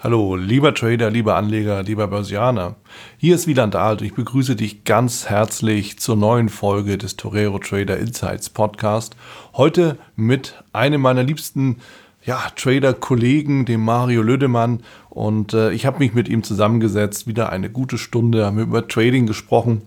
Hallo, 0.00 0.36
lieber 0.36 0.74
Trader, 0.74 1.10
lieber 1.10 1.34
Anleger, 1.34 1.82
lieber 1.82 2.06
Börsianer. 2.06 2.76
Hier 3.16 3.34
ist 3.34 3.48
Wieland 3.48 3.74
Alt 3.74 4.00
ich 4.00 4.14
begrüße 4.14 4.54
dich 4.54 4.84
ganz 4.84 5.28
herzlich 5.28 5.98
zur 5.98 6.14
neuen 6.14 6.50
Folge 6.50 6.96
des 6.98 7.16
Torero 7.16 7.58
Trader 7.58 7.96
Insights 7.96 8.48
Podcast. 8.48 9.16
Heute 9.54 9.98
mit 10.14 10.62
einem 10.72 11.00
meiner 11.00 11.24
liebsten 11.24 11.78
ja, 12.24 12.40
Trader-Kollegen, 12.54 13.64
dem 13.64 13.84
Mario 13.84 14.22
Lödemann. 14.22 14.84
Und 15.10 15.52
äh, 15.52 15.72
ich 15.72 15.84
habe 15.84 15.98
mich 15.98 16.14
mit 16.14 16.28
ihm 16.28 16.44
zusammengesetzt, 16.44 17.26
wieder 17.26 17.50
eine 17.50 17.68
gute 17.68 17.98
Stunde, 17.98 18.46
haben 18.46 18.60
über 18.60 18.86
Trading 18.86 19.26
gesprochen. 19.26 19.82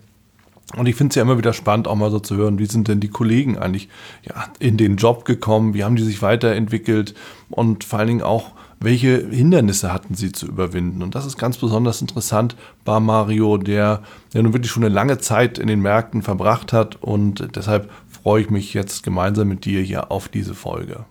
Und 0.76 0.88
ich 0.88 0.94
finde 0.94 1.12
es 1.12 1.14
ja 1.14 1.22
immer 1.22 1.38
wieder 1.38 1.54
spannend, 1.54 1.88
auch 1.88 1.96
mal 1.96 2.10
so 2.10 2.20
zu 2.20 2.36
hören, 2.36 2.58
wie 2.58 2.66
sind 2.66 2.86
denn 2.86 3.00
die 3.00 3.08
Kollegen 3.08 3.56
eigentlich 3.56 3.88
ja, 4.28 4.44
in 4.58 4.76
den 4.76 4.96
Job 4.96 5.24
gekommen, 5.24 5.72
wie 5.72 5.84
haben 5.84 5.96
die 5.96 6.02
sich 6.02 6.20
weiterentwickelt 6.20 7.14
und 7.48 7.84
vor 7.84 7.98
allen 7.98 8.08
Dingen 8.08 8.22
auch, 8.22 8.50
welche 8.84 9.28
Hindernisse 9.28 9.92
hatten 9.92 10.14
sie 10.14 10.32
zu 10.32 10.46
überwinden? 10.46 11.02
Und 11.02 11.14
das 11.14 11.26
ist 11.26 11.36
ganz 11.36 11.58
besonders 11.58 12.00
interessant 12.00 12.56
bei 12.84 13.00
Mario, 13.00 13.56
der 13.56 14.02
ja 14.32 14.42
nun 14.42 14.52
wirklich 14.52 14.70
schon 14.70 14.84
eine 14.84 14.94
lange 14.94 15.18
Zeit 15.18 15.58
in 15.58 15.66
den 15.66 15.80
Märkten 15.80 16.22
verbracht 16.22 16.72
hat. 16.72 17.02
Und 17.02 17.56
deshalb 17.56 17.90
freue 18.08 18.42
ich 18.42 18.50
mich 18.50 18.74
jetzt 18.74 19.02
gemeinsam 19.02 19.48
mit 19.48 19.64
dir 19.64 19.82
hier 19.82 20.10
auf 20.10 20.28
diese 20.28 20.54
Folge. 20.54 21.04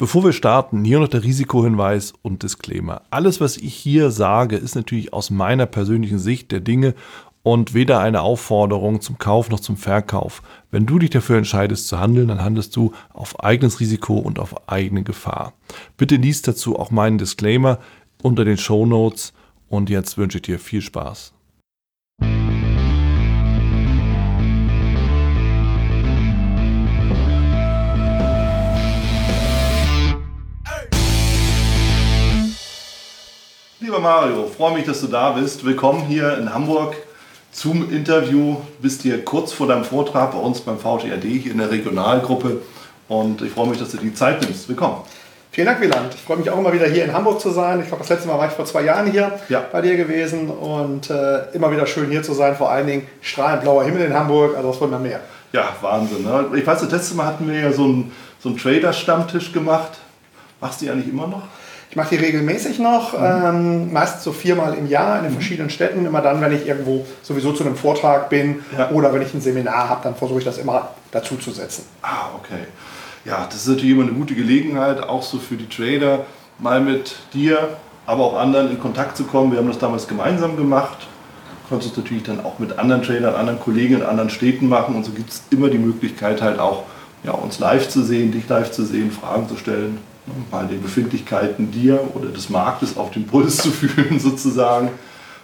Bevor 0.00 0.24
wir 0.24 0.32
starten, 0.32 0.82
hier 0.82 0.98
noch 0.98 1.08
der 1.08 1.24
Risikohinweis 1.24 2.14
und 2.22 2.42
Disclaimer. 2.42 3.02
Alles, 3.10 3.38
was 3.38 3.58
ich 3.58 3.74
hier 3.74 4.10
sage, 4.10 4.56
ist 4.56 4.74
natürlich 4.74 5.12
aus 5.12 5.28
meiner 5.28 5.66
persönlichen 5.66 6.18
Sicht 6.18 6.52
der 6.52 6.60
Dinge 6.60 6.94
und 7.42 7.74
weder 7.74 8.00
eine 8.00 8.20
Aufforderung 8.20 9.00
zum 9.00 9.18
Kauf 9.18 9.48
noch 9.50 9.60
zum 9.60 9.76
Verkauf. 9.76 10.42
Wenn 10.70 10.86
du 10.86 10.98
dich 10.98 11.10
dafür 11.10 11.38
entscheidest 11.38 11.88
zu 11.88 11.98
handeln, 11.98 12.28
dann 12.28 12.42
handelst 12.42 12.76
du 12.76 12.92
auf 13.12 13.42
eigenes 13.42 13.80
Risiko 13.80 14.18
und 14.18 14.38
auf 14.38 14.68
eigene 14.68 15.02
Gefahr. 15.02 15.54
Bitte 15.96 16.16
liest 16.16 16.48
dazu 16.48 16.78
auch 16.78 16.90
meinen 16.90 17.18
Disclaimer 17.18 17.78
unter 18.22 18.44
den 18.44 18.58
Show 18.58 18.84
Notes 18.84 19.32
und 19.68 19.88
jetzt 19.88 20.18
wünsche 20.18 20.38
ich 20.38 20.42
dir 20.42 20.58
viel 20.58 20.82
Spaß. 20.82 21.32
Lieber 33.82 33.98
Mario, 33.98 34.46
freue 34.46 34.74
mich, 34.74 34.84
dass 34.84 35.00
du 35.00 35.06
da 35.06 35.30
bist. 35.32 35.64
Willkommen 35.64 36.02
hier 36.02 36.36
in 36.36 36.52
Hamburg 36.52 36.94
zum 37.52 37.90
Interview. 37.92 38.54
Du 38.54 38.82
bist 38.82 39.02
hier 39.02 39.24
kurz 39.24 39.52
vor 39.52 39.66
deinem 39.66 39.84
Vortrag 39.84 40.32
bei 40.32 40.38
uns 40.38 40.60
beim 40.60 40.78
VTRD 40.78 41.24
hier 41.24 41.52
in 41.52 41.58
der 41.58 41.70
Regionalgruppe 41.70 42.62
und 43.08 43.42
ich 43.42 43.50
freue 43.50 43.68
mich, 43.68 43.78
dass 43.78 43.90
du 43.90 43.98
die 43.98 44.14
Zeit 44.14 44.40
nimmst. 44.42 44.68
Willkommen. 44.68 44.98
Vielen 45.52 45.66
Dank, 45.66 45.80
Wieland. 45.80 46.14
Ich 46.14 46.20
freue 46.20 46.36
mich 46.36 46.48
auch 46.48 46.58
immer 46.58 46.72
wieder 46.72 46.86
hier 46.86 47.04
in 47.04 47.12
Hamburg 47.12 47.40
zu 47.40 47.50
sein. 47.50 47.80
Ich 47.80 47.88
glaube, 47.88 48.02
das 48.02 48.08
letzte 48.08 48.28
Mal 48.28 48.38
war 48.38 48.46
ich 48.46 48.52
vor 48.52 48.66
zwei 48.66 48.82
Jahren 48.82 49.10
hier 49.10 49.32
ja. 49.48 49.64
bei 49.72 49.82
dir 49.82 49.96
gewesen 49.96 50.48
und 50.48 51.10
äh, 51.10 51.50
immer 51.54 51.72
wieder 51.72 51.86
schön 51.86 52.08
hier 52.08 52.22
zu 52.22 52.34
sein. 52.34 52.54
Vor 52.54 52.70
allen 52.70 52.86
Dingen 52.86 53.06
strahlend 53.20 53.62
blauer 53.62 53.82
Himmel 53.82 54.02
in 54.02 54.14
Hamburg, 54.14 54.56
also 54.56 54.68
was 54.68 54.80
wollen 54.80 54.92
wir 54.92 55.00
mehr? 55.00 55.20
Ja, 55.52 55.74
Wahnsinn. 55.80 56.22
Ne? 56.22 56.46
Ich 56.54 56.64
weiß, 56.64 56.82
das 56.82 56.92
letzte 56.92 57.16
Mal 57.16 57.26
hatten 57.26 57.50
wir 57.50 57.58
ja 57.58 57.72
so 57.72 57.82
einen, 57.82 58.12
so 58.38 58.50
einen 58.50 58.58
Trader-Stammtisch 58.58 59.52
gemacht. 59.52 59.98
Machst 60.60 60.80
du 60.80 60.84
die 60.84 60.92
eigentlich 60.92 61.08
immer 61.08 61.26
noch? 61.26 61.42
Ich 61.90 61.96
mache 61.96 62.16
die 62.16 62.24
regelmäßig 62.24 62.78
noch, 62.78 63.18
mhm. 63.18 63.24
ähm, 63.24 63.92
meistens 63.92 64.22
so 64.22 64.30
viermal 64.30 64.74
im 64.74 64.86
Jahr 64.86 65.18
in 65.18 65.24
den 65.24 65.32
mhm. 65.32 65.34
verschiedenen 65.34 65.70
Städten. 65.70 66.06
Immer 66.06 66.22
dann, 66.22 66.40
wenn 66.40 66.52
ich 66.52 66.66
irgendwo 66.66 67.04
sowieso 67.20 67.52
zu 67.52 67.64
einem 67.64 67.74
Vortrag 67.74 68.30
bin 68.30 68.62
ja. 68.78 68.90
oder 68.90 69.12
wenn 69.12 69.22
ich 69.22 69.34
ein 69.34 69.40
Seminar 69.40 69.88
habe, 69.88 70.00
dann 70.04 70.14
versuche 70.14 70.38
ich 70.38 70.44
das 70.44 70.58
immer 70.58 70.90
dazu 71.10 71.36
zu 71.36 71.50
setzen. 71.50 71.84
Ah, 72.02 72.28
okay. 72.38 72.68
Ja, 73.24 73.44
das 73.44 73.62
ist 73.62 73.68
natürlich 73.68 73.90
immer 73.90 74.04
eine 74.04 74.12
gute 74.12 74.36
Gelegenheit, 74.36 75.02
auch 75.02 75.24
so 75.24 75.38
für 75.38 75.56
die 75.56 75.68
Trader, 75.68 76.20
mal 76.60 76.80
mit 76.80 77.16
dir, 77.34 77.70
aber 78.06 78.24
auch 78.24 78.38
anderen 78.38 78.70
in 78.70 78.78
Kontakt 78.78 79.16
zu 79.16 79.24
kommen. 79.24 79.50
Wir 79.50 79.58
haben 79.58 79.66
das 79.66 79.78
damals 79.78 80.06
gemeinsam 80.06 80.56
gemacht. 80.56 81.08
Du 81.64 81.70
konntest 81.70 81.92
es 81.92 81.98
natürlich 81.98 82.22
dann 82.22 82.44
auch 82.44 82.60
mit 82.60 82.78
anderen 82.78 83.02
Tradern, 83.02 83.34
anderen 83.34 83.58
Kollegen 83.58 83.96
in 83.96 84.02
anderen 84.02 84.30
Städten 84.30 84.68
machen. 84.68 84.94
Und 84.94 85.04
so 85.04 85.10
gibt 85.10 85.30
es 85.30 85.42
immer 85.50 85.68
die 85.68 85.78
Möglichkeit, 85.78 86.40
halt 86.40 86.60
auch 86.60 86.84
ja, 87.24 87.32
uns 87.32 87.58
live 87.58 87.88
zu 87.88 88.04
sehen, 88.04 88.30
dich 88.30 88.48
live 88.48 88.70
zu 88.70 88.84
sehen, 88.84 89.10
Fragen 89.10 89.48
zu 89.48 89.56
stellen 89.56 89.98
mal 90.50 90.66
die 90.66 90.76
Befindlichkeiten 90.76 91.70
dir 91.70 92.00
oder 92.14 92.28
des 92.28 92.50
Marktes 92.50 92.96
auf 92.96 93.10
den 93.10 93.26
Puls 93.26 93.58
zu 93.58 93.70
fühlen 93.70 94.18
sozusagen 94.18 94.90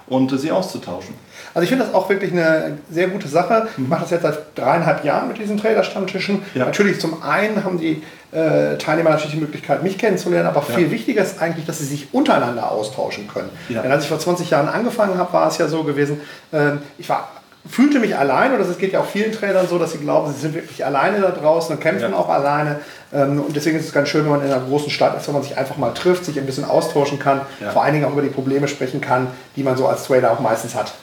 und 0.08 0.38
sie 0.38 0.50
auszutauschen. 0.50 1.14
Also 1.52 1.64
ich 1.64 1.70
finde 1.70 1.84
das 1.84 1.94
auch 1.94 2.08
wirklich 2.08 2.32
eine 2.32 2.78
sehr 2.90 3.08
gute 3.08 3.28
Sache. 3.28 3.68
Ich 3.76 3.88
mache 3.88 4.02
das 4.02 4.10
jetzt 4.10 4.22
seit 4.22 4.56
dreieinhalb 4.56 5.04
Jahren 5.04 5.28
mit 5.28 5.38
diesen 5.38 5.56
Trader-Stammtischen. 5.56 6.42
Ja. 6.54 6.66
Natürlich 6.66 7.00
zum 7.00 7.22
einen 7.22 7.64
haben 7.64 7.78
die 7.78 8.02
äh, 8.30 8.76
Teilnehmer 8.76 9.10
natürlich 9.10 9.32
die 9.32 9.40
Möglichkeit, 9.40 9.82
mich 9.82 9.98
kennenzulernen, 9.98 10.48
aber 10.48 10.62
ja. 10.68 10.74
viel 10.76 10.90
wichtiger 10.90 11.22
ist 11.22 11.40
eigentlich, 11.40 11.64
dass 11.64 11.78
sie 11.78 11.86
sich 11.86 12.08
untereinander 12.12 12.70
austauschen 12.70 13.26
können. 13.26 13.48
Ja. 13.68 13.82
Denn 13.82 13.90
als 13.90 14.04
ich 14.04 14.08
vor 14.08 14.18
20 14.18 14.50
Jahren 14.50 14.68
angefangen 14.68 15.16
habe, 15.18 15.32
war 15.32 15.48
es 15.48 15.58
ja 15.58 15.66
so 15.66 15.82
gewesen, 15.82 16.20
äh, 16.52 16.72
ich 16.98 17.08
war 17.08 17.30
fühlte 17.68 17.98
mich 17.98 18.16
allein, 18.16 18.54
oder 18.54 18.68
es 18.68 18.78
geht 18.78 18.92
ja 18.92 19.00
auch 19.00 19.06
vielen 19.06 19.32
Trainern 19.32 19.66
so, 19.68 19.78
dass 19.78 19.92
sie 19.92 19.98
glauben, 19.98 20.32
sie 20.32 20.40
sind 20.40 20.54
wirklich 20.54 20.84
alleine 20.84 21.20
da 21.20 21.30
draußen 21.30 21.74
und 21.74 21.80
kämpfen 21.80 22.12
ja. 22.12 22.16
auch 22.16 22.28
alleine. 22.28 22.80
Ähm, 23.12 23.40
und 23.40 23.54
deswegen 23.54 23.78
ist 23.78 23.86
es 23.86 23.92
ganz 23.92 24.08
schön, 24.08 24.24
wenn 24.24 24.30
man 24.30 24.40
in 24.44 24.52
einer 24.52 24.64
großen 24.64 24.90
Stadt 24.90 25.16
ist, 25.16 25.26
wenn 25.26 25.34
man 25.34 25.42
sich 25.42 25.56
einfach 25.56 25.76
mal 25.76 25.92
trifft, 25.92 26.24
sich 26.24 26.38
ein 26.38 26.46
bisschen 26.46 26.64
austauschen 26.64 27.18
kann, 27.18 27.40
ja. 27.60 27.70
vor 27.70 27.82
allen 27.82 27.94
Dingen 27.94 28.06
auch 28.06 28.12
über 28.12 28.22
die 28.22 28.28
Probleme 28.28 28.68
sprechen 28.68 29.00
kann, 29.00 29.28
die 29.56 29.62
man 29.62 29.76
so 29.76 29.86
als 29.86 30.04
Trader 30.04 30.32
auch 30.32 30.40
meistens 30.40 30.74
hat. 30.74 30.94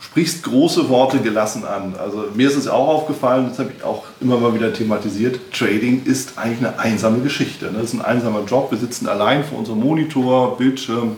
Sprichst 0.00 0.42
große 0.42 0.88
Worte 0.88 1.18
gelassen 1.18 1.64
an. 1.64 1.94
Also 1.96 2.24
mir 2.34 2.48
ist 2.48 2.56
es 2.56 2.66
auch 2.66 2.88
aufgefallen, 2.88 3.48
das 3.48 3.60
habe 3.60 3.70
ich 3.76 3.84
auch 3.84 4.04
immer 4.20 4.36
mal 4.36 4.52
wieder 4.52 4.72
thematisiert. 4.72 5.38
Trading 5.52 6.02
ist 6.04 6.38
eigentlich 6.38 6.58
eine 6.58 6.78
einsame 6.78 7.20
Geschichte. 7.20 7.70
Das 7.72 7.84
ist 7.84 7.94
ein 7.94 8.02
einsamer 8.02 8.42
Job. 8.44 8.72
Wir 8.72 8.78
sitzen 8.78 9.08
allein 9.08 9.44
vor 9.44 9.58
unserem 9.58 9.78
Monitor, 9.78 10.58
Bildschirm, 10.58 11.16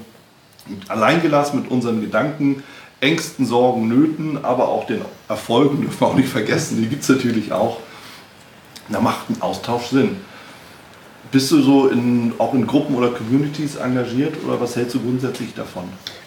alleingelassen 0.89 1.63
mit 1.63 1.71
unseren 1.71 2.03
Gedanken 2.03 2.63
Ängsten, 3.05 3.45
Sorgen, 3.45 3.87
Nöten, 3.89 4.45
aber 4.45 4.69
auch 4.69 4.87
den 4.87 5.03
Erfolgen 5.29 5.83
dürfen 5.83 6.01
wir 6.01 6.07
auch 6.09 6.15
nicht 6.15 6.29
vergessen, 6.29 6.81
die 6.81 6.89
gibt 6.89 7.03
es 7.03 7.09
natürlich 7.09 7.53
auch. 7.53 7.79
Da 8.89 9.01
macht 9.01 9.29
ein 9.31 9.41
Austausch 9.41 9.89
Sinn. 9.89 10.17
Bist 11.31 11.51
du 11.51 11.61
so 11.61 11.89
in, 11.89 12.33
auch 12.39 12.55
in 12.55 12.67
Gruppen 12.67 12.95
oder 12.95 13.09
Communities 13.09 13.77
engagiert 13.77 14.35
oder 14.47 14.61
was 14.61 14.77
hältst 14.77 14.95
du 14.95 15.01
grundsätzlich 15.01 15.53
davon? 15.55 15.85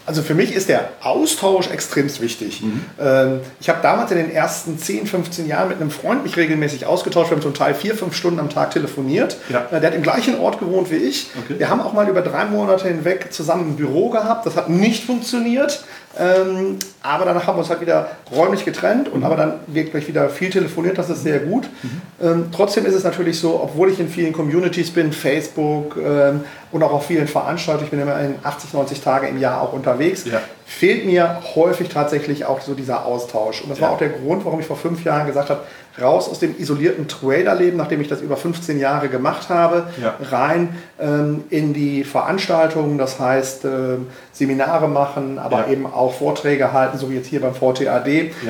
Also 0.07 0.21
für 0.21 0.35
mich 0.35 0.53
ist 0.53 0.69
der 0.69 0.89
Austausch 1.01 1.69
extremst 1.69 2.21
wichtig. 2.21 2.61
Mhm. 2.61 2.81
Ähm, 2.97 3.39
ich 3.59 3.67
habe 3.67 3.79
damals 3.81 4.09
in 4.11 4.17
den 4.17 4.31
ersten 4.31 4.79
10, 4.79 5.05
15 5.05 5.47
Jahren 5.47 5.67
mit 5.67 5.81
einem 5.81 5.91
Freund 5.91 6.23
mich 6.23 6.37
regelmäßig 6.37 6.85
ausgetauscht. 6.85 7.29
Wir 7.29 7.35
haben 7.35 7.41
zum 7.41 7.53
Teil 7.53 7.73
vier, 7.73 7.93
fünf 7.93 8.15
Stunden 8.15 8.39
am 8.39 8.49
Tag 8.49 8.71
telefoniert. 8.71 9.37
Ja. 9.49 9.65
Äh, 9.69 9.81
der 9.81 9.89
hat 9.89 9.95
im 9.95 10.03
gleichen 10.03 10.39
Ort 10.39 10.59
gewohnt 10.59 10.91
wie 10.91 10.95
ich. 10.95 11.29
Okay. 11.43 11.59
Wir 11.59 11.69
haben 11.69 11.81
auch 11.81 11.91
mal 11.91 12.07
über 12.07 12.21
drei 12.21 12.45
Monate 12.45 12.87
hinweg 12.87 13.33
zusammen 13.33 13.71
ein 13.71 13.75
Büro 13.75 14.09
gehabt. 14.09 14.45
Das 14.45 14.55
hat 14.55 14.69
nicht 14.69 15.03
funktioniert. 15.03 15.83
Ähm, 16.19 16.77
aber 17.03 17.25
danach 17.25 17.47
haben 17.47 17.55
wir 17.55 17.59
uns 17.59 17.69
halt 17.69 17.81
wieder 17.81 18.09
räumlich 18.35 18.65
getrennt 18.65 19.07
und 19.09 19.19
mhm. 19.19 19.25
aber 19.25 19.35
dann 19.35 19.53
wirklich 19.67 20.07
wieder 20.07 20.29
viel 20.29 20.49
telefoniert, 20.49 20.97
das 20.97 21.09
ist 21.09 21.23
sehr 21.23 21.39
gut. 21.39 21.69
Mhm. 21.83 22.01
Ähm, 22.21 22.45
trotzdem 22.51 22.85
ist 22.85 22.95
es 22.95 23.03
natürlich 23.03 23.39
so, 23.39 23.61
obwohl 23.61 23.91
ich 23.91 23.99
in 23.99 24.09
vielen 24.09 24.33
Communities 24.33 24.91
bin, 24.91 25.11
Facebook 25.11 25.97
ähm, 25.97 26.41
und 26.71 26.83
auch 26.83 26.91
auf 26.91 27.05
vielen 27.05 27.27
Veranstaltungen, 27.27 27.85
ich 27.85 27.91
bin 27.91 28.01
immer 28.01 28.19
in 28.19 28.35
80, 28.43 28.73
90 28.73 29.01
Tage 29.01 29.27
im 29.27 29.39
Jahr 29.39 29.61
auch 29.61 29.73
unterwegs, 29.73 30.25
ja. 30.25 30.41
Fehlt 30.67 31.05
mir 31.05 31.41
häufig 31.55 31.87
tatsächlich 31.87 32.43
auch 32.43 32.59
so 32.59 32.73
dieser 32.73 33.05
Austausch. 33.05 33.61
Und 33.61 33.69
das 33.69 33.79
ja. 33.79 33.85
war 33.85 33.93
auch 33.93 33.97
der 33.97 34.09
Grund, 34.09 34.43
warum 34.43 34.59
ich 34.59 34.65
vor 34.65 34.75
fünf 34.75 35.03
Jahren 35.05 35.25
gesagt 35.25 35.49
habe, 35.49 35.61
raus 35.99 36.27
aus 36.29 36.39
dem 36.39 36.59
isolierten 36.59 37.07
Traderleben, 37.07 37.77
nachdem 37.77 38.01
ich 38.01 38.09
das 38.09 38.21
über 38.21 38.35
15 38.35 38.77
Jahre 38.77 39.07
gemacht 39.07 39.47
habe, 39.47 39.87
ja. 39.99 40.15
rein 40.29 40.75
ähm, 40.99 41.45
in 41.49 41.73
die 41.73 42.03
Veranstaltungen, 42.03 42.97
das 42.97 43.17
heißt 43.17 43.63
äh, 43.63 43.97
Seminare 44.33 44.89
machen, 44.89 45.39
aber 45.39 45.67
ja. 45.67 45.71
eben 45.71 45.85
auch 45.85 46.13
Vorträge 46.13 46.73
halten, 46.73 46.97
so 46.97 47.09
wie 47.09 47.15
jetzt 47.15 47.27
hier 47.27 47.39
beim 47.41 47.55
VTAD, 47.55 48.07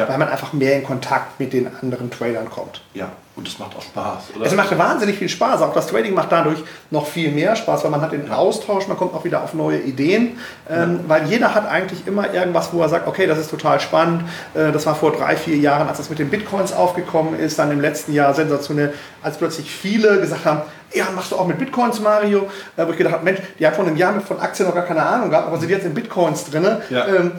weil 0.08 0.18
man 0.18 0.28
einfach 0.28 0.54
mehr 0.54 0.76
in 0.76 0.84
Kontakt 0.84 1.40
mit 1.40 1.54
den 1.54 1.70
anderen 1.82 2.10
Tradern 2.10 2.50
kommt. 2.50 2.82
Ja, 2.96 3.12
und 3.38 3.48
es 3.48 3.60
macht 3.60 3.78
auch 3.78 3.84
Spaß, 3.84 4.36
oder? 4.36 4.46
Es 4.46 4.56
macht 4.56 4.76
wahnsinnig 4.76 5.18
viel 5.18 5.30
Spaß. 5.30 5.62
Auch 5.62 5.74
das 5.74 5.88
Trading 5.88 6.16
macht 6.16 6.32
dadurch 6.32 6.64
noch 6.90 7.06
viel 7.06 7.32
mehr 7.32 7.56
Spaß, 7.56 7.84
weil 7.84 7.92
man 7.92 8.02
hat 8.02 8.12
den 8.12 8.32
Austausch, 8.32 8.88
man 8.88 8.98
kommt 8.98 9.14
auch 9.14 9.24
wieder 9.24 9.44
auf 9.44 9.54
neue 9.54 9.80
Ideen, 9.80 10.40
ähm, 10.68 11.02
weil 11.08 11.28
jeder 11.28 11.54
hat 11.54 11.68
eigentlich 11.68 12.08
immer 12.08 12.34
irgendwas, 12.34 12.74
wo 12.74 12.82
er 12.82 12.90
sagt, 12.90 13.08
okay, 13.08 13.28
das 13.28 13.38
ist 13.38 13.52
total 13.52 13.80
spannend. 13.80 14.24
Äh, 14.56 14.72
das 14.72 14.88
war 14.88 14.96
vor 14.96 15.12
drei, 15.12 15.36
vier 15.36 15.56
Jahren, 15.58 15.88
als 15.88 16.00
das 16.00 16.10
mit 16.10 16.18
den 16.18 16.30
Bitcoins 16.30 16.74
aufgekommen 16.74 17.40
ist, 17.40 17.60
dann 17.60 17.72
im 17.72 17.80
letzten 17.80 18.12
Jahr 18.12 18.34
sensationell, 18.34 18.94
als 19.22 19.38
plötzlich 19.38 19.70
viele 19.72 20.20
gesagt 20.20 20.46
haben, 20.46 20.62
ja, 20.94 21.06
machst 21.14 21.32
du 21.32 21.36
auch 21.36 21.46
mit 21.46 21.60
Bitcoins, 21.60 22.00
Mario? 22.00 22.50
Äh, 22.76 22.88
wo 22.88 22.92
ich 22.92 22.98
gedacht 22.98 23.14
habe, 23.14 23.24
Mensch, 23.24 23.40
die 23.60 23.68
haben 23.68 23.76
vor 23.76 23.86
einem 23.86 23.98
Jahr 23.98 24.20
von 24.22 24.40
Aktien 24.40 24.68
noch 24.68 24.74
gar 24.74 24.86
keine 24.86 25.04
Ahnung 25.04 25.30
gehabt, 25.30 25.48
aber 25.48 25.60
sind 25.60 25.70
jetzt 25.70 25.86
in 25.86 25.94
Bitcoins 25.94 26.50
drin. 26.50 26.66
Ja. 26.90 27.08
Ähm, 27.08 27.32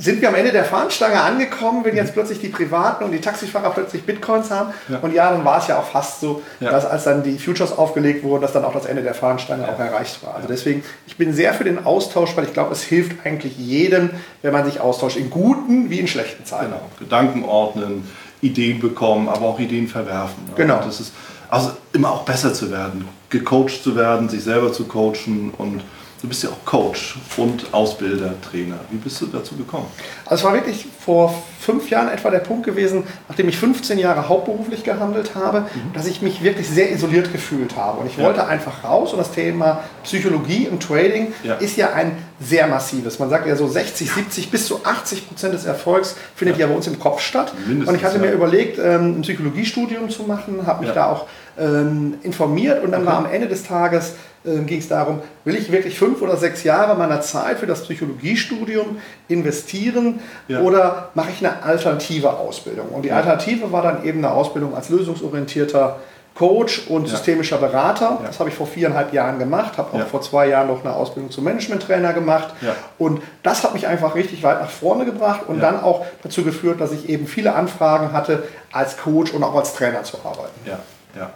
sind 0.00 0.22
wir 0.22 0.28
am 0.28 0.34
Ende 0.34 0.50
der 0.50 0.64
Fahnenstange 0.64 1.20
angekommen, 1.20 1.84
wenn 1.84 1.94
jetzt 1.94 2.14
plötzlich 2.14 2.40
die 2.40 2.48
Privaten 2.48 3.04
und 3.04 3.12
die 3.12 3.20
Taxifahrer 3.20 3.70
plötzlich 3.70 4.02
Bitcoins 4.04 4.50
haben. 4.50 4.72
Ja. 4.88 4.98
Und 4.98 5.12
ja, 5.12 5.30
dann 5.30 5.44
war 5.44 5.58
es 5.58 5.68
ja 5.68 5.78
auch 5.78 5.84
fast 5.84 6.20
so, 6.20 6.42
ja. 6.58 6.70
dass 6.70 6.86
als 6.86 7.04
dann 7.04 7.22
die 7.22 7.38
Futures 7.38 7.76
aufgelegt 7.76 8.24
wurden, 8.24 8.40
dass 8.40 8.52
dann 8.52 8.64
auch 8.64 8.72
das 8.72 8.86
Ende 8.86 9.02
der 9.02 9.12
Fahnenstange 9.12 9.64
ja. 9.64 9.68
auch 9.68 9.78
erreicht 9.78 10.24
war. 10.24 10.36
Also 10.36 10.48
deswegen, 10.48 10.82
ich 11.06 11.18
bin 11.18 11.34
sehr 11.34 11.52
für 11.52 11.64
den 11.64 11.84
Austausch, 11.84 12.34
weil 12.36 12.44
ich 12.44 12.54
glaube, 12.54 12.72
es 12.72 12.82
hilft 12.82 13.26
eigentlich 13.26 13.58
jedem, 13.58 14.10
wenn 14.40 14.52
man 14.52 14.64
sich 14.64 14.80
austauscht, 14.80 15.18
in 15.18 15.28
guten 15.28 15.90
wie 15.90 16.00
in 16.00 16.08
schlechten 16.08 16.46
Zeiten. 16.46 16.66
Genau. 16.66 16.80
Gedanken 16.98 17.44
ordnen, 17.44 18.08
Ideen 18.40 18.80
bekommen, 18.80 19.28
aber 19.28 19.46
auch 19.46 19.58
Ideen 19.58 19.86
verwerfen. 19.86 20.48
Genau. 20.56 20.78
Und 20.78 20.86
das 20.86 21.00
ist 21.00 21.12
also 21.50 21.72
immer 21.92 22.10
auch 22.10 22.22
besser 22.22 22.54
zu 22.54 22.70
werden, 22.70 23.06
gecoacht 23.28 23.82
zu 23.82 23.96
werden, 23.96 24.30
sich 24.30 24.44
selber 24.44 24.72
zu 24.72 24.84
coachen 24.84 25.52
und 25.58 25.82
Du 26.20 26.28
bist 26.28 26.42
ja 26.42 26.50
auch 26.50 26.64
Coach 26.66 27.18
und 27.38 27.72
Ausbilder, 27.72 28.34
Trainer. 28.42 28.78
Wie 28.90 28.98
bist 28.98 29.20
du 29.22 29.26
dazu 29.26 29.56
gekommen? 29.56 29.86
Also 30.26 30.42
es 30.42 30.44
war 30.44 30.52
wirklich 30.52 30.86
vor 30.98 31.42
fünf 31.58 31.88
Jahren 31.88 32.08
etwa 32.08 32.30
der 32.30 32.40
Punkt 32.40 32.66
gewesen, 32.66 33.04
nachdem 33.28 33.48
ich 33.48 33.56
15 33.56 33.98
Jahre 33.98 34.28
hauptberuflich 34.28 34.84
gehandelt 34.84 35.34
habe, 35.34 35.60
mhm. 35.60 35.94
dass 35.94 36.06
ich 36.06 36.20
mich 36.20 36.42
wirklich 36.42 36.68
sehr 36.68 36.92
isoliert 36.92 37.32
gefühlt 37.32 37.74
habe. 37.76 38.00
Und 38.00 38.06
ich 38.06 38.18
ja. 38.18 38.24
wollte 38.24 38.46
einfach 38.46 38.84
raus 38.84 39.12
und 39.12 39.18
das 39.18 39.30
Thema 39.30 39.82
Psychologie 40.04 40.66
im 40.66 40.78
Trading 40.78 41.32
ja. 41.42 41.54
ist 41.54 41.78
ja 41.78 41.94
ein 41.94 42.12
sehr 42.38 42.66
massives. 42.66 43.18
Man 43.18 43.30
sagt 43.30 43.46
ja 43.46 43.56
so 43.56 43.66
60, 43.66 44.10
70 44.10 44.50
bis 44.50 44.66
zu 44.66 44.84
80 44.84 45.26
Prozent 45.28 45.54
des 45.54 45.64
Erfolgs 45.64 46.16
findet 46.36 46.58
ja, 46.58 46.66
ja 46.66 46.70
bei 46.70 46.76
uns 46.76 46.86
im 46.86 46.98
Kopf 46.98 47.20
statt. 47.20 47.54
Mindestens, 47.66 47.88
und 47.88 47.94
ich 47.94 48.04
hatte 48.04 48.18
mir 48.18 48.32
überlegt, 48.32 48.78
ähm, 48.78 49.18
ein 49.18 49.22
Psychologiestudium 49.22 50.10
zu 50.10 50.24
machen, 50.24 50.66
habe 50.66 50.84
mich 50.84 50.92
da 50.92 51.06
auch 51.06 51.26
ähm, 51.58 52.14
informiert 52.22 52.82
und 52.82 52.92
dann 52.92 53.02
okay. 53.02 53.10
war 53.10 53.18
am 53.18 53.26
Ende 53.26 53.48
des 53.48 53.64
Tages 53.64 54.14
äh, 54.44 54.58
ging 54.60 54.78
es 54.78 54.88
darum, 54.88 55.20
will 55.44 55.54
ich 55.54 55.70
wirklich 55.70 55.98
fünf 55.98 56.22
oder 56.22 56.36
sechs 56.36 56.64
Jahre 56.64 56.96
meiner 56.96 57.20
Zeit 57.20 57.58
für 57.58 57.66
das 57.66 57.82
Psychologiestudium 57.82 58.98
investieren 59.28 60.20
ja. 60.48 60.60
oder 60.60 61.10
mache 61.14 61.30
ich 61.30 61.44
eine 61.44 61.62
alternative 61.62 62.32
Ausbildung? 62.32 62.88
Und 62.88 63.02
die 63.02 63.12
Alternative 63.12 63.70
war 63.72 63.82
dann 63.82 64.04
eben 64.04 64.18
eine 64.18 64.32
Ausbildung 64.32 64.74
als 64.74 64.88
lösungsorientierter 64.88 66.00
Coach 66.34 66.86
und 66.88 67.02
ja. 67.02 67.10
systemischer 67.10 67.58
Berater. 67.58 68.18
Ja. 68.20 68.26
Das 68.28 68.38
habe 68.40 68.48
ich 68.48 68.54
vor 68.54 68.66
viereinhalb 68.66 69.12
Jahren 69.12 69.38
gemacht, 69.38 69.76
habe 69.76 69.92
auch 69.92 69.98
ja. 69.98 70.04
vor 70.06 70.22
zwei 70.22 70.48
Jahren 70.48 70.68
noch 70.68 70.82
eine 70.84 70.94
Ausbildung 70.94 71.30
zum 71.30 71.44
Management-Trainer 71.44 72.14
gemacht. 72.14 72.54
Und 72.98 73.20
das 73.42 73.62
hat 73.62 73.74
mich 73.74 73.86
einfach 73.86 74.14
richtig 74.14 74.42
weit 74.42 74.60
nach 74.60 74.70
vorne 74.70 75.04
gebracht 75.04 75.42
und 75.46 75.60
dann 75.60 75.82
auch 75.82 76.06
dazu 76.22 76.42
geführt, 76.42 76.80
dass 76.80 76.92
ich 76.92 77.10
eben 77.10 77.26
viele 77.26 77.54
Anfragen 77.54 78.12
hatte, 78.12 78.44
als 78.72 78.96
Coach 78.96 79.32
und 79.32 79.42
auch 79.42 79.54
als 79.54 79.74
Trainer 79.74 80.02
zu 80.02 80.16
arbeiten. 80.24 80.58
Ja, 80.64 80.78
ja. 81.14 81.30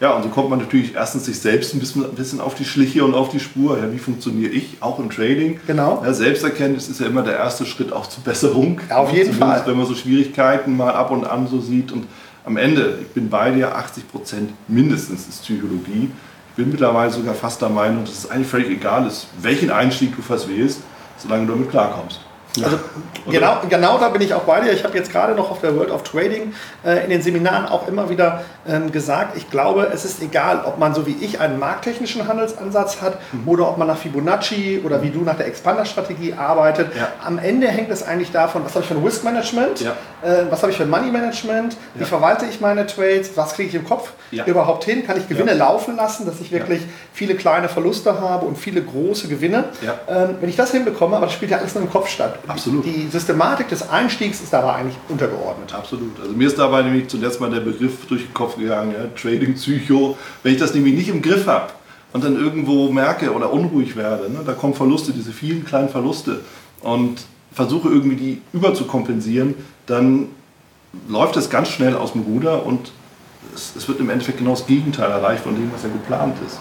Ja, 0.00 0.10
und 0.12 0.22
so 0.22 0.28
kommt 0.28 0.50
man 0.50 0.58
natürlich 0.58 0.94
erstens 0.94 1.24
sich 1.24 1.38
selbst 1.38 1.74
ein 1.74 1.80
bisschen, 1.80 2.04
ein 2.04 2.14
bisschen 2.14 2.40
auf 2.40 2.54
die 2.54 2.64
Schliche 2.64 3.04
und 3.04 3.14
auf 3.14 3.30
die 3.30 3.40
Spur. 3.40 3.78
Ja, 3.78 3.90
wie 3.92 3.98
funktioniere 3.98 4.50
ich, 4.50 4.76
auch 4.80 4.98
im 4.98 5.08
Trading? 5.08 5.58
Genau. 5.66 6.02
Ja, 6.04 6.12
Selbsterkenntnis 6.12 6.88
ist 6.88 7.00
ja 7.00 7.06
immer 7.06 7.22
der 7.22 7.36
erste 7.36 7.64
Schritt 7.64 7.92
auch 7.92 8.06
zur 8.06 8.22
Besserung. 8.22 8.80
Ja, 8.90 8.98
auf 8.98 9.12
jeden 9.12 9.32
Fall. 9.32 9.62
Wenn 9.64 9.76
man 9.76 9.86
so 9.86 9.94
Schwierigkeiten 9.94 10.76
mal 10.76 10.92
ab 10.92 11.10
und 11.10 11.24
an 11.24 11.46
so 11.48 11.60
sieht. 11.60 11.92
Und 11.92 12.06
am 12.44 12.56
Ende, 12.58 12.98
ich 13.00 13.08
bin 13.08 13.30
bei 13.30 13.50
dir, 13.50 13.74
80 13.74 14.08
Prozent 14.08 14.50
mindestens 14.68 15.26
ist 15.28 15.42
Psychologie. 15.42 16.10
Ich 16.50 16.56
bin 16.56 16.70
mittlerweile 16.70 17.10
sogar 17.10 17.34
fast 17.34 17.60
der 17.62 17.70
Meinung, 17.70 18.04
dass 18.04 18.18
es 18.18 18.30
eigentlich 18.30 18.48
völlig 18.48 18.70
egal 18.70 19.06
ist, 19.06 19.28
welchen 19.40 19.70
Einstieg 19.70 20.14
du 20.14 20.22
fast 20.22 20.48
wählst, 20.48 20.80
solange 21.18 21.46
du 21.46 21.52
damit 21.52 21.70
klarkommst. 21.70 22.20
Also 22.64 22.78
genau, 23.28 23.58
genau 23.68 23.98
da 23.98 24.08
bin 24.08 24.22
ich 24.22 24.34
auch 24.34 24.42
bei 24.42 24.60
dir. 24.60 24.72
Ich 24.72 24.84
habe 24.84 24.96
jetzt 24.96 25.12
gerade 25.12 25.34
noch 25.34 25.50
auf 25.50 25.60
der 25.60 25.76
World 25.76 25.90
of 25.90 26.02
Trading 26.02 26.54
äh, 26.84 27.04
in 27.04 27.10
den 27.10 27.22
Seminaren 27.22 27.66
auch 27.66 27.88
immer 27.88 28.08
wieder 28.08 28.42
ähm, 28.68 28.92
gesagt, 28.92 29.36
ich 29.36 29.50
glaube, 29.50 29.90
es 29.92 30.04
ist 30.04 30.22
egal, 30.22 30.62
ob 30.64 30.78
man 30.78 30.94
so 30.94 31.06
wie 31.06 31.16
ich 31.20 31.40
einen 31.40 31.58
markttechnischen 31.58 32.26
Handelsansatz 32.28 33.00
hat 33.02 33.18
mhm. 33.32 33.48
oder 33.48 33.68
ob 33.68 33.78
man 33.78 33.88
nach 33.88 33.98
Fibonacci 33.98 34.82
oder 34.84 35.02
wie 35.02 35.10
du 35.10 35.20
nach 35.22 35.36
der 35.36 35.46
Expander-Strategie 35.46 36.34
arbeitet. 36.34 36.94
Ja. 36.96 37.08
Am 37.24 37.38
Ende 37.38 37.68
hängt 37.68 37.90
es 37.90 38.02
eigentlich 38.02 38.32
davon, 38.32 38.64
was 38.64 38.74
habe 38.74 38.82
ich 38.82 38.88
für 38.88 38.94
ein 38.94 39.04
Risk 39.04 39.24
Management, 39.24 39.80
ja. 39.80 39.92
äh, 40.22 40.44
was 40.50 40.62
habe 40.62 40.72
ich 40.72 40.78
für 40.78 40.84
ein 40.84 40.90
Money 40.90 41.10
Management, 41.10 41.76
wie 41.94 42.00
ja. 42.00 42.06
verwalte 42.06 42.46
ich 42.46 42.60
meine 42.60 42.86
Trades, 42.86 43.30
was 43.36 43.54
kriege 43.54 43.68
ich 43.68 43.74
im 43.74 43.84
Kopf 43.84 44.12
überhaupt 44.46 44.84
hin, 44.84 45.06
kann 45.06 45.18
ich 45.18 45.28
Gewinne 45.28 45.54
laufen 45.54 45.96
lassen, 45.96 46.26
dass 46.26 46.40
ich 46.40 46.50
wirklich 46.52 46.82
viele 47.12 47.34
kleine 47.34 47.68
Verluste 47.68 48.20
habe 48.20 48.46
und 48.46 48.58
viele 48.58 48.82
große 48.82 49.28
Gewinne. 49.28 49.64
Ähm, 50.08 50.36
wenn 50.40 50.48
ich 50.48 50.56
das 50.56 50.72
hinbekomme, 50.72 51.16
aber 51.16 51.26
das 51.26 51.34
spielt 51.34 51.50
ja 51.50 51.58
alles 51.58 51.74
nur 51.74 51.84
im 51.84 51.90
Kopf 51.90 52.08
statt. 52.08 52.38
Absolut. 52.48 52.84
Die 52.84 53.08
Systematik 53.10 53.68
des 53.68 53.88
Einstiegs 53.88 54.40
ist 54.40 54.52
dabei 54.52 54.74
eigentlich 54.74 54.96
untergeordnet. 55.08 55.74
Absolut. 55.74 56.20
Also 56.20 56.32
mir 56.32 56.46
ist 56.46 56.58
dabei 56.58 56.82
nämlich 56.82 57.08
zuletzt 57.08 57.40
mal 57.40 57.50
der 57.50 57.60
Begriff 57.60 58.06
durch 58.06 58.22
den 58.22 58.34
Kopf 58.34 58.56
gegangen, 58.56 58.92
ja, 58.92 59.06
Trading 59.20 59.54
Psycho. 59.54 60.16
Wenn 60.42 60.52
ich 60.52 60.58
das 60.58 60.74
nämlich 60.74 60.94
nicht 60.94 61.08
im 61.08 61.22
Griff 61.22 61.46
habe 61.46 61.72
und 62.12 62.24
dann 62.24 62.36
irgendwo 62.36 62.90
merke 62.90 63.32
oder 63.32 63.52
unruhig 63.52 63.96
werde, 63.96 64.30
ne, 64.30 64.40
da 64.44 64.52
kommen 64.52 64.74
Verluste, 64.74 65.12
diese 65.12 65.32
vielen 65.32 65.64
kleinen 65.64 65.88
Verluste 65.88 66.40
und 66.80 67.24
versuche 67.52 67.88
irgendwie 67.88 68.16
die 68.16 68.42
überzukompensieren, 68.52 69.54
dann 69.86 70.28
läuft 71.08 71.36
es 71.36 71.50
ganz 71.50 71.68
schnell 71.68 71.96
aus 71.96 72.12
dem 72.12 72.22
Ruder 72.22 72.64
und 72.64 72.92
es, 73.54 73.74
es, 73.76 73.88
wird 73.88 74.00
im 74.00 74.10
Endeffekt 74.10 74.38
genau 74.38 74.50
das 74.50 74.66
Gegenteil 74.66 75.10
erreicht 75.10 75.42
von 75.42 75.54
dem, 75.54 75.72
was 75.72 75.82
ja 75.82 75.88
geplant 75.88 76.36
ist. 76.46 76.58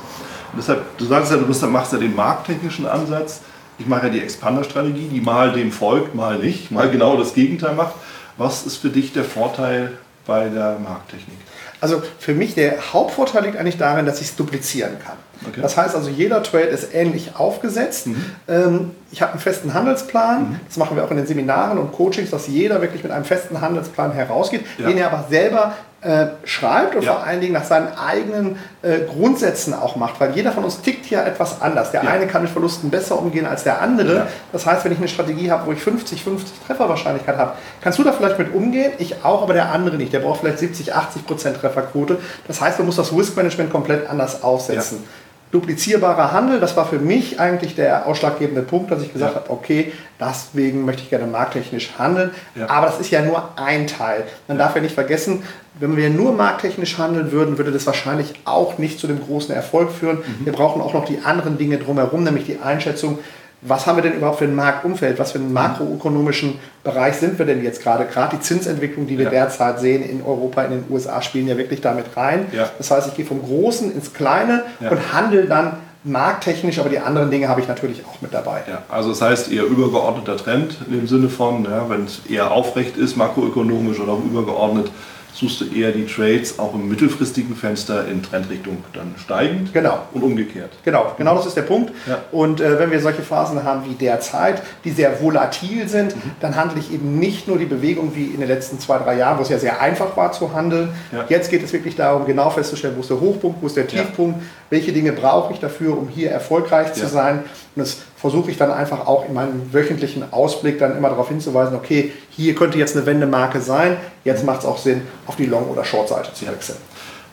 Und 0.51 0.59
deshalb, 0.59 0.97
du 0.97 1.05
sagst 1.05 1.31
ja, 1.31 1.37
du 1.37 1.67
machst 1.67 1.93
ja 1.93 1.99
den 1.99 2.15
markttechnischen 2.15 2.85
Ansatz 2.85 3.41
ich 3.77 3.87
mache 3.87 4.07
ja 4.07 4.13
die 4.13 4.21
Expander-Strategie, 4.21 5.09
die 5.11 5.21
mal 5.21 5.51
dem 5.51 5.71
folgt, 5.71 6.15
mal 6.15 6.37
nicht, 6.37 6.71
mal 6.71 6.89
genau 6.89 7.17
das 7.17 7.33
Gegenteil 7.33 7.75
macht. 7.75 7.95
Was 8.37 8.65
ist 8.65 8.77
für 8.77 8.89
dich 8.89 9.13
der 9.13 9.23
Vorteil 9.23 9.91
bei 10.25 10.49
der 10.49 10.79
Markttechnik? 10.79 11.37
Also 11.81 12.01
für 12.19 12.33
mich 12.33 12.55
der 12.55 12.93
Hauptvorteil 12.93 13.43
liegt 13.43 13.57
eigentlich 13.57 13.77
darin, 13.77 14.05
dass 14.05 14.21
ich 14.21 14.27
es 14.27 14.35
duplizieren 14.35 14.97
kann. 15.05 15.17
Okay. 15.47 15.61
Das 15.61 15.77
heißt 15.77 15.95
also, 15.95 16.09
jeder 16.09 16.41
Trade 16.41 16.65
ist 16.65 16.93
ähnlich 16.93 17.35
aufgesetzt. 17.35 18.07
Mhm. 18.07 18.25
Ähm, 18.47 18.91
ich 19.15 19.21
habe 19.21 19.31
einen 19.31 19.39
festen 19.39 19.73
Handelsplan. 19.73 20.41
Mhm. 20.41 20.59
Das 20.67 20.75
machen 20.75 20.97
wir 20.97 21.05
auch 21.05 21.09
in 21.09 21.15
den 21.15 21.25
Seminaren 21.25 21.77
und 21.77 21.93
Coachings, 21.93 22.31
dass 22.31 22.47
jeder 22.47 22.81
wirklich 22.81 23.01
mit 23.01 23.13
einem 23.13 23.23
festen 23.23 23.61
Handelsplan 23.61 24.11
herausgeht, 24.11 24.65
ja. 24.77 24.89
den 24.89 24.97
er 24.97 25.09
aber 25.09 25.23
selber 25.29 25.71
äh, 26.01 26.25
schreibt 26.43 26.97
und 26.97 27.03
ja. 27.05 27.13
vor 27.13 27.23
allen 27.23 27.39
Dingen 27.39 27.53
nach 27.53 27.63
seinen 27.63 27.97
eigenen 27.97 28.57
äh, 28.81 28.99
Grundsätzen 29.07 29.73
auch 29.73 29.95
macht, 29.95 30.19
weil 30.19 30.35
jeder 30.35 30.51
von 30.51 30.65
uns 30.65 30.81
tickt 30.81 31.05
hier 31.05 31.25
etwas 31.25 31.61
anders. 31.61 31.91
Der 31.91 32.03
ja. 32.03 32.09
eine 32.09 32.27
kann 32.27 32.41
mit 32.41 32.51
Verlusten 32.51 32.89
besser 32.89 33.17
umgehen 33.17 33.45
als 33.45 33.63
der 33.63 33.81
andere. 33.81 34.15
Ja. 34.15 34.27
Das 34.51 34.65
heißt, 34.65 34.83
wenn 34.83 34.91
ich 34.91 34.97
eine 34.97 35.07
Strategie 35.07 35.49
habe, 35.49 35.65
wo 35.67 35.71
ich 35.71 35.79
50, 35.79 36.21
50 36.21 36.59
Trefferwahrscheinlichkeit 36.67 37.37
habe, 37.37 37.53
kannst 37.79 37.97
du 37.97 38.03
da 38.03 38.11
vielleicht 38.11 38.37
mit 38.37 38.53
umgehen, 38.53 38.91
ich 38.97 39.23
auch, 39.23 39.43
aber 39.43 39.53
der 39.53 39.71
andere 39.71 39.95
nicht. 39.95 40.11
Der 40.11 40.19
braucht 40.19 40.41
vielleicht 40.41 40.59
70, 40.59 40.93
80 40.93 41.25
Prozent 41.25 41.61
Trefferquote. 41.61 42.17
Das 42.49 42.59
heißt, 42.59 42.79
man 42.79 42.87
muss 42.87 42.97
das 42.97 43.13
Risk 43.13 43.37
Management 43.37 43.71
komplett 43.71 44.09
anders 44.09 44.43
aufsetzen 44.43 45.05
duplizierbarer 45.55 46.33
Handel, 46.33 46.59
das 46.59 46.75
war 46.75 46.85
für 46.85 46.99
mich 46.99 47.39
eigentlich 47.39 47.75
der 47.75 48.05
ausschlaggebende 48.05 48.61
Punkt, 48.61 48.91
dass 48.91 49.01
ich 49.01 49.13
gesagt 49.13 49.35
ja. 49.35 49.41
habe, 49.41 49.49
okay, 49.49 49.93
deswegen 50.19 50.83
möchte 50.83 51.03
ich 51.03 51.09
gerne 51.09 51.25
markttechnisch 51.27 51.93
handeln. 51.97 52.31
Ja. 52.55 52.69
Aber 52.69 52.87
das 52.87 52.99
ist 52.99 53.09
ja 53.09 53.21
nur 53.21 53.57
ein 53.57 53.87
Teil. 53.87 54.25
Man 54.47 54.57
darf 54.57 54.75
ja 54.75 54.81
nicht 54.81 54.93
vergessen, 54.93 55.43
wenn 55.79 55.95
wir 55.95 56.09
nur 56.09 56.33
markttechnisch 56.33 56.97
handeln 56.97 57.31
würden, 57.31 57.57
würde 57.57 57.71
das 57.71 57.85
wahrscheinlich 57.85 58.33
auch 58.43 58.77
nicht 58.77 58.99
zu 58.99 59.07
dem 59.07 59.21
großen 59.21 59.55
Erfolg 59.55 59.91
führen. 59.91 60.17
Mhm. 60.17 60.45
Wir 60.45 60.53
brauchen 60.53 60.81
auch 60.81 60.93
noch 60.93 61.05
die 61.05 61.19
anderen 61.23 61.57
Dinge 61.57 61.77
drumherum, 61.77 62.23
nämlich 62.23 62.45
die 62.45 62.59
Einschätzung, 62.59 63.19
was 63.67 63.85
haben 63.85 63.97
wir 63.97 64.03
denn 64.03 64.13
überhaupt 64.13 64.39
für 64.39 64.45
ein 64.45 64.55
Marktumfeld, 64.55 65.19
was 65.19 65.31
für 65.31 65.39
einen 65.39 65.53
makroökonomischen 65.53 66.59
Bereich 66.83 67.15
sind 67.15 67.39
wir 67.39 67.45
denn 67.45 67.63
jetzt 67.63 67.81
gerade? 67.81 68.05
Gerade 68.05 68.37
die 68.37 68.41
Zinsentwicklung, 68.41 69.07
die 69.07 69.17
wir 69.17 69.25
ja. 69.25 69.31
derzeit 69.31 69.79
sehen 69.79 70.03
in 70.03 70.21
Europa, 70.21 70.63
in 70.63 70.71
den 70.71 70.83
USA, 70.89 71.21
spielen 71.21 71.47
ja 71.47 71.57
wirklich 71.57 71.81
damit 71.81 72.05
rein. 72.15 72.47
Ja. 72.51 72.69
Das 72.77 72.91
heißt, 72.91 73.07
ich 73.07 73.15
gehe 73.15 73.25
vom 73.25 73.41
Großen 73.41 73.91
ins 73.93 74.13
Kleine 74.13 74.63
ja. 74.79 74.89
und 74.91 75.13
handle 75.13 75.45
dann 75.45 75.77
markttechnisch, 76.03 76.77
aber 76.79 76.89
die 76.89 76.99
anderen 76.99 77.31
Dinge 77.31 77.47
habe 77.49 77.61
ich 77.61 77.67
natürlich 77.67 78.03
auch 78.05 78.21
mit 78.21 78.33
dabei. 78.33 78.61
Ja, 78.67 78.83
also 78.89 79.09
das 79.09 79.21
heißt 79.21 79.51
eher 79.51 79.65
übergeordneter 79.65 80.37
Trend 80.37 80.77
dem 80.87 81.07
Sinne 81.07 81.29
von, 81.29 81.67
wenn 81.89 82.05
es 82.05 82.21
eher 82.29 82.51
aufrecht 82.51 82.95
ist, 82.95 83.17
makroökonomisch 83.17 83.99
oder 83.99 84.13
auch 84.13 84.23
übergeordnet, 84.23 84.91
suchst 85.35 85.61
du 85.61 85.65
eher 85.65 85.91
die 85.91 86.05
Trades 86.05 86.59
auch 86.59 86.73
im 86.73 86.87
mittelfristigen 86.87 87.57
Fenster 87.57 88.07
in 88.07 88.23
Trendrichtung 88.23 88.77
dann 88.93 89.15
steigend 89.17 89.73
genau. 89.73 89.99
und 90.13 90.23
umgekehrt. 90.23 90.71
Genau, 90.85 91.13
genau 91.17 91.35
das 91.35 91.45
ist 91.45 91.57
der 91.57 91.63
Punkt. 91.63 91.91
Ja. 92.07 92.19
Und 92.31 92.61
äh, 92.61 92.79
wenn 92.79 92.89
wir 92.89 93.01
solche 93.01 93.21
Phasen 93.21 93.63
haben 93.65 93.83
wie 93.85 93.95
derzeit, 93.95 94.63
die 94.85 94.91
sehr 94.91 95.21
volatil 95.21 95.89
sind, 95.89 96.15
mhm. 96.15 96.31
dann 96.39 96.55
handle 96.55 96.79
ich 96.79 96.93
eben 96.93 97.19
nicht 97.19 97.49
nur 97.49 97.57
die 97.57 97.65
Bewegung 97.65 98.15
wie 98.15 98.27
in 98.27 98.39
den 98.39 98.47
letzten 98.47 98.79
zwei, 98.79 98.97
drei 98.97 99.17
Jahren, 99.17 99.37
wo 99.37 99.41
es 99.41 99.49
ja 99.49 99.59
sehr 99.59 99.81
einfach 99.81 100.15
war 100.15 100.31
zu 100.31 100.53
handeln. 100.53 100.89
Ja. 101.11 101.25
Jetzt 101.27 101.51
geht 101.51 101.63
es 101.63 101.73
wirklich 101.73 101.97
darum, 101.97 102.25
genau 102.25 102.49
festzustellen, 102.49 102.95
wo 102.95 103.01
ist 103.01 103.09
der 103.09 103.19
Hochpunkt, 103.19 103.61
wo 103.61 103.67
ist 103.67 103.75
der 103.75 103.87
Tiefpunkt, 103.87 104.39
ja. 104.39 104.45
welche 104.69 104.93
Dinge 104.93 105.11
brauche 105.11 105.51
ich 105.51 105.59
dafür, 105.59 105.97
um 105.97 106.07
hier 106.07 106.31
erfolgreich 106.31 106.93
zu 106.93 107.07
sein. 107.07 107.43
Und 107.75 107.81
das 107.81 107.97
versuche 108.15 108.51
ich 108.51 108.57
dann 108.57 108.71
einfach 108.71 109.05
auch 109.05 109.27
in 109.27 109.33
meinem 109.33 109.73
wöchentlichen 109.73 110.31
Ausblick 110.31 110.79
dann 110.79 110.97
immer 110.97 111.09
darauf 111.09 111.27
hinzuweisen, 111.27 111.75
okay, 111.75 112.13
hier 112.29 112.55
könnte 112.55 112.77
jetzt 112.77 112.95
eine 112.95 113.05
Wendemarke 113.05 113.59
sein, 113.59 113.97
jetzt 114.23 114.45
macht 114.45 114.59
es 114.59 114.65
auch 114.65 114.77
Sinn, 114.77 115.01
auf 115.27 115.35
die 115.35 115.45
Long- 115.45 115.69
oder 115.69 115.83
Short-Seite 115.83 116.33
zu 116.33 116.47
wechseln. 116.47 116.77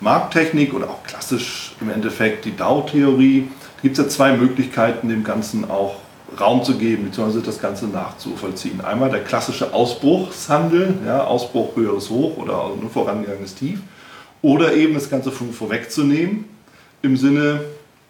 Markttechnik 0.00 0.75
oder 0.75 0.90
auch 0.90 1.02
klassisch 1.04 1.76
im 1.80 1.90
Endeffekt 1.90 2.44
die 2.44 2.56
DAO-Theorie, 2.56 3.49
gibt 3.82 3.99
es 3.99 4.04
ja 4.04 4.11
zwei 4.11 4.32
Möglichkeiten, 4.32 5.08
dem 5.08 5.22
Ganzen 5.22 5.70
auch 5.70 5.96
Raum 6.40 6.64
zu 6.64 6.76
geben, 6.76 7.04
beziehungsweise 7.04 7.42
das 7.42 7.61
Ganze 7.61 7.87
nachzuvollziehen. 7.87 8.80
Einmal 8.80 9.11
der 9.11 9.22
klassische 9.22 9.72
Ausbruchshandel, 9.72 10.94
ja, 11.06 11.25
Ausbruch 11.25 11.76
höheres 11.76 12.11
Hoch 12.11 12.37
oder 12.38 12.70
nur 12.80 12.90
vorangegangenes 12.90 13.54
Tief, 13.54 13.80
oder 14.40 14.72
eben 14.75 14.94
das 14.94 15.08
Ganze 15.08 15.30
vorwegzunehmen 15.30 16.46
im 17.02 17.16
Sinne, 17.16 17.61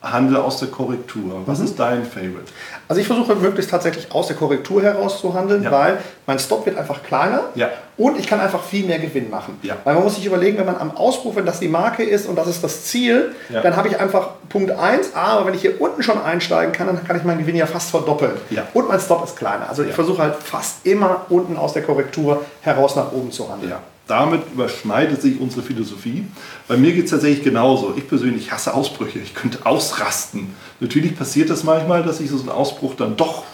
Handel 0.02 0.36
aus 0.36 0.58
der 0.58 0.68
Korrektur. 0.68 1.42
Was 1.46 1.58
mhm. 1.58 1.64
ist 1.64 1.78
dein 1.78 2.04
Favorite? 2.04 2.52
Also 2.88 3.00
ich 3.00 3.06
versuche 3.06 3.34
möglichst 3.36 3.70
tatsächlich 3.70 4.10
aus 4.12 4.26
der 4.26 4.36
Korrektur 4.36 4.82
heraus 4.82 5.20
zu 5.20 5.32
handeln, 5.34 5.62
ja. 5.62 5.70
weil 5.70 5.98
mein 6.26 6.38
Stop 6.38 6.66
wird 6.66 6.76
einfach 6.76 7.02
kleiner 7.02 7.42
ja. 7.54 7.70
und 7.96 8.18
ich 8.18 8.26
kann 8.26 8.40
einfach 8.40 8.62
viel 8.62 8.84
mehr 8.84 8.98
Gewinn 8.98 9.30
machen. 9.30 9.58
Ja. 9.62 9.76
Weil 9.84 9.94
man 9.94 10.04
muss 10.04 10.16
sich 10.16 10.26
überlegen, 10.26 10.58
wenn 10.58 10.66
man 10.66 10.76
am 10.76 10.96
Ausbruch, 10.96 11.36
wenn 11.36 11.46
das 11.46 11.60
die 11.60 11.68
Marke 11.68 12.02
ist 12.02 12.26
und 12.26 12.36
das 12.36 12.48
ist 12.48 12.64
das 12.64 12.84
Ziel, 12.84 13.34
dann 13.62 13.76
habe 13.76 13.88
ich 13.88 13.98
einfach 13.98 14.30
Punkt 14.48 14.70
1, 14.72 15.14
aber 15.14 15.46
wenn 15.46 15.54
ich 15.54 15.60
hier 15.60 15.80
unten 15.80 16.02
schon 16.02 16.20
einsteigen 16.20 16.72
kann, 16.72 16.88
dann 16.88 17.04
kann 17.06 17.16
ich 17.16 17.24
meinen 17.24 17.38
Gewinn 17.38 17.56
ja 17.56 17.66
fast 17.66 17.90
verdoppeln. 17.90 18.32
Und 18.74 18.88
mein 18.88 19.00
Stop 19.00 19.24
ist 19.24 19.36
kleiner. 19.36 19.68
Also 19.68 19.84
ich 19.84 19.94
versuche 19.94 20.22
halt 20.22 20.34
fast 20.36 20.84
immer 20.84 21.26
unten 21.28 21.56
aus 21.56 21.72
der 21.72 21.82
Korrektur 21.82 22.44
heraus 22.60 22.96
nach 22.96 23.12
oben 23.12 23.30
zu 23.30 23.48
handeln. 23.50 23.72
Damit 24.06 24.42
überschneidet 24.52 25.22
sich 25.22 25.40
unsere 25.40 25.62
Philosophie. 25.62 26.24
Bei 26.68 26.76
mir 26.76 26.92
geht 26.92 27.04
es 27.04 27.10
tatsächlich 27.10 27.44
genauso. 27.44 27.94
Ich 27.96 28.08
persönlich 28.08 28.50
hasse 28.50 28.74
Ausbrüche. 28.74 29.20
Ich 29.20 29.34
könnte 29.34 29.64
ausrasten. 29.64 30.54
Natürlich 30.80 31.16
passiert 31.16 31.50
das 31.50 31.64
manchmal, 31.64 32.02
dass 32.02 32.20
ich 32.20 32.30
so 32.30 32.38
einen 32.38 32.48
Ausbruch 32.48 32.94
dann 32.96 33.16
doch 33.16 33.44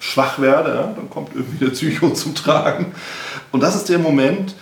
schwach 0.00 0.40
werde. 0.40 0.74
Ja? 0.74 0.92
Dann 0.94 1.08
kommt 1.08 1.30
irgendwie 1.34 1.64
der 1.64 1.70
Psycho 1.70 2.10
zum 2.14 2.34
Tragen. 2.34 2.94
Und 3.52 3.62
das 3.62 3.76
ist 3.76 3.88
der 3.88 3.98
Moment, 3.98 4.54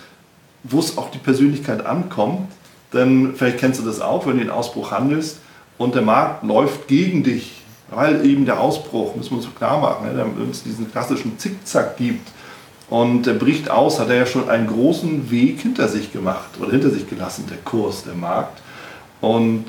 wo 0.63 0.79
es 0.79 0.97
auch 0.97 1.09
die 1.09 1.17
Persönlichkeit 1.17 1.85
ankommt. 1.85 2.51
Denn 2.93 3.33
vielleicht 3.35 3.57
kennst 3.57 3.79
du 3.79 3.85
das 3.85 3.99
auch, 4.01 4.27
wenn 4.27 4.37
du 4.37 4.43
den 4.43 4.51
Ausbruch 4.51 4.91
handelst 4.91 5.39
und 5.77 5.95
der 5.95 6.01
Markt 6.01 6.43
läuft 6.43 6.87
gegen 6.87 7.23
dich, 7.23 7.61
weil 7.89 8.25
eben 8.25 8.45
der 8.45 8.59
Ausbruch, 8.59 9.15
müssen 9.15 9.31
wir 9.31 9.37
uns 9.37 9.55
klar 9.55 9.79
machen, 9.79 10.05
ne? 10.05 10.25
wenn 10.35 10.49
es 10.49 10.63
diesen 10.63 10.91
klassischen 10.91 11.39
Zickzack 11.39 11.97
gibt, 11.97 12.27
und 12.91 13.25
er 13.25 13.35
bricht 13.35 13.71
aus, 13.71 14.01
hat 14.01 14.09
er 14.09 14.15
ja 14.15 14.25
schon 14.25 14.49
einen 14.49 14.67
großen 14.67 15.31
Weg 15.31 15.61
hinter 15.61 15.87
sich 15.87 16.11
gemacht 16.11 16.49
oder 16.59 16.71
hinter 16.71 16.89
sich 16.89 17.09
gelassen, 17.09 17.45
der 17.49 17.57
Kurs, 17.59 18.03
der 18.03 18.15
Markt. 18.15 18.61
Und 19.21 19.63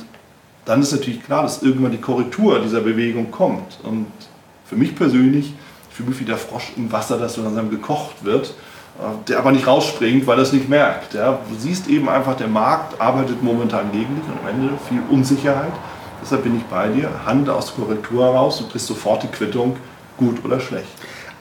dann 0.64 0.82
ist 0.82 0.90
natürlich 0.90 1.22
klar, 1.22 1.44
dass 1.44 1.62
irgendwann 1.62 1.92
die 1.92 2.00
Korrektur 2.00 2.58
dieser 2.58 2.80
Bewegung 2.80 3.30
kommt. 3.30 3.78
Und 3.84 4.08
für 4.66 4.74
mich 4.74 4.96
persönlich, 4.96 5.54
ich 5.88 5.96
fühle 5.96 6.08
mich 6.08 6.18
wie 6.18 6.24
der 6.24 6.36
Frosch 6.36 6.72
im 6.76 6.90
Wasser, 6.90 7.16
das 7.16 7.34
so 7.34 7.44
langsam 7.44 7.70
gekocht 7.70 8.24
wird, 8.24 8.54
äh, 8.98 9.28
der 9.28 9.38
aber 9.38 9.52
nicht 9.52 9.68
rausspringt, 9.68 10.26
weil 10.26 10.38
er 10.38 10.42
es 10.42 10.52
nicht 10.52 10.68
merkt. 10.68 11.14
Ja. 11.14 11.38
Du 11.48 11.54
siehst 11.56 11.86
eben 11.86 12.08
einfach, 12.08 12.36
der 12.36 12.48
Markt 12.48 13.00
arbeitet 13.00 13.40
momentan 13.40 13.92
gegen 13.92 14.16
dich 14.16 14.24
und 14.24 14.40
am 14.40 14.48
Ende 14.48 14.74
viel 14.88 15.00
Unsicherheit. 15.08 15.72
Deshalb 16.20 16.42
bin 16.42 16.56
ich 16.56 16.64
bei 16.64 16.88
dir, 16.88 17.08
handle 17.24 17.54
aus 17.54 17.66
der 17.66 17.84
Korrektur 17.84 18.24
heraus 18.24 18.60
und 18.60 18.72
kriegst 18.72 18.88
sofort 18.88 19.22
die 19.22 19.28
Quittung, 19.28 19.76
gut 20.16 20.44
oder 20.44 20.58
schlecht. 20.58 20.90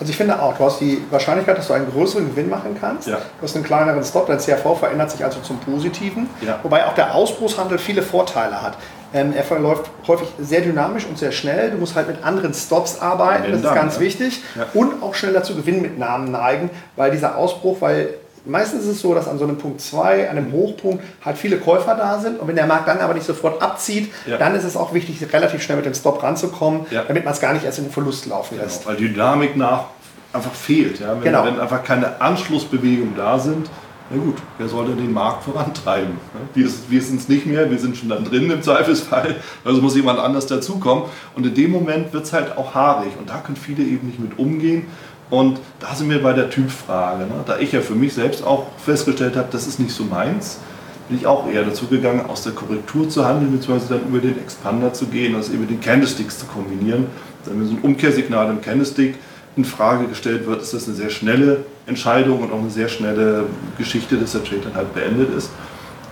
Also 0.02 0.10
ich 0.10 0.18
finde 0.18 0.42
auch, 0.42 0.58
du 0.58 0.66
hast 0.66 0.82
die 0.82 1.00
Wahrscheinlichkeit, 1.12 1.60
dass 1.60 1.68
du 1.68 1.74
einen 1.74 1.88
größeren 1.92 2.28
Gewinn 2.28 2.50
machen 2.50 2.76
kannst. 2.82 3.08
Ja. 3.08 3.18
Du 3.18 3.44
hast 3.44 3.56
einen 3.56 3.64
kleineren 3.64 4.04
Stop, 4.04 4.26
dein 4.26 4.40
CRV 4.40 4.76
verändert 4.80 5.12
sich 5.12 5.24
also 5.24 5.42
zum 5.42 5.60
Positiven. 5.60 6.28
Ja. 6.42 6.58
Wobei 6.64 6.88
auch 6.88 6.96
der 6.96 7.14
Ausbruchshandel 7.14 7.78
viele 7.78 8.02
Vorteile 8.02 8.64
hat. 8.64 8.80
Ähm, 9.14 9.32
er 9.38 9.44
verläuft 9.44 9.92
häufig 10.08 10.28
sehr 10.40 10.62
dynamisch 10.62 11.06
und 11.06 11.20
sehr 11.20 11.32
schnell. 11.32 11.70
Du 11.70 11.78
musst 11.78 11.96
halt 11.96 12.08
mit 12.08 12.24
anderen 12.24 12.56
Stops 12.56 13.00
arbeiten, 13.00 13.52
das 13.52 13.62
ist 13.62 13.76
ganz 13.76 13.96
ja. 13.98 14.02
wichtig. 14.02 14.42
Und 14.74 15.04
auch 15.04 15.14
schneller 15.14 15.44
zu 15.44 15.56
Gewinnmitnahmen 15.56 16.32
neigen, 16.32 16.72
weil 16.96 17.12
dieser 17.12 17.38
Ausbruch, 17.38 17.78
weil 17.82 18.16
meistens 18.46 18.84
ist 18.84 18.90
es 18.90 19.02
so, 19.02 19.14
dass 19.14 19.28
an 19.28 19.38
so 19.38 19.44
einem 19.44 19.58
Punkt 19.58 19.82
2, 19.82 20.30
an 20.30 20.38
einem 20.38 20.52
Hochpunkt, 20.52 21.04
halt 21.24 21.38
viele 21.38 21.58
Käufer 21.58 21.96
da 21.96 22.20
sind. 22.20 22.40
Und 22.40 22.48
wenn 22.48 22.56
der 22.56 22.68
Markt 22.68 22.88
dann 22.88 23.00
aber 23.00 23.14
nicht 23.14 23.26
sofort 23.26 23.62
abzieht, 23.62 24.12
ja. 24.26 24.38
dann 24.38 24.56
ist 24.56 24.64
es 24.64 24.76
auch 24.76 24.94
wichtig, 24.94 25.22
relativ 25.34 25.62
schnell 25.62 25.78
mit 25.78 25.86
dem 25.86 25.94
Stop 25.94 26.22
ranzukommen, 26.24 26.86
ja. 26.92 27.04
damit 27.08 27.26
man 27.26 27.34
es 27.34 27.40
gar 27.40 27.54
nicht 27.54 27.66
erst 27.66 27.80
in 27.80 27.86
den 27.86 27.92
Verlust 27.92 28.26
laufen 28.26 28.56
genau, 28.56 28.64
lässt. 28.64 28.86
Weil 28.86 28.96
die 28.96 29.10
Dynamik 29.10 29.56
nach 29.56 29.86
einfach 30.34 30.54
fehlt. 30.54 31.00
Ja? 31.00 31.16
Wenn, 31.16 31.24
genau. 31.24 31.46
wenn 31.46 31.60
einfach 31.60 31.84
keine 31.84 32.22
Anschlussbewegungen 32.22 33.16
da 33.16 33.40
sind, 33.40 33.70
na 34.14 34.22
gut, 34.22 34.36
wer 34.58 34.68
sollte 34.68 34.92
den 34.92 35.14
Markt 35.14 35.44
vorantreiben? 35.46 36.18
Wir, 36.54 36.70
wir 36.90 37.02
sind 37.02 37.22
es 37.22 37.30
nicht 37.30 37.46
mehr, 37.46 37.72
wir 37.72 37.80
sind 37.80 37.96
schon 37.96 38.10
dann 38.10 38.26
drin 38.26 38.52
im 38.52 38.62
Zweifelsfall, 38.62 39.38
also 39.64 39.82
muss 39.82 39.96
jemand 39.96 40.20
anders 40.20 40.48
dazukommen. 40.48 41.06
Und 41.34 41.46
in 41.46 41.56
dem 41.56 41.72
Moment 41.72 42.12
wird 42.12 42.26
es 42.26 42.34
halt 42.34 42.58
auch 42.58 42.76
haarig 42.76 43.14
und 43.18 43.30
da 43.30 43.38
können 43.38 43.56
viele 43.56 43.84
eben 43.84 44.08
nicht 44.08 44.20
mit 44.20 44.38
umgehen. 44.38 44.88
Und 45.32 45.60
da 45.80 45.96
sind 45.96 46.10
wir 46.10 46.22
bei 46.22 46.34
der 46.34 46.50
Typfrage. 46.50 47.24
Ne? 47.24 47.34
Da 47.48 47.58
ich 47.58 47.72
ja 47.72 47.82
für 47.82 47.96
mich 47.96 48.14
selbst 48.14 48.46
auch 48.46 48.68
festgestellt 48.86 49.36
habe, 49.38 49.48
das 49.50 49.66
ist 49.66 49.80
nicht 49.80 49.94
so 49.94 50.04
meins, 50.04 50.60
bin 51.08 51.18
ich 51.18 51.26
auch 51.26 51.48
eher 51.48 51.64
dazu 51.64 51.88
gegangen, 51.88 52.26
aus 52.28 52.44
der 52.44 52.52
Korrektur 52.52 53.10
zu 53.10 53.26
handeln, 53.26 53.52
beziehungsweise 53.52 53.96
dann 53.96 54.08
über 54.08 54.20
den 54.20 54.38
Expander 54.38 54.94
zu 54.94 55.08
gehen, 55.08 55.36
also 55.36 55.54
eben 55.54 55.68
den 55.68 55.80
Candlesticks 55.80 56.38
zu 56.38 56.46
kombinieren. 56.46 57.08
Wenn 57.46 57.66
so 57.66 57.74
ein 57.74 57.80
Umkehrsignal 57.82 58.50
im 58.50 58.62
Candlestick 58.62 59.16
in 59.56 59.66
Frage 59.66 60.08
gestellt 60.08 60.46
wird, 60.46 60.62
ist 60.62 60.74
das 60.74 60.88
eine 60.88 60.96
sehr 60.96 61.10
schnelle 61.10 61.66
Entscheidung 61.88 62.42
und 62.42 62.52
auch 62.52 62.60
eine 62.60 62.70
sehr 62.70 62.88
schnelle 62.88 63.46
Geschichte, 63.78 64.18
dass 64.18 64.34
der 64.34 64.44
Trade 64.44 64.62
dann 64.66 64.76
halt 64.76 64.94
beendet 64.94 65.34
ist. 65.36 65.50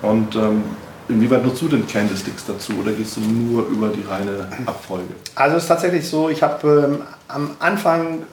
Und 0.02 0.36
ähm, 0.36 0.64
inwieweit 1.10 1.46
nutzt 1.46 1.62
du 1.62 1.68
denn 1.68 1.86
Candlesticks 1.88 2.46
dazu 2.46 2.74
oder 2.82 2.92
gehst 2.94 3.18
du 3.18 3.22
nur 3.22 3.68
über 3.68 3.90
die 3.90 4.04
reine 4.08 4.48
Abfolge? 4.66 5.14
Also 5.36 5.58
es 5.58 5.64
ist 5.64 5.68
tatsächlich 5.68 6.08
so, 6.08 6.30
ich 6.30 6.42
habe 6.42 6.90
ähm, 6.90 7.02
am 7.28 7.52
Anfang 7.60 8.24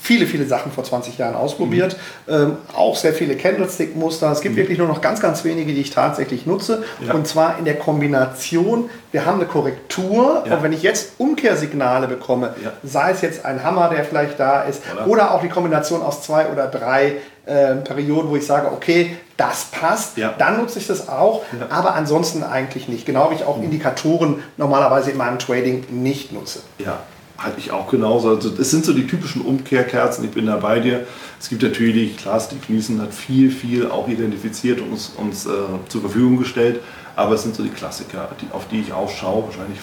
viele, 0.00 0.26
viele 0.26 0.46
Sachen 0.46 0.72
vor 0.72 0.84
20 0.84 1.18
Jahren 1.18 1.34
ausprobiert. 1.34 1.96
Mhm. 2.26 2.34
Ähm, 2.34 2.56
auch 2.74 2.96
sehr 2.96 3.12
viele 3.12 3.36
Candlestick-Muster. 3.36 4.30
Es 4.30 4.40
gibt 4.40 4.54
mhm. 4.54 4.60
wirklich 4.60 4.78
nur 4.78 4.88
noch 4.88 5.00
ganz, 5.00 5.20
ganz 5.20 5.44
wenige, 5.44 5.72
die 5.72 5.80
ich 5.80 5.90
tatsächlich 5.90 6.46
nutze. 6.46 6.84
Ja. 7.06 7.14
Und 7.14 7.26
zwar 7.26 7.58
in 7.58 7.64
der 7.64 7.78
Kombination, 7.78 8.90
wir 9.10 9.26
haben 9.26 9.40
eine 9.40 9.48
Korrektur. 9.48 10.44
Ja. 10.46 10.56
Und 10.56 10.62
wenn 10.62 10.72
ich 10.72 10.82
jetzt 10.82 11.12
Umkehrsignale 11.18 12.08
bekomme, 12.08 12.54
ja. 12.62 12.72
sei 12.82 13.10
es 13.10 13.20
jetzt 13.20 13.44
ein 13.44 13.62
Hammer, 13.62 13.88
der 13.88 14.04
vielleicht 14.04 14.38
da 14.38 14.62
ist, 14.62 14.82
oder, 14.94 15.06
oder 15.06 15.34
auch 15.34 15.42
die 15.42 15.48
Kombination 15.48 16.02
aus 16.02 16.22
zwei 16.22 16.46
oder 16.46 16.66
drei 16.66 17.16
äh, 17.44 17.74
Perioden, 17.76 18.30
wo 18.30 18.36
ich 18.36 18.46
sage, 18.46 18.70
okay, 18.70 19.16
das 19.36 19.66
passt, 19.72 20.16
ja. 20.16 20.34
dann 20.38 20.58
nutze 20.58 20.78
ich 20.78 20.86
das 20.86 21.08
auch, 21.08 21.42
ja. 21.58 21.66
aber 21.76 21.94
ansonsten 21.94 22.44
eigentlich 22.44 22.86
nicht. 22.88 23.04
Genau 23.04 23.30
wie 23.30 23.34
ich 23.34 23.44
auch 23.44 23.56
mhm. 23.56 23.64
Indikatoren 23.64 24.42
normalerweise 24.56 25.10
in 25.10 25.16
meinem 25.16 25.38
Trading 25.40 25.84
nicht 25.90 26.32
nutze. 26.32 26.60
Ja, 26.78 27.00
halte 27.42 27.58
ich 27.58 27.70
auch 27.70 27.88
genauso. 27.88 28.30
Also 28.30 28.52
es 28.58 28.70
sind 28.70 28.84
so 28.84 28.92
die 28.92 29.06
typischen 29.06 29.42
Umkehrkerzen, 29.42 30.24
ich 30.24 30.30
bin 30.30 30.46
da 30.46 30.56
bei 30.56 30.80
dir. 30.80 31.06
Es 31.40 31.48
gibt 31.48 31.62
natürlich, 31.62 32.16
klar, 32.16 32.40
Steve 32.40 32.60
Nielsen 32.68 33.00
hat 33.00 33.12
viel, 33.12 33.50
viel 33.50 33.88
auch 33.88 34.08
identifiziert 34.08 34.80
und 34.80 34.92
uns, 34.92 35.12
uns 35.16 35.46
äh, 35.46 35.50
zur 35.88 36.00
Verfügung 36.02 36.38
gestellt, 36.38 36.80
aber 37.16 37.34
es 37.34 37.42
sind 37.42 37.54
so 37.54 37.62
die 37.62 37.70
Klassiker, 37.70 38.28
die, 38.40 38.46
auf 38.52 38.68
die 38.68 38.80
ich 38.80 38.92
auch 38.92 39.10
schaue, 39.10 39.44
wahrscheinlich 39.46 39.78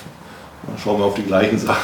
dann 0.68 0.78
schauen 0.78 1.00
wir 1.00 1.06
auf 1.06 1.14
die 1.14 1.24
gleichen 1.24 1.58
Sachen. 1.58 1.80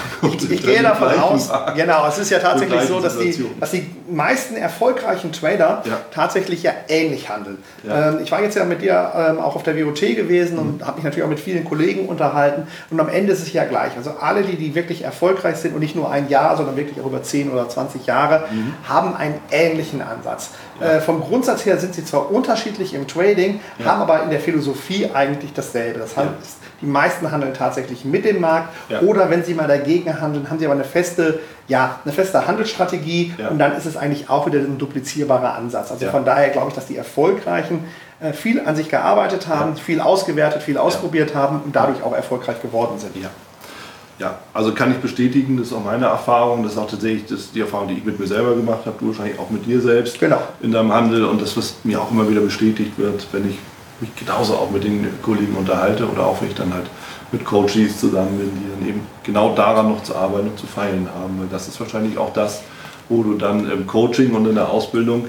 Ich, 0.50 0.62
gehe 0.65 0.82
davon 0.82 1.08
aus, 1.20 1.48
Markt. 1.48 1.75
genau, 1.75 2.08
es 2.08 2.17
ist 2.17 2.29
ja 2.29 2.39
tatsächlich 2.39 2.82
so, 2.82 3.00
dass 3.00 3.17
die, 3.17 3.46
dass 3.60 3.72
die 3.72 3.89
meisten 4.10 4.55
erfolgreichen 4.58 5.32
Trader 5.32 5.82
ja. 5.86 6.00
tatsächlich 6.13 6.63
ja 6.63 6.72
ähnlich 6.89 7.29
handeln. 7.29 7.58
Ja. 7.84 8.10
Ähm, 8.10 8.20
ich 8.22 8.32
war 8.32 8.41
jetzt 8.41 8.55
ja 8.55 8.65
mit 8.65 8.82
dir 8.82 9.12
ähm, 9.15 9.39
auch 9.39 9.55
auf 9.55 9.63
der 9.63 9.75
WOT 9.77 10.01
gewesen 10.01 10.55
mhm. 10.55 10.60
und 10.60 10.86
habe 10.86 10.98
mich 10.98 11.05
natürlich 11.05 11.24
auch 11.24 11.29
mit 11.29 11.39
vielen 11.39 11.63
Kollegen 11.63 12.08
unterhalten 12.08 12.67
und 12.89 13.00
am 13.00 13.10
Ende 13.10 13.32
ist 13.34 13.41
es 13.41 13.53
ja 13.53 13.63
gleich. 13.63 13.94
Also 13.96 14.12
alle, 14.20 14.44
die, 14.44 14.58
die 14.58 14.75
wirklich 14.75 15.03
erfolgreich 15.03 15.55
sind 15.55 15.74
und 15.74 15.79
nicht 15.79 15.96
nur 15.96 16.12
ein 16.12 16.27
Jahr, 16.27 16.58
sondern 16.58 16.75
wirklich 16.75 17.00
auch 17.01 17.05
über 17.05 17.24
10 17.24 17.51
oder 17.51 17.70
20 17.70 18.05
Jahre, 18.05 18.44
mhm. 18.51 18.74
haben 18.88 19.15
einen 19.15 19.39
ähnlichen 19.51 20.01
Ansatz. 20.01 20.50
Ja. 20.79 20.94
Äh, 20.94 21.01
vom 21.01 21.22
Grundsatz 21.22 21.65
her 21.65 21.77
sind 21.77 21.96
sie 21.96 22.03
zwar 22.03 22.32
unterschiedlich 22.32 22.94
im 22.94 23.08
Trading, 23.08 23.60
haben 23.84 24.01
aber 24.01 24.24
in 24.24 24.29
der 24.29 24.39
Philosophie 24.39 25.10
eigentlich 25.13 25.53
dasselbe. 25.53 26.00
Das 26.00 26.17
heißt, 26.17 26.29
die 26.82 26.86
meisten 26.86 27.32
handeln 27.32 27.53
tatsächlich 27.53 28.05
mit 28.05 28.25
dem 28.25 28.41
Markt 28.41 28.70
ja. 28.89 29.01
oder 29.01 29.29
wenn 29.29 29.44
sie 29.44 29.53
mal 29.53 29.67
dagegen 29.67 30.20
handeln, 30.20 30.50
haben 30.50 30.60
sie 30.60 30.65
aber 30.65 30.75
eine 30.75 30.84
feste, 30.84 31.39
ja, 31.67 32.00
eine 32.03 32.13
feste 32.13 32.46
Handelsstrategie 32.46 33.34
ja. 33.38 33.50
und 33.50 33.60
dann 33.60 33.75
ist 33.75 33.86
es 33.86 33.96
eigentlich 33.96 34.29
auch 34.29 34.46
wieder 34.46 34.60
ein 34.60 34.77
duplizierbarer 34.77 35.55
Ansatz. 35.55 35.91
Also 35.91 36.05
ja. 36.05 36.12
von 36.12 36.25
daher 36.25 36.50
glaube 36.50 36.70
ich, 36.70 36.75
dass 36.75 36.86
die 36.86 36.98
Erfolgreichen 36.98 37.86
äh, 38.20 38.34
viel 38.34 38.60
an 38.60 38.75
sich 38.75 38.89
gearbeitet 38.89 39.48
haben, 39.48 39.77
viel 39.77 40.01
ausgewertet, 40.01 40.63
viel 40.63 40.77
ausprobiert 40.77 41.34
haben 41.36 41.62
und 41.63 41.75
dadurch 41.75 42.03
auch 42.03 42.13
erfolgreich 42.13 42.62
geworden 42.62 43.00
sind. 43.00 43.15
Ja. 44.17 44.39
Also 44.53 44.74
kann 44.74 44.91
ich 44.91 44.98
bestätigen, 44.98 45.57
das 45.57 45.67
ist 45.67 45.74
auch 45.74 45.84
meine 45.84 46.05
Erfahrung, 46.05 46.63
das 46.63 46.74
ist 46.74 46.77
auch 46.77 46.89
tatsächlich 46.89 47.25
das 47.25 47.51
die 47.51 47.60
Erfahrung, 47.60 47.89
die 47.89 47.95
ich 47.95 48.05
mit 48.05 48.17
mir 48.19 48.27
selber 48.27 48.55
gemacht 48.55 48.86
habe, 48.86 48.95
du 49.00 49.07
wahrscheinlich 49.07 49.38
auch 49.38 49.50
mit 49.50 49.65
dir 49.65 49.81
selbst 49.81 50.19
genau. 50.19 50.41
in 50.62 50.72
deinem 50.72 50.93
Handel 50.93 51.25
und 51.25 51.41
das, 51.41 51.57
was 51.57 51.75
mir 51.84 52.01
auch 52.01 52.12
immer 52.12 52.29
wieder 52.29 52.41
bestätigt 52.41 52.98
wird, 52.98 53.27
wenn 53.34 53.50
ich 53.50 53.57
mich 54.00 54.15
genauso 54.15 54.55
auch 54.55 54.72
mit 54.72 54.84
den 54.84 55.07
Kollegen 55.22 55.55
unterhalte 55.55 56.10
oder 56.10 56.25
auch 56.25 56.41
wenn 56.41 56.50
ich 56.50 56.55
dann 56.55 56.74
halt 56.74 56.86
mit 57.31 57.43
Coaches 57.43 58.00
zusammen 58.00 58.38
bin, 58.38 58.51
die 58.55 58.79
dann 58.79 58.89
eben 58.89 59.01
genau 59.24 59.53
daran 59.53 59.89
noch 59.89 60.03
zu 60.03 60.15
arbeiten 60.15 60.50
und 60.50 60.60
zu 60.60 60.67
feilen 60.67 61.10
haben. 61.13 61.39
Weil 61.39 61.48
das 61.50 61.67
ist 61.67 61.79
wahrscheinlich 61.79 62.17
auch 62.17 62.31
das, 62.34 62.62
wo 63.10 63.24
du 63.24 63.36
dann 63.36 63.69
im 63.69 63.86
Coaching 63.88 64.34
und 64.34 64.48
in 64.48 64.55
der 64.55 64.69
Ausbildung 64.69 65.27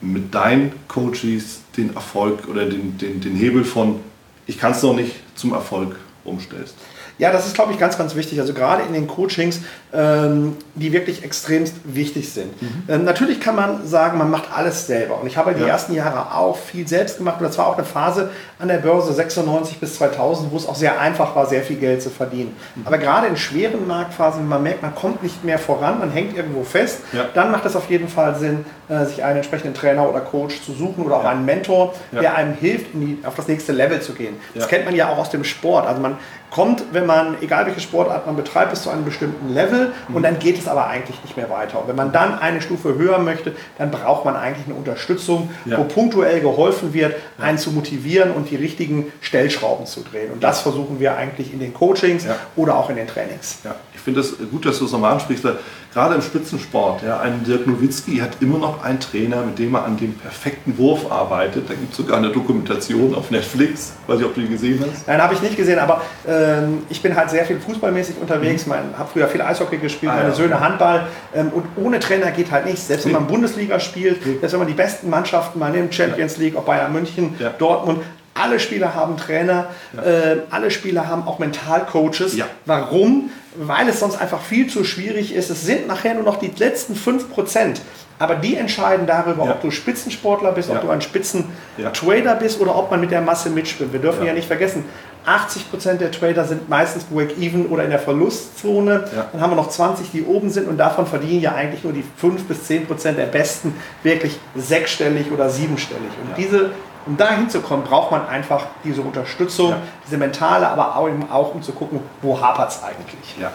mit 0.00 0.34
deinen 0.34 0.72
Coaches 0.88 1.60
den 1.76 1.94
Erfolg 1.94 2.48
oder 2.48 2.64
den, 2.64 2.98
den, 2.98 3.20
den 3.20 3.36
Hebel 3.36 3.64
von 3.64 4.00
ich 4.46 4.58
kann 4.58 4.72
es 4.72 4.82
noch 4.82 4.96
nicht 4.96 5.14
zum 5.36 5.52
Erfolg 5.52 5.94
umstellst. 6.24 6.74
Ja, 7.20 7.30
das 7.30 7.46
ist, 7.46 7.54
glaube 7.54 7.72
ich, 7.72 7.78
ganz, 7.78 7.98
ganz 7.98 8.14
wichtig. 8.14 8.40
Also 8.40 8.54
gerade 8.54 8.82
in 8.82 8.94
den 8.94 9.06
Coachings, 9.06 9.60
ähm, 9.92 10.56
die 10.74 10.90
wirklich 10.90 11.22
extremst 11.22 11.74
wichtig 11.84 12.32
sind. 12.32 12.60
Mhm. 12.62 12.84
Ähm, 12.88 13.04
natürlich 13.04 13.40
kann 13.40 13.56
man 13.56 13.86
sagen, 13.86 14.16
man 14.16 14.30
macht 14.30 14.44
alles 14.56 14.86
selber. 14.86 15.20
Und 15.20 15.26
ich 15.26 15.36
habe 15.36 15.52
die 15.52 15.60
ja. 15.60 15.68
ersten 15.68 15.92
Jahre 15.92 16.34
auch 16.34 16.56
viel 16.56 16.88
selbst 16.88 17.18
gemacht. 17.18 17.36
Und 17.38 17.44
das 17.46 17.58
war 17.58 17.66
auch 17.66 17.76
eine 17.76 17.84
Phase 17.84 18.30
an 18.58 18.68
der 18.68 18.78
Börse 18.78 19.12
96 19.12 19.78
bis 19.78 19.96
2000, 19.96 20.50
wo 20.50 20.56
es 20.56 20.66
auch 20.66 20.74
sehr 20.74 20.98
einfach 20.98 21.36
war, 21.36 21.44
sehr 21.44 21.62
viel 21.62 21.76
Geld 21.76 22.00
zu 22.00 22.08
verdienen. 22.08 22.56
Mhm. 22.74 22.86
Aber 22.86 22.96
gerade 22.96 23.26
in 23.26 23.36
schweren 23.36 23.86
Marktphasen, 23.86 24.40
wenn 24.40 24.48
man 24.48 24.62
merkt, 24.62 24.80
man 24.80 24.94
kommt 24.94 25.22
nicht 25.22 25.44
mehr 25.44 25.58
voran, 25.58 25.98
man 25.98 26.10
hängt 26.10 26.34
irgendwo 26.34 26.64
fest, 26.64 27.00
ja. 27.12 27.26
dann 27.34 27.50
macht 27.50 27.66
es 27.66 27.76
auf 27.76 27.90
jeden 27.90 28.08
Fall 28.08 28.34
Sinn, 28.36 28.64
äh, 28.88 29.04
sich 29.04 29.22
einen 29.22 29.36
entsprechenden 29.36 29.74
Trainer 29.74 30.08
oder 30.08 30.20
Coach 30.20 30.62
zu 30.62 30.72
suchen 30.72 31.04
oder 31.04 31.16
auch 31.16 31.24
ja. 31.24 31.30
einen 31.30 31.44
Mentor, 31.44 31.92
der 32.12 32.34
einem 32.34 32.54
hilft, 32.54 32.86
die, 32.94 33.18
auf 33.26 33.34
das 33.34 33.46
nächste 33.46 33.72
Level 33.72 34.00
zu 34.00 34.14
gehen. 34.14 34.36
Das 34.54 34.68
kennt 34.68 34.86
man 34.86 34.94
ja 34.94 35.10
auch 35.10 35.18
aus 35.18 35.28
dem 35.28 35.44
Sport. 35.44 35.86
Also 35.86 36.00
man 36.00 36.16
kommt, 36.50 36.82
wenn 36.92 37.06
man, 37.06 37.36
egal 37.40 37.66
welche 37.66 37.80
Sportart 37.80 38.26
man 38.26 38.36
betreibt, 38.36 38.70
bis 38.70 38.82
zu 38.82 38.90
einem 38.90 39.04
bestimmten 39.04 39.52
Level 39.52 39.92
mhm. 40.08 40.16
und 40.16 40.22
dann 40.22 40.38
geht 40.38 40.58
es 40.58 40.68
aber 40.68 40.86
eigentlich 40.86 41.22
nicht 41.22 41.36
mehr 41.36 41.48
weiter. 41.48 41.80
Und 41.80 41.88
wenn 41.88 41.96
man 41.96 42.12
dann 42.12 42.38
eine 42.38 42.60
Stufe 42.60 42.96
höher 42.96 43.18
möchte, 43.18 43.54
dann 43.78 43.90
braucht 43.90 44.24
man 44.24 44.36
eigentlich 44.36 44.66
eine 44.66 44.74
Unterstützung, 44.74 45.50
ja. 45.64 45.78
wo 45.78 45.84
punktuell 45.84 46.40
geholfen 46.40 46.92
wird, 46.92 47.14
ja. 47.38 47.44
einen 47.44 47.58
zu 47.58 47.70
motivieren 47.70 48.32
und 48.32 48.50
die 48.50 48.56
richtigen 48.56 49.12
Stellschrauben 49.20 49.86
zu 49.86 50.02
drehen. 50.02 50.32
Und 50.32 50.42
das 50.42 50.60
versuchen 50.60 51.00
wir 51.00 51.16
eigentlich 51.16 51.52
in 51.52 51.60
den 51.60 51.72
Coachings 51.72 52.24
ja. 52.24 52.36
oder 52.56 52.76
auch 52.76 52.90
in 52.90 52.96
den 52.96 53.06
Trainings. 53.06 53.58
Ja. 53.64 53.74
Ich 53.94 54.00
finde 54.00 54.20
es 54.20 54.34
gut, 54.50 54.64
dass 54.64 54.78
du 54.78 54.86
es 54.86 54.92
nochmal 54.92 55.12
ansprichst, 55.12 55.44
weil 55.44 55.58
gerade 55.92 56.14
im 56.14 56.22
Spitzensport, 56.22 57.02
ja, 57.02 57.20
ein 57.20 57.44
Dirk 57.44 57.66
Nowitzki 57.66 58.18
hat 58.18 58.30
immer 58.40 58.58
noch 58.58 58.82
einen 58.82 59.00
Trainer, 59.00 59.42
mit 59.42 59.58
dem 59.58 59.74
er 59.74 59.84
an 59.84 59.96
dem 59.96 60.14
perfekten 60.14 60.78
Wurf 60.78 61.10
arbeitet. 61.10 61.68
Da 61.68 61.74
gibt 61.74 61.90
es 61.90 61.96
sogar 61.96 62.18
eine 62.18 62.30
Dokumentation 62.30 63.14
auf 63.14 63.30
Netflix. 63.30 63.92
Weiß 64.06 64.20
ich, 64.20 64.26
ob 64.26 64.34
du 64.34 64.40
die 64.40 64.48
gesehen 64.48 64.82
hast. 64.90 65.06
Nein, 65.06 65.22
habe 65.22 65.34
ich 65.34 65.42
nicht 65.42 65.56
gesehen, 65.56 65.78
aber 65.78 66.00
ähm, 66.40 66.82
ich 66.88 67.02
bin 67.02 67.14
halt 67.14 67.30
sehr 67.30 67.44
viel 67.44 67.60
fußballmäßig 67.60 68.16
unterwegs. 68.20 68.66
Mhm. 68.66 68.74
Ich 68.92 68.98
habe 68.98 69.10
früher 69.12 69.28
viel 69.28 69.42
Eishockey 69.42 69.78
gespielt, 69.78 70.12
ah, 70.12 70.16
meine 70.16 70.28
ja. 70.30 70.34
Söhne 70.34 70.60
Handball. 70.60 71.06
Ähm, 71.34 71.50
und 71.50 71.64
ohne 71.76 72.00
Trainer 72.00 72.30
geht 72.30 72.50
halt 72.50 72.66
nichts. 72.66 72.86
Selbst 72.86 73.06
wenn 73.06 73.12
man 73.12 73.26
Bundesliga 73.26 73.80
spielt, 73.80 74.24
mhm. 74.24 74.38
selbst 74.40 74.52
wenn 74.52 74.60
man 74.60 74.68
die 74.68 74.74
besten 74.74 75.10
Mannschaften 75.10 75.58
mal 75.58 75.70
nimmt, 75.70 75.94
Champions 75.94 76.36
League, 76.38 76.56
ob 76.56 76.66
Bayern 76.66 76.92
München, 76.92 77.34
ja. 77.38 77.50
Dortmund, 77.50 78.02
alle 78.34 78.60
Spieler 78.60 78.94
haben 78.94 79.16
Trainer, 79.16 79.66
ja. 79.94 80.02
äh, 80.02 80.38
alle 80.50 80.70
Spieler 80.70 81.08
haben 81.08 81.26
auch 81.26 81.38
Mentalcoaches. 81.38 82.36
Ja. 82.36 82.46
Warum? 82.64 83.30
Weil 83.56 83.88
es 83.88 84.00
sonst 84.00 84.20
einfach 84.20 84.40
viel 84.40 84.68
zu 84.68 84.84
schwierig 84.84 85.34
ist. 85.34 85.50
Es 85.50 85.66
sind 85.66 85.88
nachher 85.88 86.14
nur 86.14 86.22
noch 86.22 86.36
die 86.36 86.52
letzten 86.56 86.94
5%. 86.94 87.80
Aber 88.20 88.34
die 88.34 88.54
entscheiden 88.54 89.06
darüber, 89.06 89.46
ja. 89.46 89.52
ob 89.52 89.62
du 89.62 89.70
Spitzensportler 89.70 90.52
bist, 90.52 90.68
ob 90.68 90.82
du 90.82 90.90
ein 90.90 91.00
Spitzentrader 91.00 92.34
bist 92.34 92.60
oder 92.60 92.76
ob 92.76 92.90
man 92.90 93.00
mit 93.00 93.10
der 93.10 93.22
Masse 93.22 93.48
mitspielt. 93.48 93.94
Wir 93.94 94.00
dürfen 94.00 94.26
ja, 94.26 94.34
nicht 94.34 94.46
vergessen, 94.46 94.84
80% 95.26 95.94
der 95.94 96.10
Trader 96.10 96.44
sind 96.44 96.68
meistens 96.68 97.04
Break-Even 97.04 97.66
oder 97.66 97.84
in 97.84 97.90
der 97.90 97.98
Verlustzone. 97.98 99.04
Dann 99.32 99.40
haben 99.40 99.50
wir 99.50 99.56
noch 99.56 99.68
20, 99.68 100.10
die 100.10 100.24
oben 100.24 100.50
sind 100.50 100.68
und 100.68 100.78
davon 100.78 101.06
verdienen 101.06 101.40
ja 101.40 101.54
eigentlich 101.54 101.84
nur 101.84 101.92
die 101.92 102.04
5 102.16 102.44
bis 102.44 102.68
10% 102.68 103.12
der 103.12 103.26
Besten 103.26 103.74
wirklich 104.02 104.38
sechsstellig 104.54 105.30
oder 105.32 105.50
siebenstellig. 105.50 106.10
Und 106.26 106.36
diese 106.36 106.70
um 107.06 107.16
da 107.16 107.32
hinzukommen, 107.32 107.84
braucht 107.84 108.10
man 108.10 108.26
einfach 108.26 108.66
diese 108.84 109.00
Unterstützung, 109.00 109.70
ja. 109.70 109.78
diese 110.06 110.18
mentale, 110.18 110.68
aber 110.68 110.96
auch, 110.96 111.08
auch 111.30 111.54
um 111.54 111.62
zu 111.62 111.72
gucken, 111.72 112.00
wo 112.22 112.40
hapert 112.40 112.70
es 112.70 112.82
eigentlich. 112.82 113.36
Ja. 113.40 113.50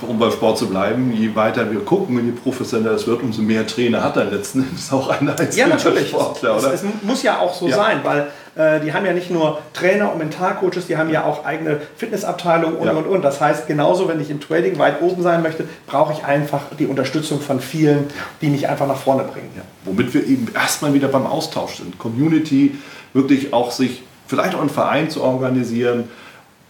Um 0.00 0.18
beim 0.18 0.32
Sport 0.32 0.58
zu 0.58 0.68
bleiben, 0.68 1.12
je 1.12 1.34
weiter 1.36 1.70
wir 1.70 1.84
gucken 1.84 2.18
und 2.18 2.26
je 2.26 2.32
professioneller 2.32 2.96
es 2.96 3.06
wird, 3.06 3.22
umso 3.22 3.40
mehr 3.40 3.66
Trainer 3.66 4.02
hat 4.02 4.16
er 4.16 4.24
letzten 4.24 4.64
Endes 4.64 4.92
auch 4.92 5.08
ein 5.10 5.28
einzelner 5.28 5.54
ja, 5.54 5.66
natürlich. 5.68 6.08
Sportler. 6.08 6.58
Oder? 6.58 6.72
Es, 6.72 6.82
es 6.82 7.02
muss 7.02 7.22
ja 7.22 7.38
auch 7.38 7.54
so 7.54 7.68
ja. 7.68 7.76
sein, 7.76 8.00
weil 8.02 8.26
die 8.54 8.92
haben 8.92 9.06
ja 9.06 9.14
nicht 9.14 9.30
nur 9.30 9.60
Trainer 9.72 10.12
und 10.12 10.18
Mentalcoaches, 10.18 10.86
die 10.86 10.98
haben 10.98 11.10
ja 11.10 11.24
auch 11.24 11.46
eigene 11.46 11.80
Fitnessabteilungen 11.96 12.76
und, 12.76 12.86
ja. 12.86 12.92
und, 12.92 13.06
und. 13.06 13.22
Das 13.22 13.40
heißt, 13.40 13.66
genauso, 13.66 14.08
wenn 14.08 14.20
ich 14.20 14.28
im 14.28 14.40
Trading 14.40 14.78
weit 14.78 15.00
oben 15.00 15.22
sein 15.22 15.42
möchte, 15.42 15.64
brauche 15.86 16.12
ich 16.12 16.24
einfach 16.24 16.60
die 16.78 16.86
Unterstützung 16.86 17.40
von 17.40 17.60
vielen, 17.60 18.08
die 18.42 18.48
mich 18.48 18.68
einfach 18.68 18.86
nach 18.86 18.98
vorne 18.98 19.24
bringen. 19.24 19.50
Ja. 19.56 19.62
Womit 19.86 20.12
wir 20.12 20.26
eben 20.26 20.48
erstmal 20.54 20.92
wieder 20.92 21.08
beim 21.08 21.26
Austausch 21.26 21.76
sind. 21.76 21.98
Community, 21.98 22.74
wirklich 23.14 23.54
auch 23.54 23.70
sich 23.70 24.02
vielleicht 24.26 24.54
auch 24.54 24.60
einen 24.60 24.70
Verein 24.70 25.08
zu 25.08 25.22
organisieren, 25.22 26.04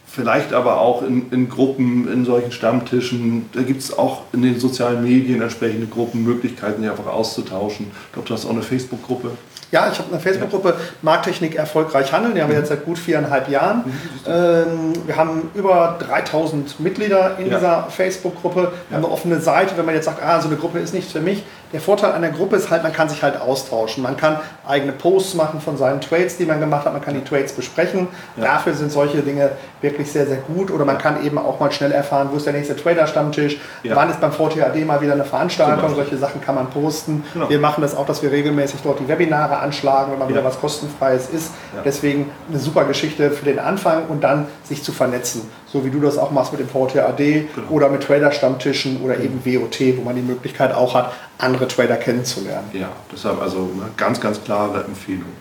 vielleicht 0.05 0.53
aber 0.53 0.79
auch 0.79 1.01
in, 1.01 1.31
in, 1.31 1.49
Gruppen, 1.49 2.11
in 2.11 2.23
solchen 2.23 2.51
Stammtischen. 2.51 3.49
Da 3.53 3.61
gibt 3.61 3.81
es 3.81 3.97
auch 3.97 4.21
in 4.31 4.41
den 4.41 4.59
sozialen 4.59 5.03
Medien 5.03 5.41
entsprechende 5.41 5.87
Gruppen, 5.87 6.23
Möglichkeiten, 6.23 6.81
sich 6.81 6.91
einfach 6.91 7.07
auszutauschen. 7.07 7.87
Ich 8.07 8.13
glaube, 8.13 8.27
du 8.27 8.33
hast 8.33 8.45
auch 8.45 8.51
eine 8.51 8.61
Facebook-Gruppe. 8.61 9.31
Ja, 9.73 9.89
ich 9.91 9.97
habe 9.97 10.11
eine 10.11 10.19
Facebook-Gruppe 10.19 10.75
Markttechnik 11.01 11.55
erfolgreich 11.55 12.13
handeln. 12.13 12.35
Die 12.35 12.43
haben 12.43 12.51
wir 12.51 12.59
jetzt 12.59 12.69
seit 12.69 12.85
gut 12.85 12.99
viereinhalb 12.99 13.49
Jahren. 13.49 13.77
Mhm. 13.77 13.91
Ähm, 14.27 14.93
wir 15.07 15.15
haben 15.15 15.49
über 15.55 15.97
3000 15.99 16.79
Mitglieder 16.79 17.37
in 17.39 17.45
dieser 17.45 17.87
Facebook-Gruppe. 17.89 18.71
Wir 18.89 18.95
haben 18.95 19.03
eine 19.03 19.11
offene 19.11 19.41
Seite. 19.41 19.75
Wenn 19.75 19.85
man 19.85 19.95
jetzt 19.95 20.05
sagt, 20.05 20.21
ah, 20.21 20.39
so 20.39 20.47
eine 20.47 20.57
Gruppe 20.57 20.77
ist 20.77 20.93
nichts 20.93 21.11
für 21.11 21.21
mich, 21.21 21.43
der 21.73 21.81
Vorteil 21.81 22.11
einer 22.11 22.29
Gruppe 22.29 22.55
ist 22.55 22.69
halt, 22.69 22.83
man 22.83 22.93
kann 22.93 23.09
sich 23.09 23.23
halt 23.23 23.41
austauschen. 23.41 24.03
Man 24.03 24.15
kann 24.15 24.39
eigene 24.65 24.91
Posts 24.91 25.33
machen 25.33 25.59
von 25.59 25.75
seinen 25.75 26.01
Trades, 26.01 26.37
die 26.37 26.45
man 26.45 26.59
gemacht 26.59 26.85
hat. 26.85 26.93
Man 26.93 27.01
kann 27.01 27.15
die 27.15 27.23
Trades 27.23 27.51
besprechen. 27.51 28.07
Ja. 28.37 28.43
Dafür 28.43 28.75
sind 28.75 28.91
solche 28.91 29.21
Dinge 29.21 29.49
wirklich 29.81 30.11
sehr, 30.11 30.27
sehr 30.27 30.37
gut. 30.37 30.69
Oder 30.69 30.85
man 30.85 30.99
kann 30.99 31.25
eben 31.25 31.39
auch 31.39 31.59
mal 31.59 31.71
schnell 31.71 31.91
erfahren, 31.91 32.29
wo 32.31 32.37
ist 32.37 32.45
der 32.45 32.53
nächste 32.53 32.75
Trader-Stammtisch, 32.75 33.57
ja. 33.81 33.95
wann 33.95 34.11
ist 34.11 34.21
beim 34.21 34.31
VTAD 34.31 34.85
mal 34.85 35.01
wieder 35.01 35.13
eine 35.13 35.25
Veranstaltung. 35.25 35.95
Solche 35.95 36.17
Sachen 36.17 36.41
kann 36.41 36.53
man 36.53 36.69
posten. 36.69 37.23
Genau. 37.33 37.49
Wir 37.49 37.59
machen 37.59 37.81
das 37.81 37.95
auch, 37.95 38.05
dass 38.05 38.21
wir 38.21 38.31
regelmäßig 38.31 38.81
dort 38.83 38.99
die 38.99 39.07
Webinare 39.07 39.57
anschlagen, 39.57 40.11
wenn 40.11 40.19
mal 40.19 40.25
ja. 40.25 40.29
wieder 40.29 40.43
was 40.43 40.59
kostenfreies 40.59 41.29
ist. 41.29 41.51
Deswegen 41.83 42.29
eine 42.49 42.59
super 42.59 42.85
Geschichte 42.85 43.31
für 43.31 43.45
den 43.45 43.57
Anfang 43.57 44.05
und 44.07 44.23
dann 44.23 44.45
sich 44.63 44.83
zu 44.83 44.91
vernetzen. 44.91 45.49
So 45.73 45.83
wie 45.83 45.89
du 45.89 45.99
das 45.99 46.19
auch 46.19 46.29
machst 46.29 46.53
mit 46.53 46.61
dem 46.61 46.69
VTAD 46.69 47.17
genau. 47.17 47.47
oder 47.71 47.89
mit 47.89 48.03
Trader-Stammtischen 48.03 49.01
oder 49.01 49.17
eben 49.19 49.43
WOT, 49.43 49.97
wo 49.97 50.03
man 50.03 50.15
die 50.15 50.21
Möglichkeit 50.21 50.71
auch 50.71 50.93
hat, 50.93 51.11
andere 51.39 51.67
Trader 51.67 51.95
kennenzulernen. 51.95 52.69
Ja, 52.73 52.89
deshalb 53.11 53.41
also 53.41 53.71
eine 53.73 53.89
ganz, 53.97 54.21
ganz 54.21 54.43
klare 54.43 54.83
Empfehlung. 54.83 55.31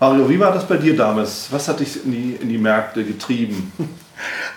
Mario, 0.00 0.28
wie 0.28 0.40
war 0.40 0.52
das 0.52 0.66
bei 0.66 0.76
dir 0.76 0.96
damals? 0.96 1.46
Was 1.52 1.68
hat 1.68 1.78
dich 1.78 2.04
in 2.04 2.10
die, 2.10 2.38
in 2.40 2.48
die 2.48 2.58
Märkte 2.58 3.04
getrieben? 3.04 3.72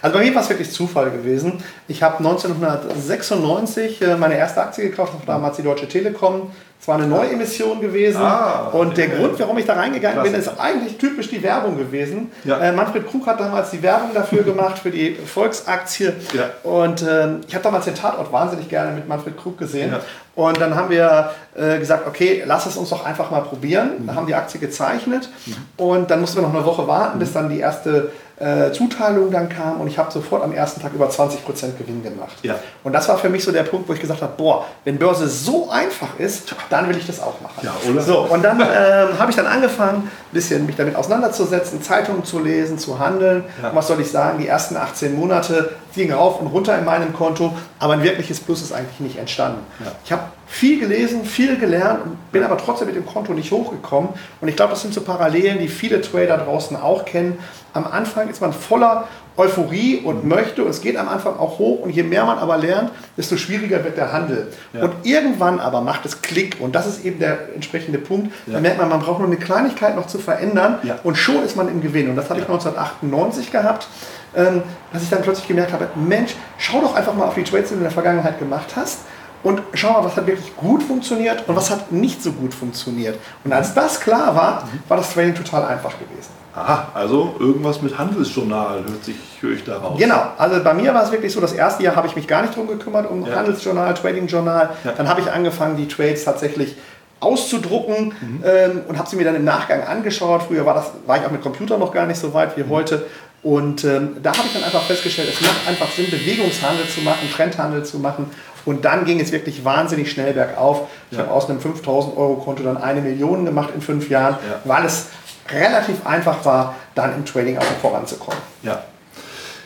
Also 0.01 0.17
bei 0.17 0.25
mir 0.25 0.33
war 0.33 0.41
es 0.41 0.49
wirklich 0.49 0.71
Zufall 0.71 1.11
gewesen. 1.11 1.63
Ich 1.87 2.01
habe 2.01 2.17
1996 2.17 4.01
äh, 4.01 4.15
meine 4.15 4.35
erste 4.35 4.59
Aktie 4.59 4.89
gekauft, 4.89 5.13
damals 5.27 5.57
die 5.57 5.61
Deutsche 5.61 5.87
Telekom. 5.87 6.49
Es 6.81 6.87
war 6.87 6.95
eine 6.95 7.05
Neuemission 7.05 7.79
gewesen. 7.79 8.19
Ah, 8.19 8.69
und 8.73 8.97
der 8.97 9.07
ja, 9.07 9.15
Grund, 9.15 9.39
warum 9.39 9.55
ich 9.59 9.67
da 9.67 9.73
reingegangen 9.73 10.15
klasse. 10.15 10.31
bin, 10.31 10.39
ist 10.39 10.59
eigentlich 10.59 10.97
typisch 10.97 11.29
die 11.29 11.43
Werbung 11.43 11.77
gewesen. 11.77 12.31
Ja. 12.43 12.57
Äh, 12.57 12.71
Manfred 12.71 13.07
Krug 13.07 13.27
hat 13.27 13.39
damals 13.39 13.69
die 13.69 13.83
Werbung 13.83 14.15
dafür 14.15 14.41
gemacht, 14.41 14.79
für 14.79 14.89
die 14.89 15.13
Volksaktie. 15.13 16.11
Ja. 16.33 16.49
Und 16.63 17.03
äh, 17.03 17.35
ich 17.47 17.53
habe 17.53 17.63
damals 17.63 17.85
den 17.85 17.93
Tatort 17.93 18.33
wahnsinnig 18.33 18.67
gerne 18.67 18.93
mit 18.93 19.07
Manfred 19.07 19.37
Krug 19.37 19.59
gesehen. 19.59 19.93
Und 20.33 20.59
dann 20.59 20.73
haben 20.73 20.89
wir 20.89 21.29
äh, 21.55 21.77
gesagt, 21.77 22.07
okay, 22.07 22.41
lass 22.47 22.65
es 22.65 22.77
uns 22.77 22.89
doch 22.89 23.05
einfach 23.05 23.29
mal 23.29 23.41
probieren. 23.41 23.99
Mhm. 23.99 24.07
Dann 24.07 24.15
haben 24.15 24.25
die 24.25 24.33
Aktie 24.33 24.59
gezeichnet. 24.59 25.29
Mhm. 25.45 25.55
Und 25.77 26.09
dann 26.09 26.19
mussten 26.19 26.37
wir 26.37 26.47
noch 26.47 26.55
eine 26.55 26.65
Woche 26.65 26.87
warten, 26.87 27.19
bis 27.19 27.31
dann 27.31 27.49
die 27.49 27.59
erste 27.59 28.09
äh, 28.41 28.71
Zuteilung 28.71 29.31
dann 29.31 29.49
kam 29.49 29.79
und 29.79 29.87
ich 29.87 29.97
habe 29.97 30.11
sofort 30.11 30.43
am 30.43 30.51
ersten 30.51 30.81
Tag 30.81 30.93
über 30.93 31.07
20% 31.07 31.37
Gewinn 31.77 32.03
gemacht. 32.03 32.37
Ja. 32.41 32.55
Und 32.83 32.93
das 32.93 33.07
war 33.07 33.17
für 33.17 33.29
mich 33.29 33.43
so 33.43 33.51
der 33.51 33.63
Punkt, 33.63 33.87
wo 33.87 33.93
ich 33.93 34.01
gesagt 34.01 34.21
habe, 34.21 34.33
boah, 34.35 34.65
wenn 34.83 34.97
Börse 34.97 35.27
so 35.27 35.69
einfach 35.69 36.17
ist, 36.17 36.53
dann 36.69 36.89
will 36.89 36.97
ich 36.97 37.05
das 37.05 37.21
auch 37.21 37.39
machen. 37.41 37.61
Ja, 37.61 37.73
oder? 37.89 38.01
So, 38.01 38.19
und 38.21 38.43
dann 38.43 38.59
ähm, 38.59 39.19
habe 39.19 39.29
ich 39.29 39.35
dann 39.35 39.45
angefangen, 39.47 40.03
ein 40.03 40.33
bisschen 40.33 40.65
mich 40.65 40.75
damit 40.75 40.95
auseinanderzusetzen, 40.95 41.81
Zeitungen 41.81 42.25
zu 42.25 42.39
lesen, 42.39 42.77
zu 42.77 42.99
handeln. 42.99 43.43
Ja. 43.61 43.69
Und 43.69 43.75
was 43.75 43.87
soll 43.87 43.99
ich 44.01 44.09
sagen, 44.09 44.39
die 44.39 44.47
ersten 44.47 44.75
18 44.75 45.15
Monate 45.15 45.71
gingen 45.93 46.13
rauf 46.13 46.39
und 46.41 46.47
runter 46.47 46.77
in 46.77 46.85
meinem 46.85 47.13
Konto, 47.13 47.55
aber 47.79 47.93
ein 47.93 48.03
wirkliches 48.03 48.39
Plus 48.39 48.61
ist 48.61 48.73
eigentlich 48.73 48.99
nicht 48.99 49.17
entstanden. 49.17 49.59
Ja. 49.79 49.91
Ich 50.03 50.11
habe 50.11 50.23
viel 50.51 50.81
gelesen, 50.81 51.23
viel 51.23 51.57
gelernt 51.57 52.01
bin 52.33 52.43
aber 52.43 52.57
trotzdem 52.57 52.87
mit 52.87 52.97
dem 52.97 53.05
Konto 53.05 53.33
nicht 53.33 53.51
hochgekommen. 53.51 54.09
Und 54.41 54.47
ich 54.49 54.57
glaube, 54.57 54.71
das 54.71 54.81
sind 54.81 54.93
so 54.93 54.99
Parallelen, 54.99 55.59
die 55.59 55.69
viele 55.69 56.01
Trader 56.01 56.37
draußen 56.37 56.75
auch 56.75 57.05
kennen. 57.05 57.39
Am 57.73 57.85
Anfang 57.87 58.29
ist 58.29 58.41
man 58.41 58.51
voller 58.51 59.07
Euphorie 59.37 60.01
und 60.03 60.25
möchte 60.25 60.61
und 60.65 60.69
es 60.69 60.81
geht 60.81 60.97
am 60.97 61.07
Anfang 61.07 61.39
auch 61.39 61.57
hoch 61.57 61.79
und 61.79 61.91
je 61.91 62.03
mehr 62.03 62.25
man 62.25 62.37
aber 62.37 62.57
lernt, 62.57 62.91
desto 63.15 63.37
schwieriger 63.37 63.81
wird 63.85 63.95
der 63.95 64.11
Handel. 64.11 64.51
Ja. 64.73 64.83
Und 64.83 64.91
irgendwann 65.03 65.61
aber 65.61 65.79
macht 65.79 66.05
es 66.05 66.21
Klick 66.21 66.57
und 66.59 66.75
das 66.75 66.85
ist 66.85 67.05
eben 67.05 67.19
der 67.19 67.55
entsprechende 67.55 67.97
Punkt. 67.97 68.33
Ja. 68.45 68.55
Da 68.55 68.59
merkt 68.59 68.77
man, 68.77 68.89
man 68.89 68.99
braucht 68.99 69.19
nur 69.19 69.29
eine 69.29 69.37
Kleinigkeit 69.37 69.95
noch 69.95 70.07
zu 70.07 70.19
verändern 70.19 70.79
ja. 70.83 70.99
und 71.03 71.17
schon 71.17 71.45
ist 71.45 71.55
man 71.55 71.69
im 71.69 71.81
Gewinn. 71.81 72.09
Und 72.09 72.17
das 72.17 72.29
hatte 72.29 72.41
ich 72.41 72.45
1998 72.45 73.51
gehabt, 73.53 73.87
ähm, 74.35 74.63
dass 74.91 75.01
ich 75.01 75.09
dann 75.09 75.21
plötzlich 75.21 75.47
gemerkt 75.47 75.71
habe, 75.71 75.87
Mensch, 75.95 76.35
schau 76.57 76.81
doch 76.81 76.93
einfach 76.93 77.13
mal 77.13 77.27
auf 77.27 77.35
die 77.35 77.43
Trades, 77.43 77.69
die 77.69 77.75
du 77.75 77.79
in 77.79 77.83
der 77.83 77.91
Vergangenheit 77.91 78.37
gemacht 78.37 78.75
hast 78.75 78.99
und 79.43 79.61
schau 79.73 79.93
mal, 79.93 80.03
was 80.03 80.15
hat 80.15 80.27
wirklich 80.27 80.55
gut 80.55 80.83
funktioniert 80.83 81.47
und 81.47 81.55
was 81.55 81.69
hat 81.71 81.91
nicht 81.91 82.21
so 82.21 82.31
gut 82.31 82.53
funktioniert. 82.53 83.17
Und 83.43 83.53
als 83.53 83.73
das 83.73 83.99
klar 83.99 84.35
war, 84.35 84.67
war 84.87 84.97
das 84.97 85.13
Trading 85.13 85.35
total 85.35 85.65
einfach 85.65 85.93
gewesen. 85.93 86.29
Aha, 86.53 86.89
also 86.93 87.35
irgendwas 87.39 87.81
mit 87.81 87.97
Handelsjournal 87.97 88.83
hört 88.83 89.05
sich, 89.05 89.15
höre 89.39 89.53
ich 89.53 89.63
daraus. 89.63 89.97
Genau, 89.97 90.21
also 90.37 90.61
bei 90.61 90.73
mir 90.73 90.93
war 90.93 91.03
es 91.03 91.11
wirklich 91.11 91.31
so, 91.31 91.39
das 91.39 91.53
erste 91.53 91.81
Jahr 91.83 91.95
habe 91.95 92.07
ich 92.07 92.15
mich 92.15 92.27
gar 92.27 92.41
nicht 92.41 92.55
drum 92.55 92.67
gekümmert, 92.67 93.09
um 93.09 93.25
ja. 93.25 93.35
Handelsjournal, 93.35 93.93
Tradingjournal. 93.93 94.69
Ja. 94.83 94.91
Dann 94.91 95.07
habe 95.07 95.21
ich 95.21 95.31
angefangen, 95.31 95.77
die 95.77 95.87
Trades 95.87 96.25
tatsächlich 96.25 96.75
auszudrucken 97.21 98.13
mhm. 98.19 98.43
ähm, 98.43 98.81
und 98.87 98.97
habe 98.97 99.09
sie 99.09 99.15
mir 99.15 99.23
dann 99.23 99.35
im 99.35 99.45
Nachgang 99.45 99.83
angeschaut. 99.83 100.43
Früher 100.43 100.65
war, 100.65 100.73
das, 100.73 100.91
war 101.05 101.17
ich 101.17 101.25
auch 101.25 101.31
mit 101.31 101.41
Computer 101.41 101.77
noch 101.77 101.93
gar 101.93 102.05
nicht 102.05 102.19
so 102.19 102.33
weit 102.33 102.57
wie 102.57 102.63
mhm. 102.63 102.69
heute. 102.69 103.05
Und 103.43 103.83
ähm, 103.85 104.17
da 104.21 104.33
habe 104.33 104.47
ich 104.47 104.53
dann 104.53 104.63
einfach 104.63 104.83
festgestellt, 104.83 105.29
es 105.33 105.41
macht 105.41 105.67
einfach 105.67 105.89
Sinn, 105.91 106.11
Bewegungshandel 106.11 106.87
zu 106.87 107.01
machen, 107.01 107.29
Trendhandel 107.33 107.83
zu 107.83 107.97
machen. 107.97 108.29
Und 108.65 108.85
dann 108.85 109.05
ging 109.05 109.19
es 109.19 109.31
wirklich 109.31 109.65
wahnsinnig 109.65 110.11
schnell 110.11 110.33
bergauf. 110.33 110.87
Ich 111.09 111.17
ja. 111.17 111.23
habe 111.23 111.33
aus 111.33 111.49
einem 111.49 111.59
5000 111.59 112.15
Euro 112.17 112.35
Konto 112.35 112.63
dann 112.63 112.77
eine 112.77 113.01
Million 113.01 113.45
gemacht 113.45 113.69
in 113.73 113.81
fünf 113.81 114.09
Jahren, 114.09 114.37
ja. 114.49 114.59
weil 114.65 114.85
es 114.85 115.07
relativ 115.49 116.05
einfach 116.05 116.43
war, 116.45 116.75
dann 116.95 117.15
im 117.15 117.25
Trading 117.25 117.57
auch 117.57 117.63
voranzukommen. 117.81 118.39
Ja. 118.63 118.83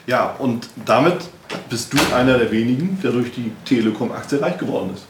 ja, 0.08 0.36
und 0.40 0.70
damit 0.86 1.18
bist 1.70 1.94
du 1.94 1.98
einer 2.16 2.38
der 2.38 2.52
wenigen, 2.52 3.00
der 3.04 3.12
durch 3.12 3.32
die 3.32 3.52
Telekom-Aktie 3.66 4.42
reich 4.42 4.58
geworden 4.58 4.92
ist. 4.94 5.06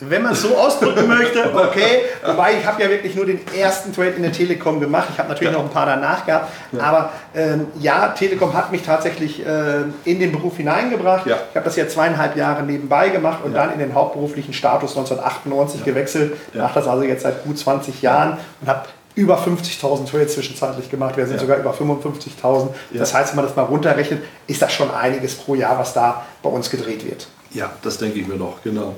Wenn 0.00 0.22
man 0.22 0.32
es 0.32 0.42
so 0.42 0.56
ausdrücken 0.56 1.08
möchte, 1.08 1.52
okay. 1.54 2.02
Wobei 2.24 2.58
ich 2.58 2.66
habe 2.66 2.82
ja 2.82 2.88
wirklich 2.88 3.14
nur 3.14 3.26
den 3.26 3.40
ersten 3.56 3.92
Trade 3.92 4.10
in 4.10 4.22
der 4.22 4.32
Telekom 4.32 4.80
gemacht. 4.80 5.08
Ich 5.12 5.18
habe 5.18 5.28
natürlich 5.28 5.52
ja. 5.52 5.58
noch 5.58 5.64
ein 5.64 5.72
paar 5.72 5.86
danach 5.86 6.24
gehabt. 6.24 6.52
Ja. 6.72 6.82
Aber 6.82 7.12
ähm, 7.34 7.66
ja, 7.78 8.08
Telekom 8.08 8.54
hat 8.54 8.70
mich 8.70 8.82
tatsächlich 8.82 9.44
äh, 9.44 9.82
in 10.04 10.20
den 10.20 10.32
Beruf 10.32 10.56
hineingebracht. 10.56 11.26
Ja. 11.26 11.36
Ich 11.50 11.56
habe 11.56 11.64
das 11.64 11.76
ja 11.76 11.88
zweieinhalb 11.88 12.36
Jahre 12.36 12.62
nebenbei 12.62 13.08
gemacht 13.08 13.40
und 13.44 13.54
dann 13.54 13.72
in 13.72 13.78
den 13.78 13.94
hauptberuflichen 13.94 14.54
Status 14.54 14.96
1998 14.96 15.84
gewechselt. 15.84 16.36
Mache 16.54 16.74
das 16.74 16.86
also 16.86 17.02
jetzt 17.02 17.22
seit 17.22 17.44
gut 17.44 17.58
20 17.58 18.02
Jahren 18.02 18.38
und 18.60 18.68
habe 18.68 18.82
über 19.18 19.36
50.000 19.36 20.08
Trades 20.08 20.34
zwischenzeitlich 20.34 20.90
gemacht. 20.90 21.16
Wir 21.16 21.26
sind 21.26 21.36
ja. 21.36 21.40
sogar 21.40 21.58
über 21.58 21.72
55.000. 21.72 22.68
Ja. 22.92 23.00
Das 23.00 23.12
heißt, 23.12 23.30
wenn 23.30 23.36
man 23.36 23.46
das 23.46 23.56
mal 23.56 23.62
runterrechnet, 23.62 24.22
ist 24.46 24.62
das 24.62 24.72
schon 24.72 24.92
einiges 24.92 25.34
pro 25.34 25.56
Jahr, 25.56 25.76
was 25.76 25.92
da 25.92 26.24
bei 26.40 26.50
uns 26.50 26.70
gedreht 26.70 27.04
wird. 27.04 27.26
Ja, 27.54 27.72
das 27.82 27.96
denke 27.96 28.18
ich 28.18 28.26
mir 28.26 28.36
doch, 28.36 28.62
genau. 28.62 28.94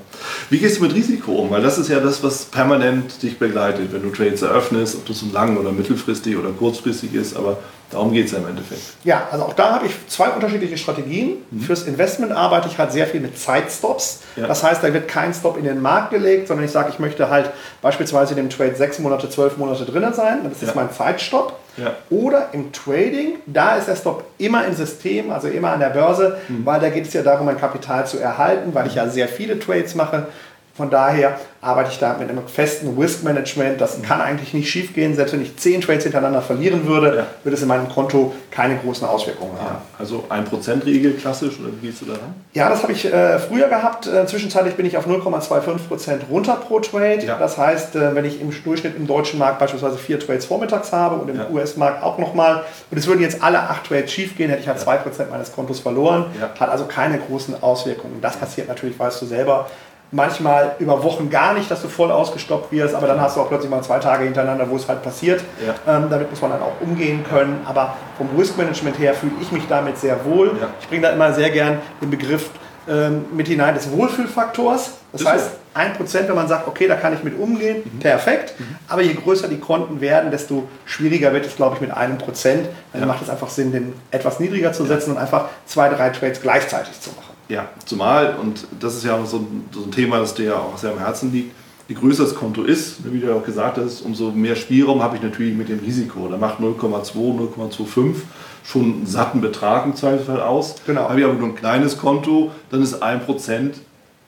Wie 0.49 0.57
gehst 0.57 0.77
du 0.77 0.83
mit 0.83 0.93
Risiko 0.93 1.31
um? 1.33 1.51
Weil 1.51 1.61
das 1.61 1.77
ist 1.77 1.87
ja 1.89 2.01
das, 2.01 2.21
was 2.21 2.43
permanent 2.45 3.23
dich 3.23 3.39
begleitet, 3.39 3.93
wenn 3.93 4.03
du 4.03 4.09
Trades 4.09 4.41
eröffnest, 4.41 4.95
ob 4.95 5.05
das 5.05 5.19
so 5.19 5.27
lang 5.31 5.55
oder 5.57 5.71
mittelfristig 5.71 6.35
oder 6.35 6.49
kurzfristig 6.49 7.13
ist, 7.13 7.35
aber 7.35 7.59
darum 7.91 8.11
geht 8.11 8.25
es 8.25 8.31
ja 8.31 8.39
im 8.39 8.47
Endeffekt. 8.47 8.81
Ja, 9.03 9.27
also 9.31 9.45
auch 9.45 9.53
da 9.53 9.75
habe 9.75 9.85
ich 9.85 9.93
zwei 10.07 10.29
unterschiedliche 10.29 10.77
Strategien. 10.77 11.37
Mhm. 11.51 11.61
Fürs 11.61 11.83
Investment 11.83 12.31
arbeite 12.31 12.67
ich 12.67 12.77
halt 12.77 12.91
sehr 12.91 13.07
viel 13.07 13.19
mit 13.19 13.37
Zeitstops. 13.37 14.21
Ja. 14.35 14.47
Das 14.47 14.63
heißt, 14.63 14.83
da 14.83 14.93
wird 14.93 15.07
kein 15.07 15.33
Stop 15.33 15.57
in 15.57 15.65
den 15.65 15.81
Markt 15.81 16.11
gelegt, 16.11 16.47
sondern 16.47 16.65
ich 16.65 16.71
sage, 16.71 16.89
ich 16.89 16.99
möchte 16.99 17.29
halt 17.29 17.51
beispielsweise 17.81 18.31
in 18.31 18.37
dem 18.37 18.49
Trade 18.49 18.75
sechs 18.75 18.99
Monate, 18.99 19.29
zwölf 19.29 19.57
Monate 19.57 19.85
drinnen 19.85 20.13
sein. 20.13 20.39
Das 20.43 20.61
ist 20.61 20.69
ja. 20.69 20.73
mein 20.75 20.91
Zeitstopp. 20.91 21.59
Ja. 21.77 21.95
Oder 22.09 22.49
im 22.51 22.73
Trading, 22.73 23.35
da 23.45 23.77
ist 23.77 23.87
der 23.87 23.95
Stop 23.95 24.25
immer 24.37 24.65
im 24.65 24.73
System, 24.73 25.31
also 25.31 25.47
immer 25.47 25.71
an 25.71 25.79
der 25.79 25.89
Börse, 25.89 26.37
mhm. 26.49 26.65
weil 26.65 26.81
da 26.81 26.89
geht 26.89 27.07
es 27.07 27.13
ja 27.13 27.21
darum, 27.21 27.45
mein 27.45 27.57
Kapital 27.57 28.05
zu 28.05 28.19
erhalten, 28.19 28.73
weil 28.73 28.87
ich 28.87 28.95
ja 28.95 29.07
sehr 29.07 29.29
viele 29.29 29.57
Trades 29.57 29.95
mache. 29.95 30.27
Von 30.73 30.89
daher 30.89 31.37
arbeite 31.59 31.91
ich 31.91 31.99
da 31.99 32.15
mit 32.17 32.29
einem 32.29 32.47
festen 32.47 32.97
Risk 32.97 33.23
Management. 33.23 33.79
Das 33.81 34.01
kann 34.01 34.21
eigentlich 34.21 34.53
nicht 34.53 34.69
schief 34.69 34.93
gehen. 34.93 35.15
Selbst 35.15 35.33
wenn 35.33 35.41
ich 35.41 35.57
zehn 35.57 35.81
Trades 35.81 36.03
hintereinander 36.03 36.41
verlieren 36.41 36.87
würde, 36.87 37.15
ja. 37.15 37.27
würde 37.43 37.55
es 37.55 37.61
in 37.61 37.67
meinem 37.67 37.89
Konto 37.89 38.33
keine 38.49 38.77
großen 38.77 39.05
Auswirkungen 39.05 39.53
haben. 39.59 39.75
Ja, 39.75 39.81
also 39.99 40.25
1%-Regel 40.29 41.13
klassisch 41.13 41.59
oder 41.59 41.69
wie 41.79 41.87
gehst 41.87 42.01
du 42.01 42.05
da 42.05 42.13
ran? 42.13 42.33
Ja, 42.53 42.69
das 42.69 42.81
habe 42.83 42.93
ich 42.93 43.05
äh, 43.05 43.37
früher 43.37 43.67
gehabt. 43.67 44.07
Äh, 44.07 44.25
zwischenzeitlich 44.25 44.75
bin 44.75 44.85
ich 44.85 44.97
auf 44.97 45.07
0,25% 45.07 46.29
runter 46.29 46.55
pro 46.55 46.79
Trade. 46.79 47.25
Ja. 47.25 47.37
Das 47.37 47.57
heißt, 47.57 47.95
äh, 47.95 48.15
wenn 48.15 48.25
ich 48.25 48.41
im 48.41 48.51
Durchschnitt 48.63 48.95
im 48.95 49.05
deutschen 49.05 49.37
Markt 49.37 49.59
beispielsweise 49.59 49.97
vier 49.97 50.19
Trades 50.19 50.45
vormittags 50.45 50.93
habe 50.93 51.17
und 51.17 51.29
im 51.29 51.39
US-Markt 51.53 52.01
auch 52.01 52.17
nochmal, 52.17 52.63
und 52.89 52.97
es 52.97 53.07
würden 53.07 53.21
jetzt 53.21 53.43
alle 53.43 53.59
acht 53.59 53.85
Trades 53.85 54.11
schief 54.11 54.37
gehen, 54.37 54.49
hätte 54.49 54.61
ich 54.61 54.67
halt 54.67 54.79
2% 54.79 55.29
meines 55.29 55.51
Kontos 55.51 55.79
verloren. 55.79 56.25
Hat 56.59 56.69
also 56.69 56.85
keine 56.85 57.19
großen 57.19 57.61
Auswirkungen. 57.61 58.19
Das 58.21 58.37
passiert 58.37 58.67
natürlich, 58.67 58.97
weißt 58.97 59.21
du 59.21 59.25
selber, 59.25 59.67
manchmal 60.11 60.75
über 60.79 61.03
Wochen 61.03 61.29
gar 61.29 61.53
nicht, 61.53 61.71
dass 61.71 61.81
du 61.81 61.87
voll 61.87 62.11
ausgestoppt 62.11 62.71
wirst, 62.71 62.93
aber 62.93 63.07
dann 63.07 63.19
hast 63.19 63.37
du 63.37 63.41
auch 63.41 63.47
plötzlich 63.47 63.71
mal 63.71 63.81
zwei 63.81 63.99
Tage 63.99 64.25
hintereinander, 64.25 64.69
wo 64.69 64.75
es 64.75 64.87
halt 64.87 65.01
passiert. 65.01 65.41
Ja. 65.65 65.97
Ähm, 65.97 66.07
damit 66.09 66.29
muss 66.29 66.41
man 66.41 66.51
dann 66.51 66.61
auch 66.61 66.81
umgehen 66.81 67.23
können. 67.23 67.61
Aber 67.65 67.95
vom 68.17 68.27
Risk-Management 68.37 68.99
her 68.99 69.13
fühle 69.13 69.33
ich 69.41 69.51
mich 69.51 69.63
damit 69.67 69.97
sehr 69.97 70.23
wohl. 70.25 70.57
Ja. 70.59 70.67
Ich 70.79 70.87
bringe 70.87 71.03
da 71.03 71.09
immer 71.11 71.33
sehr 71.33 71.49
gern 71.49 71.79
den 72.01 72.09
Begriff 72.09 72.49
ähm, 72.89 73.25
mit 73.33 73.47
hinein 73.47 73.73
des 73.73 73.91
Wohlfühlfaktors. 73.91 74.91
Das, 75.11 75.23
das 75.23 75.33
heißt, 75.33 75.49
ein 75.73 75.93
Prozent, 75.93 76.27
wenn 76.27 76.35
man 76.35 76.47
sagt, 76.47 76.67
okay, 76.67 76.87
da 76.87 76.95
kann 76.95 77.13
ich 77.13 77.23
mit 77.23 77.39
umgehen, 77.39 77.83
mhm. 77.85 77.99
perfekt. 77.99 78.59
Mhm. 78.59 78.75
Aber 78.89 79.01
je 79.01 79.13
größer 79.13 79.47
die 79.47 79.59
Konten 79.59 80.01
werden, 80.01 80.31
desto 80.31 80.67
schwieriger 80.85 81.31
wird 81.31 81.45
es, 81.45 81.55
glaube 81.55 81.75
ich, 81.75 81.81
mit 81.81 81.91
einem 81.91 82.17
Prozent. 82.17 82.67
Dann 82.91 83.01
ja. 83.01 83.07
macht 83.07 83.21
es 83.21 83.29
einfach 83.29 83.49
Sinn, 83.49 83.71
den 83.71 83.93
etwas 84.11 84.39
niedriger 84.39 84.73
zu 84.73 84.85
setzen 84.85 85.11
und 85.11 85.17
einfach 85.17 85.45
zwei, 85.65 85.89
drei 85.89 86.09
Trades 86.09 86.41
gleichzeitig 86.41 86.99
zu 86.99 87.11
machen. 87.11 87.30
Ja, 87.49 87.69
zumal, 87.85 88.35
und 88.41 88.65
das 88.79 88.95
ist 88.95 89.03
ja 89.03 89.15
auch 89.15 89.25
so 89.25 89.37
ein, 89.37 89.65
so 89.71 89.83
ein 89.83 89.91
Thema, 89.91 90.19
das 90.19 90.33
dir 90.33 90.45
ja 90.45 90.55
auch 90.55 90.77
sehr 90.77 90.91
am 90.91 90.99
Herzen 90.99 91.31
liegt, 91.31 91.53
je 91.87 91.95
größer 91.95 92.23
das 92.23 92.35
Konto 92.35 92.63
ist, 92.63 93.03
wie 93.11 93.19
du 93.19 93.27
ja 93.27 93.35
auch 93.35 93.43
gesagt 93.43 93.77
hast, 93.77 94.01
umso 94.01 94.31
mehr 94.31 94.55
Spielraum 94.55 95.03
habe 95.03 95.17
ich 95.17 95.21
natürlich 95.21 95.55
mit 95.55 95.67
dem 95.67 95.79
Risiko. 95.79 96.27
Da 96.29 96.37
macht 96.37 96.59
0,2, 96.59 97.13
0,25 97.13 98.15
schon 98.63 98.83
einen 98.83 99.05
satten 99.05 99.41
Betrag 99.41 99.85
im 99.85 99.95
Zweifelsfall 99.95 100.41
aus. 100.41 100.75
Genau. 100.85 101.09
Habe 101.09 101.19
ich 101.19 101.25
aber 101.25 101.33
nur 101.33 101.49
ein 101.49 101.55
kleines 101.55 101.97
Konto, 101.97 102.51
dann 102.69 102.81
ist 102.81 103.03
1% 103.03 103.73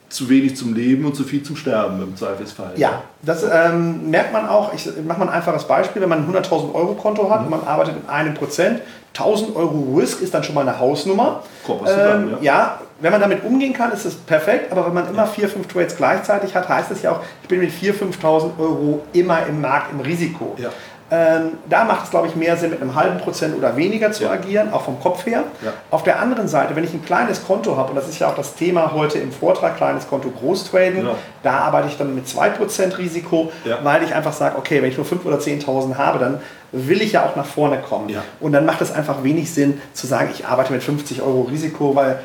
zu 0.09 0.29
wenig 0.29 0.55
zum 0.55 0.75
Leben 0.75 1.05
und 1.05 1.15
zu 1.15 1.23
viel 1.23 1.41
zum 1.41 1.55
Sterben 1.55 2.01
im 2.01 2.15
Zweifelsfall. 2.15 2.73
Ja, 2.75 3.01
das 3.23 3.43
ähm, 3.43 4.09
merkt 4.11 4.31
man 4.31 4.47
auch. 4.47 4.73
Ich 4.73 4.85
mache 5.05 5.19
mal 5.19 5.27
ein 5.27 5.33
einfaches 5.33 5.63
Beispiel. 5.63 6.01
Wenn 6.01 6.09
man 6.09 6.19
ein 6.19 6.33
100.000 6.33 6.73
Euro 6.73 6.93
Konto 6.93 7.29
hat 7.29 7.39
mhm. 7.39 7.45
und 7.45 7.59
man 7.59 7.67
arbeitet 7.67 7.95
mit 7.95 8.09
einem 8.09 8.33
Prozent, 8.35 8.81
1000 9.17 9.55
Euro 9.55 9.95
Risk 9.97 10.21
ist 10.21 10.33
dann 10.33 10.43
schon 10.43 10.53
mal 10.53 10.67
eine 10.67 10.79
Hausnummer. 10.79 11.43
Ähm, 11.67 11.77
dann, 11.85 12.29
ja. 12.29 12.37
ja. 12.41 12.81
Wenn 12.99 13.11
man 13.11 13.21
damit 13.21 13.43
umgehen 13.43 13.73
kann, 13.73 13.91
ist 13.91 14.05
es 14.05 14.15
perfekt. 14.15 14.71
Aber 14.71 14.85
wenn 14.85 14.93
man 14.93 15.09
immer 15.09 15.27
4, 15.27 15.49
5 15.49 15.67
Trades 15.67 15.97
gleichzeitig 15.97 16.55
hat, 16.55 16.69
heißt 16.69 16.91
es 16.91 17.01
ja 17.01 17.11
auch, 17.11 17.19
ich 17.41 17.47
bin 17.47 17.59
mit 17.59 17.71
4.000, 17.71 18.19
5.000 18.21 18.59
Euro 18.59 19.01
immer 19.13 19.45
im 19.47 19.61
Markt 19.61 19.91
im 19.91 19.99
Risiko. 19.99 20.55
Ja. 20.57 20.69
Ähm, 21.11 21.57
da 21.69 21.83
macht 21.83 22.05
es, 22.05 22.09
glaube 22.09 22.27
ich, 22.27 22.35
mehr 22.35 22.57
Sinn, 22.57 22.71
mit 22.71 22.81
einem 22.81 22.95
halben 22.95 23.19
Prozent 23.19 23.55
oder 23.55 23.75
weniger 23.75 24.11
zu 24.11 24.23
ja. 24.23 24.31
agieren, 24.31 24.73
auch 24.73 24.83
vom 24.83 24.99
Kopf 24.99 25.25
her. 25.27 25.43
Ja. 25.63 25.73
Auf 25.91 26.01
der 26.01 26.19
anderen 26.19 26.47
Seite, 26.47 26.75
wenn 26.75 26.83
ich 26.83 26.93
ein 26.93 27.05
kleines 27.05 27.45
Konto 27.45 27.77
habe, 27.77 27.89
und 27.89 27.95
das 27.97 28.09
ist 28.09 28.17
ja 28.17 28.29
auch 28.29 28.35
das 28.35 28.55
Thema 28.55 28.93
heute 28.93 29.19
im 29.19 29.31
Vortrag, 29.31 29.77
kleines 29.77 30.07
Konto 30.07 30.31
Großtraden, 30.31 31.01
genau. 31.01 31.15
da 31.43 31.59
arbeite 31.59 31.89
ich 31.89 31.97
dann 31.97 32.15
mit 32.15 32.25
2% 32.25 32.97
Risiko, 32.97 33.51
ja. 33.63 33.77
weil 33.83 34.01
ich 34.01 34.15
einfach 34.15 34.33
sage, 34.33 34.57
okay, 34.57 34.81
wenn 34.81 34.89
ich 34.89 34.97
nur 34.97 35.05
5.000 35.05 35.25
oder 35.25 35.37
10.000 35.37 35.97
habe, 35.97 36.17
dann 36.17 36.39
will 36.71 37.01
ich 37.03 37.11
ja 37.11 37.25
auch 37.25 37.35
nach 37.35 37.45
vorne 37.45 37.77
kommen. 37.77 38.09
Und 38.39 38.53
dann 38.53 38.65
macht 38.65 38.81
es 38.81 38.91
einfach 38.91 39.23
wenig 39.23 39.53
Sinn 39.53 39.79
zu 39.93 40.07
sagen, 40.07 40.31
ich 40.33 40.47
arbeite 40.47 40.73
mit 40.73 40.81
50 40.81 41.21
Euro 41.21 41.43
Risiko, 41.43 41.95
weil 41.95 42.19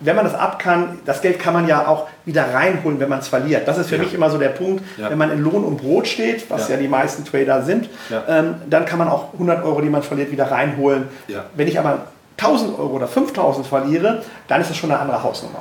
wenn 0.00 0.16
man 0.16 0.24
das 0.24 0.34
ab 0.34 0.58
kann, 0.58 0.98
das 1.04 1.20
Geld 1.20 1.38
kann 1.38 1.54
man 1.54 1.68
ja 1.68 1.86
auch 1.86 2.08
wieder 2.24 2.52
reinholen, 2.52 2.98
wenn 3.00 3.08
man 3.08 3.20
es 3.20 3.28
verliert. 3.28 3.68
Das 3.68 3.78
ist 3.78 3.88
für 3.88 3.96
ja. 3.96 4.02
mich 4.02 4.14
immer 4.14 4.30
so 4.30 4.38
der 4.38 4.48
Punkt, 4.48 4.82
ja. 4.96 5.10
wenn 5.10 5.18
man 5.18 5.30
in 5.30 5.42
Lohn 5.42 5.64
und 5.64 5.76
Brot 5.76 6.08
steht, 6.08 6.50
was 6.50 6.68
ja, 6.68 6.74
ja 6.74 6.80
die 6.80 6.88
meisten 6.88 7.24
Trader 7.24 7.62
sind, 7.62 7.88
ähm, 8.28 8.54
dann 8.68 8.86
kann 8.86 8.98
man 8.98 9.08
auch 9.08 9.32
100 9.34 9.62
Euro, 9.64 9.80
die 9.80 9.90
man 9.90 10.02
verliert, 10.02 10.32
wieder 10.32 10.50
reinholen. 10.50 11.08
Wenn 11.54 11.68
ich 11.68 11.78
aber 11.78 12.06
1000 12.38 12.78
Euro 12.78 12.96
oder 12.96 13.06
5000 13.06 13.66
verliere, 13.66 14.22
dann 14.48 14.60
ist 14.60 14.70
das 14.70 14.76
schon 14.76 14.90
eine 14.90 15.00
andere 15.00 15.22
Hausnummer. 15.22 15.60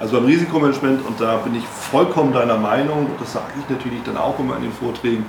Also 0.00 0.16
beim 0.16 0.24
Risikomanagement, 0.24 1.06
und 1.06 1.20
da 1.20 1.36
bin 1.36 1.54
ich 1.54 1.64
vollkommen 1.66 2.32
deiner 2.32 2.56
Meinung, 2.56 3.00
und 3.00 3.20
das 3.20 3.34
sage 3.34 3.44
ich 3.60 3.68
natürlich 3.68 4.02
dann 4.04 4.16
auch 4.16 4.38
immer 4.38 4.56
in 4.56 4.62
den 4.62 4.72
Vorträgen, 4.72 5.26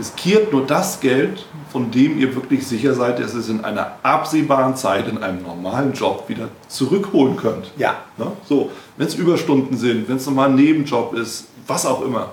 riskiert 0.00 0.52
nur 0.52 0.66
das 0.66 1.00
Geld, 1.00 1.44
von 1.70 1.90
dem 1.90 2.18
ihr 2.18 2.34
wirklich 2.34 2.66
sicher 2.66 2.94
seid, 2.94 3.20
dass 3.20 3.34
ihr 3.34 3.40
es 3.40 3.48
in 3.48 3.64
einer 3.64 3.92
absehbaren 4.02 4.74
Zeit 4.74 5.06
in 5.06 5.18
einem 5.18 5.42
normalen 5.42 5.92
Job 5.92 6.24
wieder 6.28 6.48
zurückholen 6.68 7.36
könnt. 7.36 7.70
Ja. 7.76 7.96
Ne? 8.16 8.32
So, 8.48 8.70
wenn 8.96 9.06
es 9.06 9.14
Überstunden 9.14 9.76
sind, 9.76 10.08
wenn 10.08 10.16
es 10.16 10.26
nochmal 10.26 10.48
ein 10.48 10.56
Nebenjob 10.56 11.14
ist, 11.14 11.48
was 11.66 11.86
auch 11.86 12.02
immer. 12.02 12.32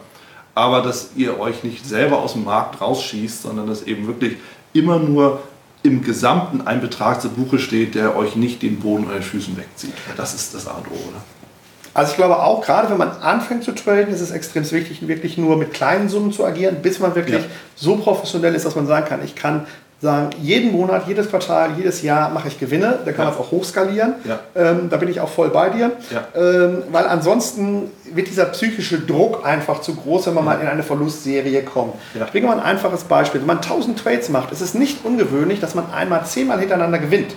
Aber 0.55 0.81
dass 0.81 1.11
ihr 1.15 1.39
euch 1.39 1.63
nicht 1.63 1.85
selber 1.85 2.19
aus 2.19 2.33
dem 2.33 2.45
Markt 2.45 2.81
rausschießt, 2.81 3.43
sondern 3.43 3.67
dass 3.67 3.83
eben 3.83 4.07
wirklich 4.07 4.37
immer 4.73 4.97
nur 4.97 5.41
im 5.83 6.01
Gesamten 6.01 6.65
ein 6.65 6.81
Betrag 6.81 7.21
zu 7.21 7.29
Buche 7.29 7.59
steht, 7.59 7.95
der 7.95 8.15
euch 8.15 8.35
nicht 8.35 8.63
den 8.63 8.79
Boden 8.79 9.07
den 9.09 9.21
Füßen 9.21 9.55
wegzieht. 9.57 9.93
Das 10.15 10.33
ist 10.33 10.55
das 10.55 10.67
A 10.67 10.71
und 10.71 10.87
O, 10.87 10.95
oder? 11.09 11.21
Also 11.97 12.11
ich 12.11 12.17
glaube 12.17 12.37
auch, 12.37 12.63
gerade 12.63 12.91
wenn 12.91 12.97
man 12.97 13.09
anfängt 13.09 13.63
zu 13.63 13.71
traden, 13.71 14.13
ist 14.13 14.21
es 14.21 14.29
extrem 14.29 14.69
wichtig, 14.71 15.07
wirklich 15.07 15.35
nur 15.39 15.57
mit 15.57 15.73
kleinen 15.73 16.09
Summen 16.09 16.31
zu 16.31 16.45
agieren, 16.45 16.77
bis 16.83 16.99
man 16.99 17.15
wirklich 17.15 17.41
ja. 17.41 17.49
so 17.75 17.95
professionell 17.95 18.53
ist, 18.53 18.67
dass 18.67 18.75
man 18.75 18.85
sagen 18.85 19.07
kann, 19.07 19.25
ich 19.25 19.33
kann 19.33 19.65
sagen, 19.99 20.29
jeden 20.39 20.73
Monat, 20.73 21.07
jedes 21.07 21.27
Quartal, 21.27 21.71
jedes 21.75 22.03
Jahr 22.03 22.29
mache 22.29 22.49
ich 22.49 22.59
Gewinne. 22.59 22.99
Da 23.03 23.11
kann 23.13 23.25
ja. 23.25 23.31
man 23.31 23.33
es 23.33 23.39
auch 23.39 23.49
hochskalieren. 23.49 24.13
Ja. 24.25 24.39
Ähm, 24.55 24.91
da 24.91 24.97
bin 24.97 25.09
ich 25.09 25.19
auch 25.19 25.29
voll 25.29 25.49
bei 25.49 25.69
dir. 25.69 25.93
Ja. 26.11 26.27
Ähm, 26.39 26.83
weil 26.91 27.07
ansonsten 27.07 27.89
wird 28.13 28.27
dieser 28.27 28.45
psychische 28.45 28.99
Druck 28.99 29.43
einfach 29.43 29.81
zu 29.81 29.95
groß, 29.95 30.27
wenn 30.27 30.35
man 30.35 30.45
mal 30.45 30.61
in 30.61 30.67
eine 30.67 30.83
Verlustserie 30.83 31.63
kommt. 31.63 31.95
Ich 32.13 32.31
bringe 32.31 32.45
mal 32.45 32.59
ein 32.59 32.63
einfaches 32.63 33.05
Beispiel. 33.05 33.41
Wenn 33.41 33.47
man 33.47 33.57
1000 33.57 33.97
Trades 33.97 34.29
macht, 34.29 34.51
ist 34.51 34.61
es 34.61 34.75
nicht 34.75 35.03
ungewöhnlich, 35.03 35.61
dass 35.61 35.73
man 35.73 35.91
einmal 35.91 36.23
zehnmal 36.25 36.59
hintereinander 36.59 36.99
gewinnt. 36.99 37.33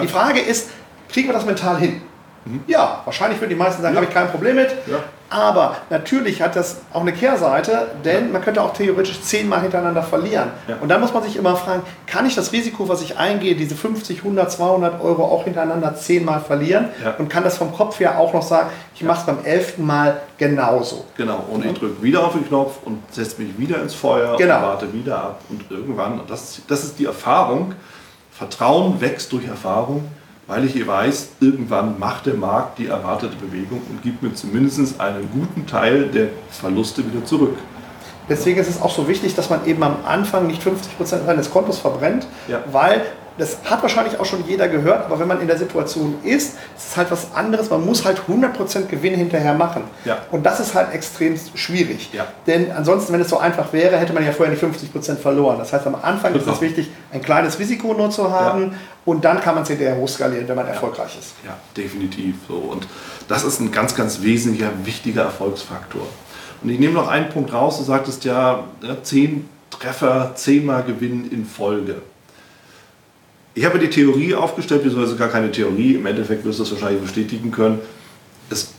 Die 0.00 0.08
Frage 0.08 0.40
ist, 0.40 0.70
kriegen 1.10 1.28
wir 1.28 1.34
das 1.34 1.44
mental 1.44 1.76
hin? 1.76 2.00
Mhm. 2.44 2.64
Ja, 2.66 3.02
wahrscheinlich 3.04 3.40
würden 3.40 3.50
die 3.50 3.56
meisten 3.56 3.82
sagen, 3.82 3.94
ja. 3.94 4.00
habe 4.00 4.08
ich 4.08 4.14
kein 4.14 4.28
Problem 4.30 4.56
mit. 4.56 4.70
Ja. 4.86 4.98
Aber 5.30 5.76
natürlich 5.88 6.42
hat 6.42 6.56
das 6.56 6.82
auch 6.92 7.00
eine 7.00 7.12
Kehrseite, 7.12 7.86
denn 8.04 8.26
ja. 8.26 8.32
man 8.32 8.42
könnte 8.42 8.60
auch 8.60 8.74
theoretisch 8.74 9.22
zehnmal 9.22 9.62
hintereinander 9.62 10.02
verlieren. 10.02 10.50
Und 10.82 10.90
dann 10.90 11.00
muss 11.00 11.14
man 11.14 11.22
sich 11.22 11.36
immer 11.36 11.56
fragen, 11.56 11.82
kann 12.06 12.26
ich 12.26 12.34
das 12.34 12.52
Risiko, 12.52 12.86
was 12.86 13.00
ich 13.00 13.16
eingehe, 13.16 13.54
diese 13.54 13.74
50, 13.74 14.18
100, 14.18 14.52
200 14.52 15.00
Euro 15.00 15.24
auch 15.24 15.44
hintereinander 15.44 15.94
zehnmal 15.94 16.40
verlieren? 16.40 16.88
Und 17.18 17.30
kann 17.30 17.44
das 17.44 17.56
vom 17.56 17.72
Kopf 17.72 17.98
her 17.98 18.18
auch 18.18 18.34
noch 18.34 18.42
sagen, 18.42 18.68
ich 18.94 19.02
mache 19.04 19.20
es 19.20 19.26
beim 19.26 19.44
elften 19.44 19.86
Mal 19.86 20.20
genauso. 20.36 21.06
Genau, 21.16 21.44
und 21.50 21.64
ich 21.64 21.72
drücke 21.72 22.02
wieder 22.02 22.26
auf 22.26 22.32
den 22.32 22.46
Knopf 22.46 22.80
und 22.84 23.02
setze 23.10 23.40
mich 23.40 23.58
wieder 23.58 23.80
ins 23.80 23.94
Feuer 23.94 24.36
genau. 24.36 24.56
und 24.56 24.62
warte 24.62 24.92
wieder 24.92 25.16
ab. 25.16 25.40
Und 25.48 25.70
irgendwann, 25.70 26.20
und 26.20 26.28
das, 26.28 26.60
das 26.68 26.84
ist 26.84 26.98
die 26.98 27.06
Erfahrung, 27.06 27.74
Vertrauen 28.32 29.00
wächst 29.00 29.32
durch 29.32 29.46
Erfahrung 29.46 30.10
weil 30.52 30.66
ich 30.66 30.86
weiß, 30.86 31.28
irgendwann 31.40 31.98
macht 31.98 32.26
der 32.26 32.34
Markt 32.34 32.78
die 32.78 32.88
erwartete 32.88 33.34
Bewegung 33.36 33.80
und 33.88 34.02
gibt 34.02 34.22
mir 34.22 34.34
zumindest 34.34 35.00
einen 35.00 35.26
guten 35.32 35.66
Teil 35.66 36.08
der 36.08 36.28
Verluste 36.50 37.02
wieder 37.10 37.24
zurück. 37.24 37.56
Deswegen 38.28 38.60
ist 38.60 38.68
es 38.68 38.82
auch 38.82 38.94
so 38.94 39.08
wichtig, 39.08 39.34
dass 39.34 39.48
man 39.48 39.64
eben 39.64 39.82
am 39.82 39.96
Anfang 40.04 40.46
nicht 40.46 40.62
50% 40.62 41.24
seines 41.24 41.50
Kontos 41.50 41.78
verbrennt, 41.78 42.26
ja. 42.48 42.62
weil 42.70 43.00
das 43.38 43.58
hat 43.64 43.82
wahrscheinlich 43.82 44.18
auch 44.20 44.24
schon 44.24 44.46
jeder 44.46 44.68
gehört, 44.68 45.06
aber 45.06 45.18
wenn 45.18 45.28
man 45.28 45.40
in 45.40 45.46
der 45.46 45.56
Situation 45.56 46.16
ist, 46.22 46.56
ist 46.76 46.88
es 46.90 46.96
halt 46.96 47.10
was 47.10 47.32
anderes. 47.34 47.70
Man 47.70 47.84
muss 47.84 48.04
halt 48.04 48.22
100% 48.28 48.86
Gewinn 48.86 49.14
hinterher 49.14 49.54
machen. 49.54 49.84
Ja. 50.04 50.18
Und 50.30 50.44
das 50.44 50.60
ist 50.60 50.74
halt 50.74 50.92
extrem 50.92 51.38
schwierig. 51.54 52.10
Ja. 52.12 52.26
Denn 52.46 52.70
ansonsten, 52.72 53.12
wenn 53.12 53.20
es 53.20 53.28
so 53.28 53.38
einfach 53.38 53.72
wäre, 53.72 53.96
hätte 53.96 54.12
man 54.12 54.24
ja 54.24 54.32
vorher 54.32 54.54
die 54.54 54.60
50% 54.60 55.16
verloren. 55.16 55.58
Das 55.58 55.72
heißt, 55.72 55.86
am 55.86 55.96
Anfang 55.96 56.34
ist 56.34 56.46
es 56.46 56.60
wichtig, 56.60 56.90
ein 57.12 57.22
kleines 57.22 57.58
Risiko 57.58 57.94
nur 57.94 58.10
zu 58.10 58.30
haben 58.30 58.62
ja. 58.62 58.78
und 59.04 59.24
dann 59.24 59.40
kann 59.40 59.54
man 59.54 59.62
es 59.62 59.68
hinterher 59.68 59.96
hochskalieren, 59.96 60.46
wenn 60.48 60.56
man 60.56 60.66
erfolgreich 60.66 61.16
ist. 61.18 61.34
Ja, 61.44 61.56
definitiv. 61.76 62.36
So. 62.48 62.56
Und 62.56 62.86
das 63.28 63.44
ist 63.44 63.60
ein 63.60 63.72
ganz, 63.72 63.94
ganz 63.94 64.22
wesentlicher, 64.22 64.70
wichtiger 64.84 65.22
Erfolgsfaktor. 65.22 66.06
Und 66.62 66.70
ich 66.70 66.78
nehme 66.78 66.94
noch 66.94 67.08
einen 67.08 67.28
Punkt 67.28 67.52
raus, 67.52 67.78
du 67.78 67.84
sagtest 67.84 68.24
ja, 68.24 68.64
10 69.02 69.48
Treffer, 69.70 70.32
10 70.34 70.64
Mal 70.64 70.82
Gewinn 70.84 71.30
in 71.30 71.44
Folge. 71.44 72.02
Ich 73.54 73.64
habe 73.64 73.78
die 73.78 73.90
Theorie 73.90 74.34
aufgestellt, 74.34 74.82
beziehungsweise 74.82 75.16
gar 75.16 75.28
keine 75.28 75.50
Theorie, 75.50 75.94
im 75.94 76.06
Endeffekt 76.06 76.44
wirst 76.44 76.58
du 76.58 76.62
das 76.64 76.72
wahrscheinlich 76.72 77.02
bestätigen 77.02 77.50
können. 77.50 77.80
Es, 78.48 78.72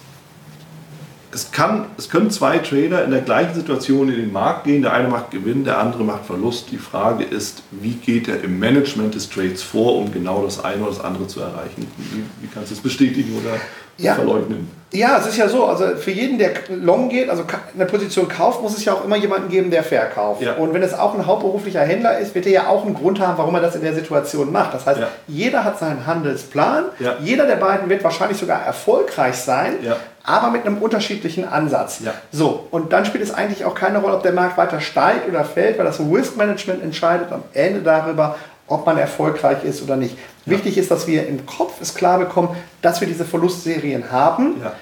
es, 1.34 1.52
kann, 1.52 1.86
es 1.98 2.10
können 2.10 2.30
zwei 2.32 2.60
Trader 2.60 3.04
in 3.04 3.12
der 3.12 3.22
gleichen 3.22 3.54
Situation 3.54 4.10
in 4.10 4.16
den 4.16 4.32
Markt 4.32 4.66
gehen. 4.66 4.82
Der 4.82 4.94
eine 4.94 5.08
macht 5.08 5.32
Gewinn, 5.32 5.64
der 5.64 5.80
andere 5.80 6.04
macht 6.04 6.26
Verlust. 6.26 6.72
Die 6.72 6.78
Frage 6.78 7.24
ist, 7.24 7.64
wie 7.72 7.94
geht 7.94 8.28
er 8.28 8.44
im 8.44 8.60
Management 8.60 9.16
des 9.16 9.30
Trades 9.30 9.64
vor, 9.64 9.98
um 9.98 10.12
genau 10.12 10.44
das 10.44 10.64
eine 10.64 10.82
oder 10.84 10.92
das 10.92 11.04
andere 11.04 11.28
zu 11.28 11.42
erreichen? 11.42 11.88
Wie, 11.98 12.24
wie 12.42 12.48
kannst 12.54 12.72
du 12.72 12.76
es 12.76 12.82
bestätigen 12.82 13.38
oder 13.38 13.58
ja. 13.98 14.16
verleugnen? 14.16 14.70
Ja, 14.92 15.18
es 15.18 15.26
ist 15.26 15.38
ja 15.38 15.50
so, 15.50 15.66
also 15.66 15.96
für 15.98 16.12
jeden, 16.12 16.38
der 16.38 16.52
long 16.70 17.10
geht, 17.10 17.28
also 17.28 17.44
eine 17.74 17.86
Position 17.88 18.28
kauft, 18.28 18.62
muss 18.62 18.78
es 18.78 18.86
ja 18.86 18.94
auch 18.94 19.04
immer 19.04 19.16
jemanden 19.16 19.50
geben, 19.50 19.72
der 19.72 19.84
verkauft. 19.84 20.44
Ja. 20.44 20.54
Und 20.54 20.72
wenn 20.72 20.84
es 20.84 20.94
auch 20.94 21.16
ein 21.16 21.26
hauptberuflicher 21.26 21.82
Händler 21.82 22.20
ist, 22.20 22.36
wird 22.36 22.46
er 22.46 22.52
ja 22.52 22.68
auch 22.68 22.86
einen 22.86 22.94
Grund 22.94 23.20
haben, 23.20 23.36
warum 23.40 23.56
er 23.56 23.62
das 23.62 23.76
in 23.76 23.82
der 23.82 23.96
Situation 23.96 24.52
macht. 24.52 24.76
Das 24.76 24.86
heißt, 24.86 25.00
ja. 25.00 25.08
jeder 25.28 25.64
hat 25.64 25.80
seinen 25.80 26.06
Handelsplan, 26.06 26.86
jeder 27.24 27.48
der 27.48 27.56
beiden 27.56 27.90
wird 27.90 28.04
wahrscheinlich 28.04 28.38
sogar 28.38 28.64
erfolgreich 28.64 29.36
sein, 29.36 29.78
aber 30.24 30.52
mit 30.52 30.66
einem 30.66 30.78
unterschiedlichen 30.78 31.48
Ansatz. 31.48 32.02
So, 32.32 32.68
und 32.72 32.94
dann 32.94 33.06
spielt 33.06 33.24
es 33.24 33.34
eigentlich 33.34 33.66
auch 33.66 33.76
keine 33.76 34.00
Rolle, 34.00 34.16
ob 34.16 34.24
der 34.24 34.32
Markt 34.32 34.58
weiter 34.58 34.80
steigt 34.80 35.28
oder 35.28 35.44
fällt, 35.44 35.78
weil 35.78 35.86
das 35.86 36.00
Risk 36.00 36.38
Management 36.38 36.82
entscheidet 36.82 37.32
am 37.32 37.44
Ende 37.54 37.82
darüber, 37.82 38.38
ob 38.68 38.86
man 38.86 38.98
erfolgreich 38.98 39.64
ist 39.64 39.84
oder 39.84 39.98
nicht. 39.98 40.18
Ja. 40.46 40.54
Wichtig 40.54 40.78
ist, 40.78 40.90
dass 40.90 41.08
wir 41.08 41.28
im 41.28 41.46
Kopf 41.46 41.82
es 41.82 41.94
klar 41.94 42.18
bekommen, 42.20 42.56
dass 42.82 43.02
wir 43.02 43.08
diese 43.08 43.26
Verlustserien 43.26 44.12
haben. 44.12 44.62
Ja. 44.62 44.74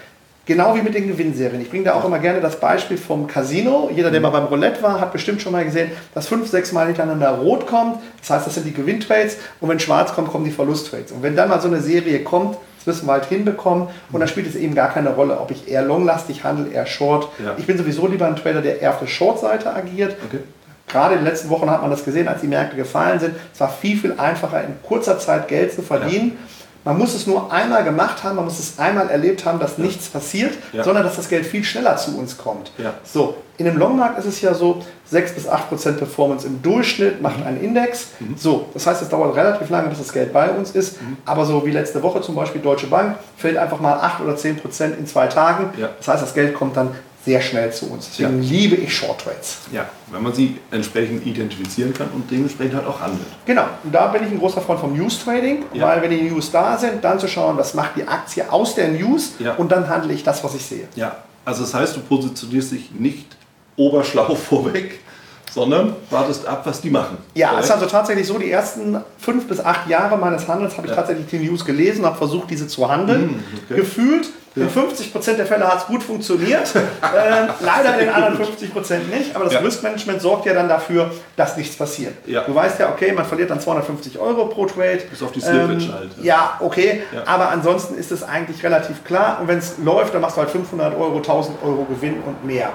Genau 0.51 0.75
wie 0.75 0.81
mit 0.81 0.93
den 0.93 1.07
Gewinnserien. 1.07 1.61
Ich 1.61 1.69
bringe 1.69 1.85
da 1.85 1.93
auch 1.93 2.03
immer 2.03 2.19
gerne 2.19 2.41
das 2.41 2.59
Beispiel 2.59 2.97
vom 2.97 3.25
Casino. 3.25 3.89
Jeder, 3.95 4.11
der 4.11 4.19
mhm. 4.19 4.23
mal 4.23 4.29
beim 4.31 4.43
Roulette 4.47 4.83
war, 4.83 4.99
hat 4.99 5.13
bestimmt 5.13 5.41
schon 5.41 5.53
mal 5.53 5.63
gesehen, 5.63 5.91
dass 6.13 6.27
fünf, 6.27 6.49
sechs 6.49 6.73
Mal 6.73 6.87
hintereinander 6.87 7.29
rot 7.29 7.67
kommt. 7.67 7.99
Das 8.19 8.31
heißt, 8.31 8.47
das 8.47 8.55
sind 8.55 8.65
die 8.65 8.73
Gewinntrades. 8.73 9.37
Und 9.61 9.69
wenn 9.69 9.79
schwarz 9.79 10.13
kommt, 10.13 10.27
kommen 10.27 10.43
die 10.43 10.51
Verlusttrades. 10.51 11.13
Und 11.13 11.23
wenn 11.23 11.37
dann 11.37 11.47
mal 11.47 11.61
so 11.61 11.69
eine 11.69 11.79
Serie 11.79 12.19
kommt, 12.19 12.57
das 12.79 12.85
müssen 12.85 13.05
wir 13.07 13.13
halt 13.13 13.27
hinbekommen. 13.27 13.83
Und 13.83 14.19
dann 14.19 14.23
mhm. 14.23 14.27
spielt 14.27 14.47
es 14.47 14.55
eben 14.55 14.75
gar 14.75 14.89
keine 14.89 15.11
Rolle, 15.11 15.39
ob 15.39 15.51
ich 15.51 15.69
eher 15.69 15.83
longlastig 15.83 16.43
handle, 16.43 16.69
eher 16.69 16.85
short. 16.85 17.29
Ja. 17.41 17.55
Ich 17.55 17.65
bin 17.65 17.77
sowieso 17.77 18.07
lieber 18.07 18.27
ein 18.27 18.35
Trader, 18.35 18.61
der 18.61 18.81
eher 18.81 18.89
auf 18.89 18.99
der 18.99 19.07
Short-Seite 19.07 19.73
agiert. 19.73 20.17
Okay. 20.25 20.39
Gerade 20.89 21.13
in 21.13 21.21
den 21.21 21.27
letzten 21.27 21.49
Wochen 21.49 21.69
hat 21.69 21.79
man 21.81 21.91
das 21.91 22.03
gesehen, 22.03 22.27
als 22.27 22.41
die 22.41 22.47
Märkte 22.47 22.75
gefallen 22.75 23.21
sind. 23.21 23.35
Es 23.53 23.61
war 23.61 23.69
viel, 23.69 23.97
viel 23.97 24.15
einfacher, 24.17 24.61
in 24.65 24.75
kurzer 24.83 25.17
Zeit 25.17 25.47
Geld 25.47 25.71
zu 25.71 25.81
verdienen. 25.81 26.33
Ja. 26.33 26.60
Man 26.83 26.97
muss 26.97 27.13
es 27.13 27.27
nur 27.27 27.51
einmal 27.51 27.83
gemacht 27.83 28.23
haben, 28.23 28.37
man 28.37 28.45
muss 28.45 28.57
es 28.57 28.79
einmal 28.79 29.09
erlebt 29.09 29.45
haben, 29.45 29.59
dass 29.59 29.77
ja. 29.77 29.83
nichts 29.83 30.09
passiert, 30.09 30.57
ja. 30.73 30.83
sondern 30.83 31.03
dass 31.03 31.15
das 31.15 31.29
Geld 31.29 31.45
viel 31.45 31.63
schneller 31.63 31.95
zu 31.97 32.17
uns 32.17 32.37
kommt. 32.37 32.71
So, 33.03 33.35
in 33.57 33.65
dem 33.65 33.77
Longmarkt 33.77 34.17
ist 34.17 34.25
es 34.25 34.41
ja 34.41 34.55
so, 34.55 34.81
6 35.05 35.33
bis 35.33 35.47
8 35.47 35.69
Prozent 35.69 35.97
Performance 35.97 36.47
im 36.47 36.61
Durchschnitt 36.61 37.21
macht 37.21 37.39
mhm. 37.39 37.47
ein 37.47 37.61
Index. 37.61 38.07
Mhm. 38.19 38.35
So, 38.37 38.67
das 38.73 38.87
heißt, 38.87 39.01
es 39.01 39.09
dauert 39.09 39.35
relativ 39.35 39.69
lange, 39.69 39.89
bis 39.89 39.99
das 39.99 40.11
Geld 40.11 40.33
bei 40.33 40.49
uns 40.49 40.71
ist. 40.71 41.01
Mhm. 41.01 41.17
Aber 41.25 41.45
so 41.45 41.63
wie 41.65 41.71
letzte 41.71 42.01
Woche 42.01 42.21
zum 42.21 42.33
Beispiel 42.33 42.61
Deutsche 42.61 42.87
Bank, 42.87 43.17
fällt 43.37 43.57
einfach 43.57 43.79
mal 43.79 43.93
8 43.93 44.21
oder 44.21 44.35
10 44.35 44.57
Prozent 44.57 44.97
in 44.97 45.05
zwei 45.05 45.27
Tagen. 45.27 45.69
Das 45.97 46.07
heißt, 46.07 46.23
das 46.23 46.33
Geld 46.33 46.55
kommt 46.55 46.77
dann 46.77 46.95
sehr 47.23 47.41
schnell 47.41 47.71
zu 47.71 47.91
uns. 47.91 48.09
Deswegen 48.09 48.41
ja. 48.41 48.49
liebe 48.49 48.75
ich 48.75 48.95
Short 48.95 49.21
Trades. 49.21 49.59
Ja, 49.71 49.87
wenn 50.11 50.23
man 50.23 50.33
sie 50.33 50.57
entsprechend 50.71 51.25
identifizieren 51.25 51.93
kann 51.93 52.07
und 52.13 52.29
dementsprechend 52.31 52.75
halt 52.75 52.87
auch 52.87 52.99
handelt. 52.99 53.27
Genau, 53.45 53.65
und 53.83 53.93
da 53.93 54.07
bin 54.07 54.23
ich 54.23 54.31
ein 54.31 54.39
großer 54.39 54.61
Freund 54.61 54.79
vom 54.79 54.97
News 54.97 55.23
Trading, 55.23 55.65
ja. 55.73 55.85
weil 55.85 56.01
wenn 56.01 56.09
die 56.09 56.21
News 56.23 56.51
da 56.51 56.77
sind, 56.77 57.03
dann 57.03 57.19
zu 57.19 57.27
schauen, 57.27 57.57
was 57.57 57.73
macht 57.73 57.95
die 57.95 58.07
Aktie 58.07 58.51
aus 58.51 58.75
der 58.75 58.87
News 58.89 59.33
ja. 59.39 59.53
und 59.55 59.71
dann 59.71 59.87
handle 59.87 60.13
ich 60.13 60.23
das, 60.23 60.43
was 60.43 60.55
ich 60.55 60.65
sehe. 60.65 60.87
Ja, 60.95 61.17
also 61.45 61.61
das 61.61 61.73
heißt, 61.73 61.95
du 61.95 61.99
positionierst 62.01 62.71
dich 62.71 62.91
nicht 62.91 63.27
oberschlau 63.75 64.33
vorweg, 64.35 64.99
sondern 65.51 65.95
wartest 66.09 66.47
ab, 66.47 66.61
was 66.65 66.81
die 66.81 66.89
machen. 66.89 67.17
Ja, 67.35 67.59
es 67.59 67.65
ist 67.65 67.71
also 67.71 67.85
tatsächlich 67.85 68.25
so, 68.25 68.39
die 68.39 68.49
ersten 68.49 68.97
fünf 69.19 69.47
bis 69.47 69.59
acht 69.59 69.87
Jahre 69.89 70.17
meines 70.17 70.47
Handels 70.47 70.77
habe 70.77 70.87
ich 70.87 70.91
ja. 70.91 70.95
tatsächlich 70.95 71.27
die 71.27 71.39
News 71.39 71.65
gelesen, 71.65 72.05
habe 72.05 72.17
versucht, 72.17 72.49
diese 72.49 72.67
zu 72.67 72.89
handeln. 72.89 73.27
Mhm, 73.27 73.43
okay. 73.65 73.81
Gefühlt 73.81 74.29
in 74.55 74.69
50% 74.69 75.35
der 75.35 75.45
Fälle 75.45 75.65
hat 75.65 75.79
es 75.79 75.85
gut 75.85 76.03
funktioniert. 76.03 76.75
äh, 76.75 76.79
leider 77.61 77.93
in 77.93 77.99
den 78.05 78.09
anderen 78.09 78.37
50% 78.37 79.07
nicht. 79.09 79.33
Aber 79.33 79.45
das 79.45 79.53
ja. 79.53 79.59
Risk-Management 79.59 80.21
sorgt 80.21 80.45
ja 80.45 80.53
dann 80.53 80.67
dafür, 80.67 81.11
dass 81.37 81.55
nichts 81.55 81.77
passiert. 81.77 82.13
Ja. 82.25 82.41
Du 82.41 82.53
weißt 82.53 82.79
ja, 82.79 82.89
okay, 82.89 83.13
man 83.13 83.25
verliert 83.25 83.49
dann 83.49 83.61
250 83.61 84.19
Euro 84.19 84.47
pro 84.47 84.65
Trade. 84.65 85.03
Bis 85.09 85.23
auf 85.23 85.31
die 85.31 85.39
Slippage 85.39 85.85
ähm, 85.85 85.93
halt. 85.93 86.09
Ja, 86.21 86.57
okay. 86.59 87.03
Aber 87.25 87.49
ansonsten 87.49 87.95
ist 87.95 88.11
es 88.11 88.23
eigentlich 88.23 88.61
relativ 88.63 89.03
klar. 89.05 89.37
Und 89.39 89.47
wenn 89.47 89.59
es 89.59 89.77
läuft, 89.77 90.13
dann 90.13 90.21
machst 90.21 90.35
du 90.35 90.41
halt 90.41 90.51
500 90.51 90.97
Euro, 90.97 91.17
1000 91.17 91.57
Euro 91.63 91.85
Gewinn 91.85 92.21
und 92.21 92.45
mehr. 92.45 92.71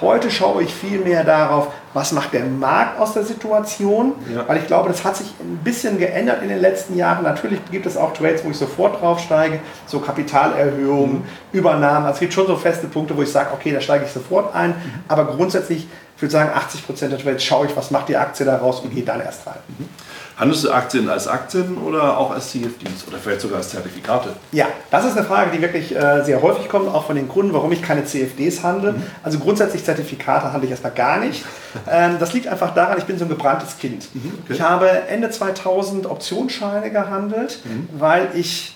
Heute 0.00 0.30
schaue 0.30 0.62
ich 0.62 0.72
viel 0.74 1.00
mehr 1.00 1.24
darauf, 1.24 1.68
was 1.94 2.12
macht 2.12 2.32
der 2.32 2.44
Markt 2.44 3.00
aus 3.00 3.14
der 3.14 3.24
Situation. 3.24 4.12
Weil 4.46 4.58
ich 4.58 4.66
glaube, 4.66 4.88
das 4.88 5.04
hat 5.04 5.16
sich 5.16 5.34
ein 5.40 5.58
bisschen 5.64 5.98
geändert 5.98 6.42
in 6.42 6.48
den 6.48 6.60
letzten 6.60 6.96
Jahren. 6.96 7.24
Natürlich 7.24 7.60
gibt 7.70 7.86
es 7.86 7.96
auch 7.96 8.12
Trades, 8.12 8.44
wo 8.44 8.50
ich 8.50 8.56
sofort 8.56 9.00
draufsteige. 9.00 9.60
So 9.86 10.00
Kapitalerhöhungen. 10.00 11.18
Mhm. 11.18 11.24
Übernahmen. 11.52 12.06
Also 12.06 12.14
es 12.14 12.20
gibt 12.20 12.34
schon 12.34 12.46
so 12.46 12.56
feste 12.56 12.86
Punkte, 12.88 13.16
wo 13.16 13.22
ich 13.22 13.32
sage, 13.32 13.50
okay, 13.52 13.72
da 13.72 13.80
steige 13.80 14.04
ich 14.04 14.12
sofort 14.12 14.54
ein. 14.54 14.70
Mhm. 14.70 14.74
Aber 15.08 15.24
grundsätzlich, 15.24 15.88
ich 16.18 16.22
würde 16.22 16.32
sagen, 16.32 16.50
80 16.52 16.84
Prozent 16.84 17.12
der 17.12 17.20
Trades 17.20 17.44
schaue 17.44 17.66
ich, 17.66 17.76
was 17.76 17.92
macht 17.92 18.08
die 18.08 18.16
Aktie 18.16 18.44
daraus 18.44 18.80
und 18.80 18.92
gehe 18.92 19.04
dann 19.04 19.20
erst 19.20 19.46
rein. 19.46 19.54
Mhm. 19.68 19.88
Handelst 20.36 20.64
du 20.64 20.72
Aktien 20.72 21.08
als 21.08 21.28
Aktien 21.28 21.78
oder 21.78 22.18
auch 22.18 22.32
als 22.32 22.50
CFDs 22.50 23.06
oder 23.06 23.18
vielleicht 23.18 23.40
sogar 23.40 23.58
als 23.58 23.68
Zertifikate? 23.68 24.30
Ja, 24.50 24.66
das 24.90 25.04
ist 25.04 25.16
eine 25.16 25.24
Frage, 25.24 25.52
die 25.52 25.62
wirklich 25.62 25.94
äh, 25.94 26.24
sehr 26.24 26.42
häufig 26.42 26.68
kommt, 26.68 26.92
auch 26.92 27.06
von 27.06 27.14
den 27.14 27.28
Kunden, 27.28 27.52
warum 27.52 27.70
ich 27.70 27.82
keine 27.82 28.04
CFDs 28.04 28.64
handle. 28.64 28.94
Mhm. 28.94 29.02
Also 29.22 29.38
grundsätzlich 29.38 29.84
Zertifikate 29.84 30.52
handle 30.52 30.64
ich 30.64 30.72
erstmal 30.72 30.92
gar 30.92 31.20
nicht. 31.20 31.44
ähm, 31.88 32.16
das 32.18 32.32
liegt 32.32 32.48
einfach 32.48 32.74
daran, 32.74 32.98
ich 32.98 33.04
bin 33.04 33.16
so 33.16 33.24
ein 33.24 33.28
gebranntes 33.28 33.78
Kind. 33.78 34.12
Mhm, 34.12 34.40
okay. 34.42 34.54
Ich 34.54 34.60
habe 34.60 34.88
Ende 34.88 35.30
2000 35.30 36.06
Optionsscheine 36.06 36.90
gehandelt, 36.90 37.60
mhm. 37.64 37.88
weil 37.92 38.30
ich 38.34 38.74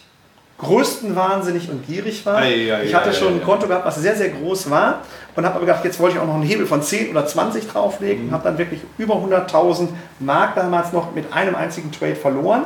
größten 0.62 1.14
wahnsinnig 1.16 1.68
und 1.68 1.86
gierig 1.86 2.24
war. 2.24 2.36
Ei, 2.36 2.72
ei, 2.72 2.84
ich 2.84 2.94
hatte 2.94 3.10
ei, 3.10 3.12
schon 3.12 3.34
ein 3.34 3.42
Konto 3.42 3.66
gehabt, 3.66 3.84
was 3.84 3.96
sehr, 3.96 4.16
sehr 4.16 4.30
groß 4.30 4.70
war 4.70 5.00
und 5.34 5.44
habe 5.44 5.56
aber 5.56 5.66
gedacht, 5.66 5.84
jetzt 5.84 5.98
wollte 5.98 6.16
ich 6.16 6.22
auch 6.22 6.26
noch 6.26 6.34
einen 6.34 6.44
Hebel 6.44 6.66
von 6.66 6.82
10 6.82 7.10
oder 7.10 7.26
20 7.26 7.68
drauflegen. 7.68 8.26
Mhm. 8.26 8.30
Habe 8.32 8.44
dann 8.44 8.58
wirklich 8.58 8.80
über 8.98 9.14
100.000 9.14 9.88
Mark 10.20 10.54
damals 10.54 10.92
noch 10.92 11.14
mit 11.14 11.32
einem 11.32 11.54
einzigen 11.54 11.90
Trade 11.90 12.16
verloren. 12.16 12.64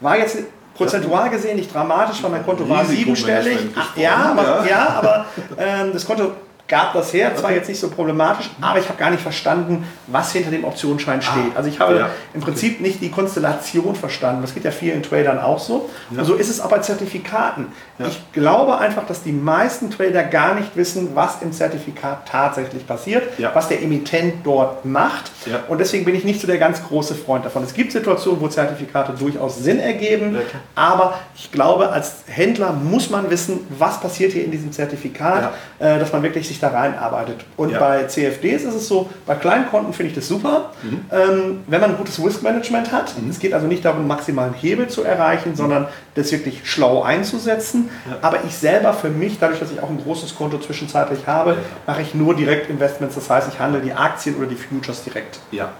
War 0.00 0.18
jetzt 0.18 0.38
prozentual 0.74 1.30
gesehen 1.30 1.56
nicht 1.56 1.74
dramatisch, 1.74 2.22
weil 2.22 2.30
mein 2.30 2.44
Konto 2.44 2.68
war 2.68 2.84
siebenstellig. 2.84 3.58
Ja, 3.96 4.34
aber, 4.36 4.66
ja, 4.68 4.88
aber 4.98 5.26
ähm, 5.58 5.90
das 5.92 6.06
Konto 6.06 6.32
gab 6.68 6.94
das 6.94 7.12
her, 7.12 7.34
zwar 7.36 7.52
jetzt 7.52 7.68
nicht 7.68 7.78
so 7.78 7.90
problematisch, 7.90 8.50
aber 8.60 8.78
ich 8.78 8.88
habe 8.88 8.98
gar 8.98 9.10
nicht 9.10 9.22
verstanden, 9.22 9.86
was 10.08 10.32
hinter 10.32 10.50
dem 10.50 10.64
Optionsschein 10.64 11.20
ah, 11.20 11.22
steht. 11.22 11.56
Also 11.56 11.68
ich 11.68 11.78
habe 11.78 11.96
ja. 11.96 12.10
im 12.34 12.40
Prinzip 12.40 12.80
nicht 12.80 13.00
die 13.00 13.10
Konstellation 13.10 13.94
verstanden. 13.94 14.42
Das 14.42 14.52
geht 14.54 14.64
ja 14.64 14.72
vielen 14.72 15.02
Tradern 15.02 15.38
auch 15.38 15.58
so. 15.58 15.88
Ja. 16.10 16.20
Und 16.20 16.24
so 16.24 16.34
ist 16.34 16.48
es 16.48 16.60
auch 16.60 16.68
bei 16.68 16.78
Zertifikaten. 16.78 17.68
Ja. 17.98 18.06
Ich 18.06 18.32
glaube 18.32 18.78
einfach, 18.78 19.06
dass 19.06 19.22
die 19.22 19.32
meisten 19.32 19.90
Trader 19.90 20.24
gar 20.24 20.54
nicht 20.54 20.76
wissen, 20.76 21.10
was 21.14 21.40
im 21.40 21.52
Zertifikat 21.52 22.28
tatsächlich 22.28 22.86
passiert, 22.86 23.22
was 23.54 23.68
der 23.68 23.82
Emittent 23.82 24.44
dort 24.44 24.84
macht. 24.84 25.30
Und 25.68 25.78
deswegen 25.78 26.04
bin 26.04 26.14
ich 26.14 26.24
nicht 26.24 26.40
so 26.40 26.46
der 26.46 26.58
ganz 26.58 26.82
große 26.82 27.14
Freund 27.14 27.44
davon. 27.44 27.62
Es 27.62 27.74
gibt 27.74 27.92
Situationen, 27.92 28.40
wo 28.40 28.48
Zertifikate 28.48 29.12
durchaus 29.12 29.58
Sinn 29.58 29.78
ergeben, 29.78 30.36
aber 30.74 31.18
ich 31.36 31.52
glaube, 31.52 31.90
als 31.90 32.24
Händler 32.26 32.72
muss 32.72 33.10
man 33.10 33.30
wissen, 33.30 33.66
was 33.78 34.00
passiert 34.00 34.32
hier 34.32 34.44
in 34.44 34.50
diesem 34.50 34.72
Zertifikat, 34.72 35.52
äh, 35.78 35.98
dass 35.98 36.12
man 36.12 36.22
wirklich 36.22 36.46
sich 36.46 36.55
sich 36.56 36.60
da 36.60 36.68
reinarbeitet. 36.68 37.44
Und 37.56 37.70
ja. 37.70 37.78
bei 37.78 38.04
CFDs 38.04 38.64
ist 38.64 38.74
es 38.74 38.88
so, 38.88 39.08
bei 39.26 39.34
kleinen 39.34 39.68
Konten 39.68 39.92
finde 39.92 40.10
ich 40.10 40.16
das 40.16 40.26
super, 40.26 40.70
mhm. 40.82 41.00
ähm, 41.12 41.60
wenn 41.66 41.80
man 41.80 41.90
ein 41.90 41.96
gutes 41.96 42.22
Risk-Management 42.22 42.92
hat. 42.92 43.14
Mhm. 43.20 43.30
Es 43.30 43.38
geht 43.38 43.52
also 43.52 43.66
nicht 43.66 43.84
darum, 43.84 44.06
maximalen 44.06 44.54
Hebel 44.54 44.88
zu 44.88 45.04
erreichen, 45.04 45.50
mhm. 45.50 45.56
sondern 45.56 45.88
das 46.14 46.32
wirklich 46.32 46.62
schlau 46.64 47.02
einzusetzen. 47.02 47.90
Ja. 48.08 48.16
Aber 48.22 48.38
ich 48.44 48.54
selber 48.56 48.92
für 48.92 49.10
mich, 49.10 49.38
dadurch, 49.38 49.60
dass 49.60 49.70
ich 49.70 49.80
auch 49.80 49.90
ein 49.90 50.02
großes 50.02 50.36
Konto 50.36 50.58
zwischenzeitlich 50.58 51.26
habe, 51.26 51.50
ja. 51.50 51.56
mache 51.86 52.02
ich 52.02 52.14
nur 52.14 52.34
Direktinvestments. 52.34 53.14
Das 53.14 53.28
heißt, 53.28 53.48
ich 53.52 53.60
handle 53.60 53.80
die 53.80 53.92
Aktien 53.92 54.36
oder 54.36 54.46
die 54.46 54.56
Futures 54.56 55.04
direkt. 55.04 55.38
Ja. 55.50 55.70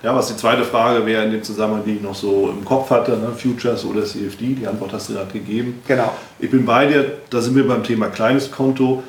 Ja, 0.00 0.14
was 0.14 0.28
die 0.28 0.36
zweite 0.36 0.62
Frage 0.62 1.04
wäre 1.04 1.24
in 1.24 1.32
dem 1.32 1.42
Zusammenhang, 1.42 1.82
die 1.84 1.96
ich 1.96 2.02
noch 2.02 2.14
so 2.14 2.50
im 2.50 2.64
Kopf 2.64 2.88
hatte, 2.90 3.16
ne? 3.16 3.32
Futures 3.36 3.84
oder 3.84 4.04
CFD, 4.04 4.54
die 4.54 4.64
Antwort 4.64 4.92
hast 4.92 5.08
du 5.08 5.14
gerade 5.14 5.32
gegeben. 5.32 5.82
Genau. 5.88 6.12
Ich 6.38 6.48
bin 6.52 6.64
bei 6.64 6.86
dir, 6.86 7.14
da 7.30 7.40
sind 7.40 7.56
wir 7.56 7.66
beim 7.66 7.82
Thema 7.82 8.06
kleines 8.06 8.48
Konto. 8.52 9.02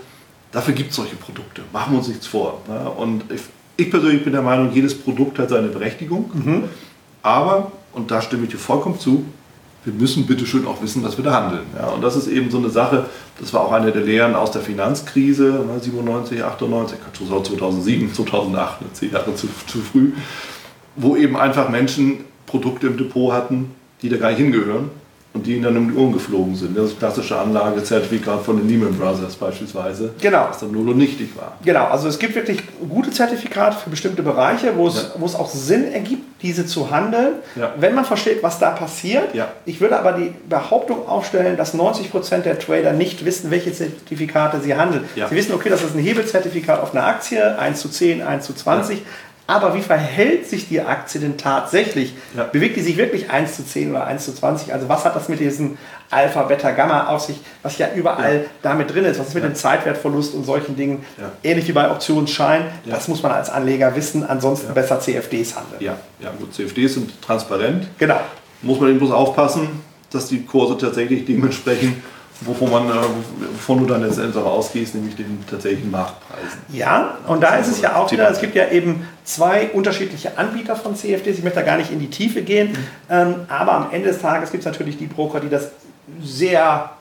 Dafür 0.52 0.74
gibt 0.74 0.92
es 0.92 0.96
solche 0.96 1.16
Produkte. 1.16 1.62
Machen 1.72 1.94
wir 1.94 2.00
uns 2.00 2.08
nichts 2.08 2.28
vor. 2.28 2.62
Ne? 2.68 2.90
Und 2.90 3.24
ich, 3.32 3.42
ich, 3.78 3.92
persönlich 3.92 4.24
bin 4.24 4.34
der 4.34 4.42
Meinung, 4.42 4.72
jedes 4.74 4.98
Produkt 4.98 5.38
hat 5.40 5.50
seine 5.50 5.68
Berechtigung. 5.68 6.32
Mhm. 6.34 6.64
Aber 7.22 7.72
und 7.94 8.12
da 8.12 8.22
stimme 8.22 8.44
ich 8.44 8.50
dir 8.50 8.58
vollkommen 8.58 9.00
zu, 9.00 9.26
wir 9.86 9.94
müssen 9.94 10.28
bitte 10.28 10.46
schön 10.46 10.68
auch 10.68 10.82
wissen, 10.82 11.04
was 11.04 11.18
wir 11.18 11.24
da 11.24 11.34
handeln. 11.34 11.66
Ja, 11.78 11.88
und 11.88 12.02
das 12.02 12.16
ist 12.16 12.28
eben 12.28 12.52
so 12.52 12.58
eine 12.58 12.70
Sache, 12.70 13.06
das 13.40 13.54
war 13.54 13.62
auch 13.62 13.72
eine 13.72 13.92
der 13.92 14.02
Lehren 14.02 14.36
aus 14.36 14.52
der 14.52 14.62
Finanzkrise, 14.62 15.64
97, 15.82 16.44
98, 16.44 16.98
2007, 17.14 18.14
2008, 18.14 18.80
zehn 18.94 19.12
Jahre 19.12 19.34
zu, 19.36 19.48
zu 19.68 19.80
früh, 19.80 20.12
wo 20.96 21.16
eben 21.16 21.38
einfach 21.38 21.70
Menschen 21.70 22.26
Produkte 22.46 22.88
im 22.88 22.98
Depot 22.98 23.32
hatten, 23.32 23.72
die 24.02 24.10
da 24.10 24.18
gar 24.18 24.30
nicht 24.30 24.40
hingehören 24.40 24.90
und 25.34 25.46
die 25.46 25.54
ihnen 25.54 25.64
dann 25.64 25.78
um 25.78 25.92
die 25.92 25.98
Ohren 25.98 26.12
geflogen 26.12 26.56
sind. 26.56 26.76
Das 26.76 26.98
klassische 26.98 27.38
Anlagezertifikat 27.38 28.44
von 28.44 28.58
den 28.58 28.68
Lehman 28.68 28.98
Brothers 28.98 29.36
beispielsweise, 29.36 30.12
genau. 30.20 30.48
was 30.50 30.60
dann 30.60 30.72
null 30.72 30.90
und 30.90 30.98
nichtig 30.98 31.30
war. 31.36 31.58
Genau, 31.64 31.86
also 31.86 32.08
es 32.08 32.18
gibt 32.18 32.34
wirklich 32.34 32.62
gute 32.90 33.12
Zertifikate 33.12 33.78
für 33.78 33.92
bestimmte 33.92 34.24
Bereiche, 34.24 34.76
wo 34.76 34.88
es, 34.88 34.96
ja. 34.96 35.10
wo 35.20 35.26
es 35.26 35.36
auch 35.36 35.50
Sinn 35.50 35.92
ergibt, 35.92 36.42
diese 36.42 36.66
zu 36.66 36.90
handeln, 36.90 37.34
ja. 37.56 37.74
wenn 37.78 37.94
man 37.94 38.06
versteht, 38.06 38.42
was 38.42 38.60
da 38.60 38.72
passiert. 38.72 39.36
Ja. 39.36 39.50
Ich 39.66 39.82
würde 39.82 40.00
aber 40.00 40.14
die 40.14 40.34
Behauptung 40.48 41.08
aufstellen, 41.08 41.58
dass 41.58 41.76
90% 41.76 42.40
der 42.40 42.58
Trader 42.58 42.94
nicht 42.94 43.24
wissen, 43.24 43.52
welche 43.52 43.72
Zertifikate 43.72 44.62
sie 44.62 44.76
handeln. 44.76 45.04
Sie 45.16 45.36
wissen, 45.36 45.54
okay, 45.54 45.70
das 45.70 45.84
ist 45.84 45.96
ein 45.96 46.02
Hebelzertifikat 46.02 46.82
auf 46.82 46.96
einer 46.96 47.06
Aktie, 47.06 47.60
1 47.60 47.80
zu 47.80 47.90
10, 47.90 48.22
1 48.22 48.46
zu 48.46 48.54
20, 48.54 49.04
aber 49.50 49.74
wie 49.74 49.82
verhält 49.82 50.48
sich 50.48 50.70
die 50.70 50.80
Aktie 50.80 51.20
denn 51.20 51.36
tatsächlich? 51.36 52.14
Ja. 52.38 52.44
Bewegt 52.44 52.76
die 52.76 52.82
sich 52.82 52.98
wirklich 52.98 53.32
1 53.32 53.56
zu 53.56 53.66
10 53.66 53.90
oder 53.90 54.06
1 54.06 54.26
zu 54.26 54.36
20? 54.36 54.72
Also 54.72 54.88
was 54.88 55.06
hat 55.06 55.16
das 55.16 55.28
mit 55.28 55.40
diesem 55.40 55.80
Alpha, 56.12 56.44
Beta, 56.44 56.70
Gamma 56.70 57.08
auf 57.08 57.22
sich, 57.22 57.40
was 57.64 57.80
ja 57.80 57.88
überall 57.96 58.36
ja. 58.36 58.50
damit 58.62 58.94
drin 58.94 59.06
ist? 59.06 59.20
Was 59.20 59.30
ist 59.30 59.34
mit 59.34 59.42
ja. 59.42 59.50
dem 59.50 59.56
Zeitwertverlust 59.56 60.36
und 60.36 60.44
solchen 60.44 60.76
Dingen? 60.76 61.04
Ähnlich 61.42 61.68
wie 61.68 61.72
bei 61.72 61.90
Optionsschein. 61.90 62.66
Das 62.86 63.08
muss 63.08 63.24
man 63.24 63.32
als 63.32 63.50
Anleger 63.50 63.96
wissen. 63.96 64.24
Ansonsten 64.24 64.72
besser 64.76 65.00
CFDs 65.00 65.56
handeln. 65.56 65.82
Ja, 65.82 65.98
ja 66.20 66.30
gut. 66.38 66.54
CFDs 66.54 66.94
sind 66.94 67.20
transparent. 67.20 67.88
Genau. 67.98 68.20
Muss 68.62 68.80
man 68.80 68.90
eben 68.90 69.00
bloß 69.00 69.12
aufpassen, 69.12 69.68
dass 70.12 70.28
die 70.28 70.46
Kurse 70.46 70.78
tatsächlich 70.78 71.26
dementsprechend 71.26 71.96
wovon, 72.42 72.72
man, 72.72 72.90
äh, 72.90 72.94
wovon 73.54 73.80
du 73.80 73.86
dann 73.86 74.02
letztendlich 74.02 74.44
auch 74.44 74.52
ausgehst, 74.52 74.96
nämlich 74.96 75.16
den 75.16 75.44
tatsächlichen 75.50 75.92
Marktpreisen. 75.92 76.60
Ja, 76.70 77.18
und 77.28 77.42
da 77.42 77.56
ist 77.56 77.68
es 77.68 77.82
ja 77.82 77.96
auch 77.96 78.12
wieder, 78.12 78.30
es 78.30 78.40
gibt 78.40 78.56
ja 78.56 78.70
eben 78.70 79.08
zwei 79.24 79.70
unterschiedliche 79.70 80.38
Anbieter 80.38 80.76
von 80.76 80.96
CFDs. 80.96 81.38
Ich 81.38 81.44
möchte 81.44 81.60
da 81.60 81.66
gar 81.66 81.78
nicht 81.78 81.92
in 81.92 82.00
die 82.00 82.10
Tiefe 82.10 82.42
gehen, 82.42 82.72
mhm. 82.72 82.78
ähm, 83.10 83.36
aber 83.48 83.74
am 83.74 83.88
Ende 83.92 84.10
des 84.10 84.20
Tages 84.20 84.52
gibt 84.52 84.62
es 84.62 84.66
natürlich 84.66 84.98
die 84.98 85.08
Broker, 85.08 85.40
die 85.40 85.50
das 85.50 85.70
sehr 86.24 86.92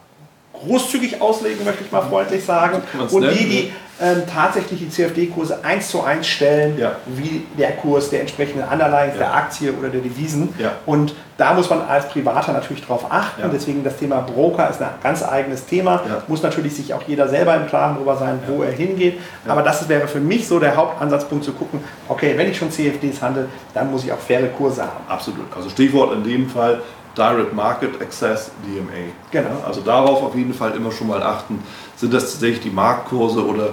großzügig 0.53 1.21
auslegen, 1.21 1.65
möchte 1.65 1.85
ich 1.85 1.93
mal 1.93 2.03
freundlich 2.03 2.45
sagen. 2.45 2.83
Und 3.11 3.23
die, 3.23 3.49
die 3.49 3.73
ähm, 4.01 4.23
tatsächlich 4.33 4.81
die 4.81 4.91
CFD-Kurse 4.91 5.65
eins 5.65 5.89
zu 5.89 6.03
eins 6.03 6.27
stellen, 6.27 6.79
ja. 6.79 6.97
wie 7.07 7.47
der 7.59 7.73
Kurs 7.73 8.11
der 8.11 8.21
entsprechenden 8.21 8.63
Underlines, 8.63 9.15
ja. 9.15 9.21
der 9.21 9.35
Aktie 9.35 9.73
oder 9.73 9.89
der 9.89 10.01
Devisen. 10.01 10.55
Ja. 10.59 10.73
Und 10.87 11.15
da 11.39 11.55
muss 11.55 11.71
man 11.71 11.83
als 11.83 12.09
Privater 12.09 12.53
natürlich 12.53 12.85
drauf 12.85 13.07
achten. 13.11 13.49
Deswegen 13.53 13.85
das 13.85 13.97
Thema 13.97 14.21
Broker 14.21 14.69
ist 14.71 14.83
ein 14.83 14.89
ganz 15.03 15.23
eigenes 15.23 15.67
Thema. 15.67 16.03
Muss 16.27 16.43
natürlich 16.43 16.75
sich 16.75 16.93
auch 16.93 17.03
jeder 17.07 17.29
selber 17.29 17.55
im 17.55 17.69
Klaren 17.69 17.95
darüber 17.95 18.17
sein, 18.17 18.41
wo 18.49 18.65
er 18.65 18.73
hingeht. 18.73 19.21
Aber 19.47 19.63
das 19.63 19.89
wäre 19.89 20.09
für 20.09 20.19
mich 20.19 20.49
so 20.49 20.59
der 20.59 20.75
Hauptansatzpunkt 20.75 21.45
zu 21.45 21.53
gucken, 21.53 21.81
okay, 22.09 22.35
wenn 22.37 22.51
ich 22.51 22.59
schon 22.59 22.73
CFDs 22.73 23.23
handle, 23.23 23.47
dann 23.73 23.89
muss 23.91 24.05
ich 24.05 24.13
auch 24.13 24.19
faire 24.19 24.49
Kurse 24.49 24.83
haben. 24.83 25.05
Absolut. 25.09 25.47
Also 25.57 25.71
Stichwort 25.71 26.13
in 26.15 26.25
dem 26.25 26.49
Fall 26.51 26.81
Direct 27.19 27.53
Market 27.53 28.01
Access 28.01 28.51
DMA. 28.65 29.13
Genau. 29.31 29.63
Also 29.67 29.81
darauf 29.81 30.23
auf 30.23 30.35
jeden 30.35 30.55
Fall 30.55 30.73
immer 30.77 30.93
schon 30.93 31.09
mal 31.09 31.23
achten. 31.23 31.63
Sind 31.97 32.15
das 32.15 32.31
tatsächlich 32.31 32.61
die 32.61 32.71
Marktkurse 32.71 33.45
oder 33.45 33.71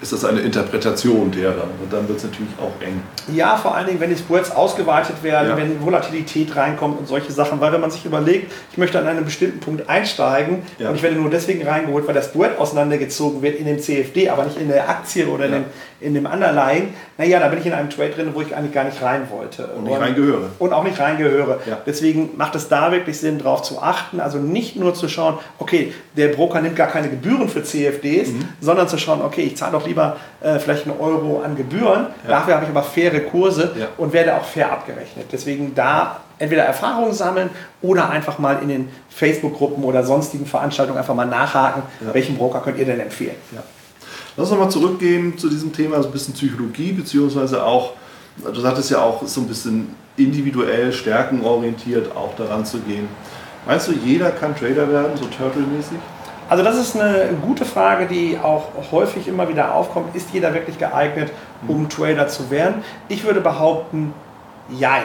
ist 0.00 0.12
das 0.12 0.24
eine 0.24 0.40
Interpretation 0.40 1.30
derer. 1.30 1.64
Und 1.82 1.92
dann 1.92 2.06
wird 2.08 2.18
es 2.18 2.24
natürlich 2.24 2.52
auch 2.60 2.80
eng. 2.84 3.02
Ja, 3.34 3.56
vor 3.56 3.74
allen 3.74 3.86
Dingen, 3.86 4.00
wenn 4.00 4.10
die 4.10 4.16
Spreads 4.16 4.50
ausgeweitet 4.50 5.22
werden, 5.22 5.48
ja. 5.48 5.56
wenn 5.56 5.84
Volatilität 5.84 6.54
reinkommt 6.54 6.98
und 6.98 7.08
solche 7.08 7.32
Sachen. 7.32 7.60
Weil 7.60 7.72
wenn 7.72 7.80
man 7.80 7.90
sich 7.90 8.04
überlegt, 8.04 8.52
ich 8.70 8.78
möchte 8.78 8.98
an 8.98 9.06
einem 9.06 9.24
bestimmten 9.24 9.58
Punkt 9.58 9.88
einsteigen 9.88 10.62
ja. 10.78 10.90
und 10.90 10.94
ich 10.94 11.02
werde 11.02 11.16
nur 11.16 11.30
deswegen 11.30 11.66
reingeholt, 11.66 12.06
weil 12.06 12.14
der 12.14 12.22
Spread 12.22 12.58
auseinandergezogen 12.58 13.42
wird 13.42 13.58
in 13.58 13.66
dem 13.66 13.80
CFD, 13.80 14.28
aber 14.28 14.44
nicht 14.44 14.58
in 14.58 14.68
der 14.68 14.88
Aktie 14.88 15.26
oder 15.26 15.46
ja. 15.46 15.56
in, 15.56 15.62
dem, 15.62 15.64
in 16.00 16.14
dem 16.14 16.26
Underlying, 16.26 16.94
naja, 17.16 17.40
da 17.40 17.48
bin 17.48 17.58
ich 17.58 17.66
in 17.66 17.72
einem 17.72 17.90
Trade 17.90 18.10
drin, 18.10 18.30
wo 18.32 18.40
ich 18.40 18.54
eigentlich 18.54 18.72
gar 18.72 18.84
nicht 18.84 19.02
rein 19.02 19.28
wollte. 19.30 19.66
Und 19.66 19.84
nicht 19.84 19.98
reingehöre. 19.98 20.50
Und 20.60 20.72
auch 20.72 20.84
nicht 20.84 21.00
reingehöre. 21.00 21.58
Deswegen 21.86 22.36
macht 22.36 22.54
es 22.54 22.68
da 22.68 22.92
wirklich 22.92 23.18
Sinn, 23.18 23.38
darauf 23.38 23.62
zu 23.62 23.82
achten. 23.82 24.20
Also 24.20 24.38
nicht 24.38 24.76
nur 24.76 24.94
zu 24.94 25.08
schauen, 25.08 25.38
okay, 25.58 25.92
der 26.16 26.28
Broker 26.28 26.60
nimmt 26.60 26.76
gar 26.76 26.86
keine 26.86 27.08
Gebühren 27.08 27.48
für 27.48 27.64
CFDs, 27.64 28.28
mhm. 28.28 28.44
sondern 28.60 28.88
zu 28.88 28.98
schauen, 28.98 29.22
okay, 29.22 29.42
ich 29.42 29.56
zahle 29.56 29.72
doch 29.72 29.87
lieber 29.88 30.16
äh, 30.40 30.58
vielleicht 30.58 30.86
einen 30.86 30.98
Euro 30.98 31.42
an 31.42 31.56
Gebühren. 31.56 32.06
Ja. 32.24 32.30
Dafür 32.30 32.54
habe 32.54 32.64
ich 32.64 32.70
aber 32.70 32.82
faire 32.82 33.20
Kurse 33.20 33.72
ja. 33.78 33.86
und 33.96 34.12
werde 34.12 34.36
auch 34.36 34.44
fair 34.44 34.70
abgerechnet. 34.72 35.26
Deswegen 35.32 35.74
da 35.74 36.20
entweder 36.38 36.62
Erfahrungen 36.62 37.12
sammeln 37.12 37.50
oder 37.82 38.10
einfach 38.10 38.38
mal 38.38 38.62
in 38.62 38.68
den 38.68 38.88
Facebook-Gruppen 39.10 39.82
oder 39.84 40.04
sonstigen 40.04 40.46
Veranstaltungen 40.46 40.98
einfach 40.98 41.14
mal 41.14 41.26
nachhaken, 41.26 41.82
ja. 42.04 42.14
welchen 42.14 42.36
Broker 42.36 42.60
könnt 42.60 42.78
ihr 42.78 42.86
denn 42.86 43.00
empfehlen. 43.00 43.36
Lass 44.36 44.50
uns 44.50 44.60
mal 44.60 44.70
zurückgehen 44.70 45.36
zu 45.36 45.48
diesem 45.48 45.72
Thema, 45.72 46.00
so 46.00 46.08
ein 46.08 46.12
bisschen 46.12 46.34
Psychologie, 46.34 46.92
beziehungsweise 46.92 47.64
auch, 47.64 47.94
du 48.36 48.60
sagtest 48.60 48.90
ja 48.90 49.00
auch, 49.02 49.26
so 49.26 49.40
ein 49.40 49.48
bisschen 49.48 49.94
individuell, 50.16 50.92
stärkenorientiert 50.92 52.14
auch 52.16 52.36
daran 52.36 52.64
zu 52.64 52.78
gehen. 52.78 53.08
Meinst 53.66 53.88
du, 53.88 53.92
jeder 53.92 54.30
kann 54.30 54.54
Trader 54.56 54.90
werden, 54.90 55.16
so 55.16 55.24
Turtle-mäßig? 55.24 55.98
Also 56.48 56.64
das 56.64 56.76
ist 56.76 56.96
eine 56.98 57.30
gute 57.42 57.64
Frage, 57.64 58.06
die 58.06 58.38
auch 58.42 58.68
häufig 58.90 59.28
immer 59.28 59.48
wieder 59.48 59.74
aufkommt. 59.74 60.16
Ist 60.16 60.30
jeder 60.32 60.54
wirklich 60.54 60.78
geeignet, 60.78 61.30
um 61.66 61.88
Trader 61.88 62.28
zu 62.28 62.50
werden? 62.50 62.82
Ich 63.08 63.24
würde 63.24 63.40
behaupten, 63.40 64.14
jein. 64.70 65.04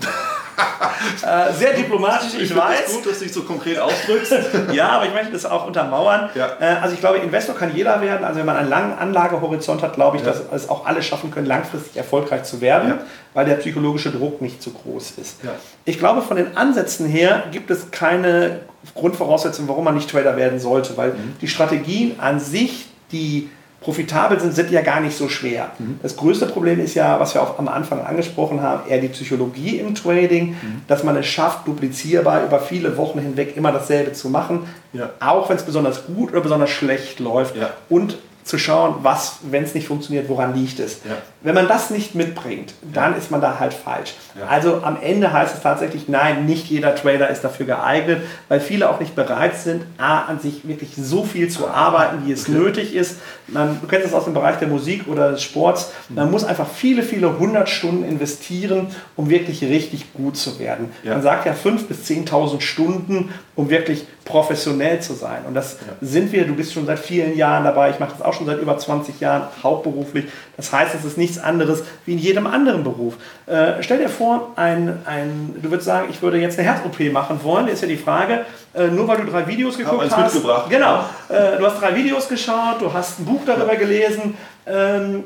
äh, 1.22 1.52
sehr 1.52 1.74
diplomatisch, 1.74 2.34
ich, 2.34 2.50
ich 2.50 2.56
weiß. 2.56 2.86
Es 2.86 2.94
gut, 2.94 3.06
dass 3.06 3.18
du 3.18 3.24
dich 3.24 3.32
so 3.32 3.42
konkret 3.42 3.78
ausdrückst. 3.78 4.34
ja, 4.72 4.88
aber 4.88 5.06
ich 5.06 5.14
möchte 5.14 5.32
das 5.32 5.46
auch 5.46 5.66
untermauern. 5.66 6.30
Ja. 6.34 6.56
Äh, 6.60 6.76
also 6.82 6.94
ich 6.94 7.00
glaube, 7.00 7.18
Investor 7.18 7.54
kann 7.54 7.74
jeder 7.74 8.00
werden. 8.00 8.24
Also 8.24 8.40
wenn 8.40 8.46
man 8.46 8.56
einen 8.56 8.68
langen 8.68 8.98
Anlagehorizont 8.98 9.82
hat, 9.82 9.94
glaube 9.94 10.16
ich, 10.16 10.24
ja. 10.24 10.30
dass 10.30 10.42
es 10.52 10.68
auch 10.68 10.86
alle 10.86 11.02
schaffen 11.02 11.30
können, 11.30 11.46
langfristig 11.46 11.96
erfolgreich 11.96 12.44
zu 12.44 12.60
werden, 12.60 12.88
ja. 12.90 12.98
weil 13.34 13.46
der 13.46 13.56
psychologische 13.56 14.10
Druck 14.10 14.40
nicht 14.40 14.62
zu 14.62 14.72
groß 14.72 15.12
ist. 15.18 15.40
Ich 15.84 15.98
glaube, 15.98 16.22
von 16.22 16.36
den 16.36 16.56
Ansätzen 16.56 17.06
her 17.06 17.44
gibt 17.52 17.70
es 17.70 17.90
keine 17.90 18.60
Grundvoraussetzungen, 18.94 19.68
warum 19.68 19.84
man 19.84 19.94
nicht 19.94 20.10
Trader 20.10 20.36
werden 20.36 20.58
sollte, 20.58 20.96
weil 20.96 21.10
mhm. 21.10 21.34
die 21.40 21.48
Strategien 21.48 22.18
an 22.18 22.40
sich, 22.40 22.86
die 23.12 23.48
profitabel 23.80 24.38
sind, 24.38 24.54
sind 24.54 24.70
ja 24.70 24.82
gar 24.82 25.00
nicht 25.00 25.16
so 25.16 25.28
schwer. 25.28 25.70
Mhm. 25.78 26.00
Das 26.02 26.16
größte 26.16 26.46
Problem 26.46 26.80
ist 26.80 26.94
ja, 26.94 27.18
was 27.18 27.34
wir 27.34 27.42
auch 27.42 27.58
am 27.58 27.68
Anfang 27.68 28.04
angesprochen 28.04 28.62
haben, 28.62 28.88
eher 28.88 29.00
die 29.00 29.08
Psychologie 29.08 29.78
im 29.78 29.94
Trading, 29.94 30.50
mhm. 30.50 30.82
dass 30.86 31.02
man 31.02 31.16
es 31.16 31.26
schafft, 31.26 31.66
duplizierbar 31.66 32.44
über 32.44 32.60
viele 32.60 32.96
Wochen 32.96 33.20
hinweg 33.20 33.56
immer 33.56 33.72
dasselbe 33.72 34.12
zu 34.12 34.28
machen, 34.28 34.66
ja. 34.92 35.10
auch 35.20 35.48
wenn 35.48 35.56
es 35.56 35.62
besonders 35.62 36.06
gut 36.06 36.30
oder 36.30 36.42
besonders 36.42 36.70
schlecht 36.70 37.20
läuft. 37.20 37.56
Ja. 37.56 37.70
Und 37.88 38.18
zu 38.44 38.58
schauen, 38.58 38.96
was, 39.02 39.38
wenn 39.42 39.64
es 39.64 39.74
nicht 39.74 39.86
funktioniert, 39.86 40.28
woran 40.28 40.54
liegt 40.54 40.80
es. 40.80 41.00
Ja. 41.08 41.16
Wenn 41.42 41.54
man 41.54 41.68
das 41.68 41.90
nicht 41.90 42.14
mitbringt, 42.14 42.74
dann 42.82 43.12
ja. 43.12 43.18
ist 43.18 43.30
man 43.30 43.40
da 43.40 43.58
halt 43.58 43.72
falsch. 43.72 44.14
Ja. 44.38 44.46
Also 44.46 44.82
am 44.82 44.98
Ende 45.00 45.32
heißt 45.32 45.54
es 45.54 45.62
tatsächlich, 45.62 46.08
nein, 46.08 46.46
nicht 46.46 46.66
jeder 46.66 46.94
Trader 46.94 47.30
ist 47.30 47.42
dafür 47.42 47.66
geeignet, 47.66 48.22
weil 48.48 48.60
viele 48.60 48.90
auch 48.90 49.00
nicht 49.00 49.14
bereit 49.14 49.56
sind, 49.56 49.84
A, 49.98 50.22
an 50.22 50.40
sich 50.40 50.66
wirklich 50.66 50.90
so 50.96 51.24
viel 51.24 51.48
zu 51.48 51.68
arbeiten, 51.68 52.26
wie 52.26 52.32
es 52.32 52.48
okay. 52.48 52.52
nötig 52.52 52.94
ist. 52.94 53.18
Man, 53.46 53.78
du 53.80 53.86
kennst 53.86 54.06
das 54.06 54.14
aus 54.14 54.24
dem 54.24 54.34
Bereich 54.34 54.56
der 54.56 54.68
Musik 54.68 55.06
oder 55.06 55.32
des 55.32 55.42
Sports. 55.42 55.92
Man 56.08 56.26
mhm. 56.26 56.32
muss 56.32 56.44
einfach 56.44 56.68
viele, 56.68 57.02
viele 57.02 57.38
hundert 57.38 57.68
Stunden 57.68 58.04
investieren, 58.04 58.88
um 59.16 59.30
wirklich 59.30 59.62
richtig 59.62 60.12
gut 60.12 60.36
zu 60.36 60.58
werden. 60.58 60.90
Man 61.04 61.22
sagt 61.22 61.46
ja 61.46 61.52
5.000 61.52 61.86
bis 61.86 62.08
10.000 62.08 62.60
Stunden, 62.60 63.32
um 63.54 63.70
wirklich 63.70 64.06
professionell 64.24 65.00
zu 65.00 65.14
sein. 65.14 65.44
Und 65.46 65.54
das 65.54 65.78
sind 66.00 66.32
wir, 66.32 66.46
du 66.46 66.54
bist 66.54 66.72
schon 66.72 66.86
seit 66.86 66.98
vielen 66.98 67.36
Jahren 67.36 67.64
dabei, 67.64 67.90
ich 67.90 67.98
mache 67.98 68.12
das 68.12 68.22
auch 68.22 68.29
schon 68.34 68.46
seit 68.46 68.60
über 68.60 68.76
20 68.76 69.20
Jahren 69.20 69.44
hauptberuflich. 69.62 70.26
Das 70.56 70.72
heißt, 70.72 70.94
es 70.94 71.04
ist 71.04 71.18
nichts 71.18 71.38
anderes 71.38 71.84
wie 72.06 72.12
in 72.12 72.18
jedem 72.18 72.46
anderen 72.46 72.84
Beruf. 72.84 73.14
Äh, 73.46 73.82
stell 73.82 73.98
dir 73.98 74.08
vor, 74.08 74.52
ein, 74.56 74.98
ein, 75.04 75.54
du 75.60 75.70
würdest 75.70 75.86
sagen, 75.86 76.08
ich 76.10 76.20
würde 76.22 76.38
jetzt 76.38 76.58
eine 76.58 76.68
Herz-OP 76.68 77.12
machen 77.12 77.40
wollen. 77.42 77.66
Da 77.66 77.72
ist 77.72 77.82
ja 77.82 77.88
die 77.88 77.96
Frage, 77.96 78.44
äh, 78.74 78.88
nur 78.88 79.08
weil 79.08 79.18
du 79.18 79.30
drei 79.30 79.46
Videos 79.46 79.76
geguckt 79.76 80.10
hast. 80.10 80.34
Mitgebracht. 80.34 80.70
Genau. 80.70 81.04
Äh, 81.28 81.58
du 81.58 81.66
hast 81.66 81.80
drei 81.80 81.94
Videos 81.94 82.28
geschaut, 82.28 82.80
du 82.80 82.92
hast 82.92 83.20
ein 83.20 83.24
Buch 83.24 83.40
darüber 83.44 83.76
gelesen. 83.76 84.36
Ähm, 84.66 85.24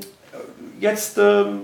jetzt 0.81 1.19
ähm, 1.19 1.61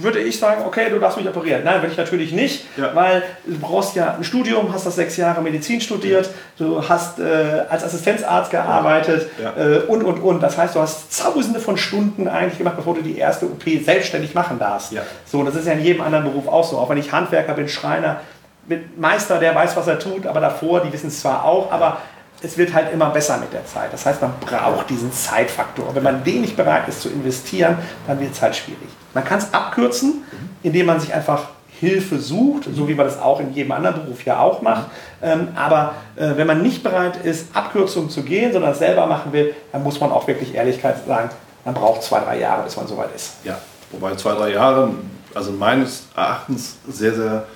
würde 0.00 0.20
ich 0.20 0.38
sagen, 0.38 0.62
okay, 0.66 0.90
du 0.90 0.98
darfst 0.98 1.18
mich 1.18 1.28
operieren. 1.28 1.62
Nein, 1.64 1.82
will 1.82 1.90
ich 1.90 1.96
natürlich 1.96 2.32
nicht, 2.32 2.64
ja. 2.76 2.94
weil 2.94 3.22
du 3.44 3.58
brauchst 3.58 3.94
ja 3.94 4.14
ein 4.14 4.24
Studium, 4.24 4.72
hast 4.72 4.86
das 4.86 4.96
sechs 4.96 5.16
Jahre 5.16 5.42
Medizin 5.42 5.80
studiert, 5.80 6.30
du 6.58 6.86
hast 6.88 7.18
äh, 7.18 7.64
als 7.68 7.84
Assistenzarzt 7.84 8.50
gearbeitet 8.50 9.28
ja. 9.42 9.54
äh, 9.56 9.78
und, 9.80 10.02
und, 10.02 10.20
und. 10.20 10.42
Das 10.42 10.56
heißt, 10.56 10.74
du 10.74 10.80
hast 10.80 11.20
tausende 11.20 11.60
von 11.60 11.76
Stunden 11.76 12.28
eigentlich 12.28 12.58
gemacht, 12.58 12.76
bevor 12.76 12.94
du 12.94 13.02
die 13.02 13.18
erste 13.18 13.46
OP 13.46 13.64
selbstständig 13.84 14.34
machen 14.34 14.58
darfst. 14.58 14.92
Ja. 14.92 15.02
So, 15.26 15.42
das 15.42 15.54
ist 15.54 15.66
ja 15.66 15.72
in 15.72 15.84
jedem 15.84 16.02
anderen 16.02 16.24
Beruf 16.24 16.48
auch 16.48 16.64
so. 16.64 16.78
Auch 16.78 16.88
wenn 16.88 16.98
ich 16.98 17.12
Handwerker 17.12 17.54
bin, 17.54 17.68
Schreiner, 17.68 18.20
bin 18.66 18.84
Meister, 18.96 19.38
der 19.38 19.54
weiß, 19.54 19.76
was 19.76 19.86
er 19.88 19.98
tut, 19.98 20.26
aber 20.26 20.40
davor, 20.40 20.80
die 20.80 20.92
wissen 20.92 21.08
es 21.08 21.20
zwar 21.20 21.44
auch, 21.44 21.72
aber 21.72 21.98
es 22.42 22.58
wird 22.58 22.74
halt 22.74 22.92
immer 22.92 23.10
besser 23.10 23.38
mit 23.38 23.52
der 23.52 23.64
Zeit. 23.66 23.92
Das 23.92 24.04
heißt, 24.04 24.20
man 24.20 24.32
braucht 24.40 24.90
diesen 24.90 25.12
Zeitfaktor. 25.12 25.88
Und 25.88 25.94
wenn 25.94 26.02
man 26.02 26.24
den 26.24 26.40
nicht 26.40 26.56
bereit 26.56 26.88
ist 26.88 27.02
zu 27.02 27.08
investieren, 27.08 27.78
dann 28.06 28.20
wird 28.20 28.32
es 28.32 28.42
halt 28.42 28.56
schwierig. 28.56 28.88
Man 29.14 29.24
kann 29.24 29.38
es 29.38 29.52
abkürzen, 29.52 30.24
indem 30.62 30.86
man 30.86 31.00
sich 31.00 31.14
einfach 31.14 31.48
Hilfe 31.80 32.18
sucht, 32.18 32.68
so 32.72 32.88
wie 32.88 32.94
man 32.94 33.06
das 33.06 33.20
auch 33.20 33.40
in 33.40 33.52
jedem 33.52 33.72
anderen 33.72 34.02
Beruf 34.02 34.24
ja 34.24 34.38
auch 34.38 34.62
macht. 34.62 34.86
Ähm, 35.20 35.48
aber 35.56 35.94
äh, 36.16 36.30
wenn 36.36 36.46
man 36.46 36.62
nicht 36.62 36.82
bereit 36.82 37.24
ist, 37.24 37.48
Abkürzungen 37.54 38.08
zu 38.08 38.22
gehen, 38.22 38.52
sondern 38.52 38.70
es 38.72 38.78
selber 38.78 39.06
machen 39.06 39.32
will, 39.32 39.54
dann 39.72 39.82
muss 39.82 39.98
man 39.98 40.12
auch 40.12 40.26
wirklich 40.28 40.54
Ehrlichkeit 40.54 41.04
sagen, 41.06 41.30
man 41.64 41.74
braucht 41.74 42.02
zwei, 42.02 42.20
drei 42.20 42.38
Jahre, 42.38 42.62
bis 42.64 42.76
man 42.76 42.86
soweit 42.86 43.14
ist. 43.14 43.34
Ja, 43.44 43.58
wobei 43.90 44.14
zwei, 44.14 44.34
drei 44.34 44.52
Jahre, 44.52 44.90
also 45.34 45.50
meines 45.52 46.04
Erachtens 46.14 46.76
sehr, 46.88 47.14
sehr 47.14 47.46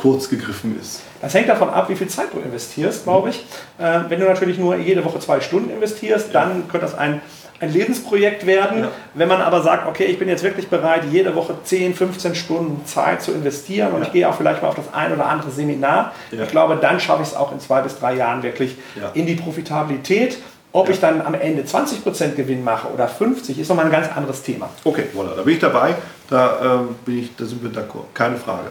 kurz 0.00 0.28
gegriffen 0.28 0.78
ist. 0.80 1.02
Das 1.20 1.34
hängt 1.34 1.48
davon 1.48 1.68
ab, 1.68 1.90
wie 1.90 1.96
viel 1.96 2.08
Zeit 2.08 2.28
du 2.32 2.38
investierst, 2.38 3.04
glaube 3.04 3.30
ich. 3.30 3.44
Äh, 3.78 4.00
wenn 4.08 4.18
du 4.18 4.26
natürlich 4.26 4.58
nur 4.58 4.76
jede 4.76 5.04
Woche 5.04 5.18
zwei 5.20 5.40
Stunden 5.40 5.70
investierst, 5.70 6.34
dann 6.34 6.68
könnte 6.68 6.86
das 6.86 6.96
ein, 6.96 7.20
ein 7.60 7.70
Lebensprojekt 7.70 8.46
werden. 8.46 8.84
Ja. 8.84 8.90
Wenn 9.12 9.28
man 9.28 9.42
aber 9.42 9.62
sagt, 9.62 9.86
okay, 9.86 10.04
ich 10.04 10.18
bin 10.18 10.28
jetzt 10.28 10.42
wirklich 10.42 10.68
bereit, 10.68 11.02
jede 11.10 11.34
Woche 11.34 11.54
10, 11.62 11.94
15 11.94 12.34
Stunden 12.34 12.86
Zeit 12.86 13.20
zu 13.20 13.32
investieren 13.32 13.92
und 13.92 14.00
ja. 14.00 14.06
ich 14.06 14.12
gehe 14.12 14.28
auch 14.28 14.34
vielleicht 14.34 14.62
mal 14.62 14.68
auf 14.68 14.76
das 14.76 14.92
ein 14.94 15.12
oder 15.12 15.26
andere 15.26 15.50
Seminar, 15.50 16.12
ja. 16.30 16.44
ich 16.44 16.48
glaube, 16.48 16.78
dann 16.80 16.98
schaffe 16.98 17.22
ich 17.22 17.28
es 17.28 17.36
auch 17.36 17.52
in 17.52 17.60
zwei 17.60 17.82
bis 17.82 17.98
drei 17.98 18.14
Jahren 18.14 18.42
wirklich 18.42 18.76
in 19.12 19.26
die 19.26 19.34
Profitabilität. 19.34 20.38
Ob 20.72 20.88
ich 20.88 21.00
dann 21.00 21.20
am 21.20 21.34
Ende 21.34 21.64
20% 21.64 22.36
Gewinn 22.36 22.62
mache 22.62 22.86
oder 22.88 23.08
50, 23.08 23.58
ist 23.58 23.68
nochmal 23.68 23.86
ein 23.86 23.90
ganz 23.90 24.06
anderes 24.16 24.42
Thema. 24.42 24.68
Okay, 24.84 25.06
voilà, 25.12 25.34
da 25.34 25.42
bin 25.42 25.54
ich 25.54 25.60
dabei. 25.60 25.96
Da, 26.28 26.84
äh, 26.84 26.94
bin 27.04 27.18
ich, 27.18 27.34
da 27.34 27.44
sind 27.44 27.60
wir 27.60 27.70
d'accord. 27.70 28.04
Keine 28.14 28.36
Frage. 28.36 28.70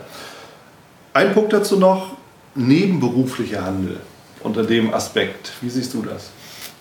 Ein 1.20 1.34
Punkt 1.34 1.51
dazu 1.51 1.76
noch, 1.76 2.13
nebenberuflicher 2.55 3.65
Handel 3.65 3.97
unter 4.41 4.63
dem 4.63 4.93
Aspekt. 4.93 5.51
Wie 5.59 5.70
siehst 5.70 5.93
du 5.93 6.01
das? 6.01 6.30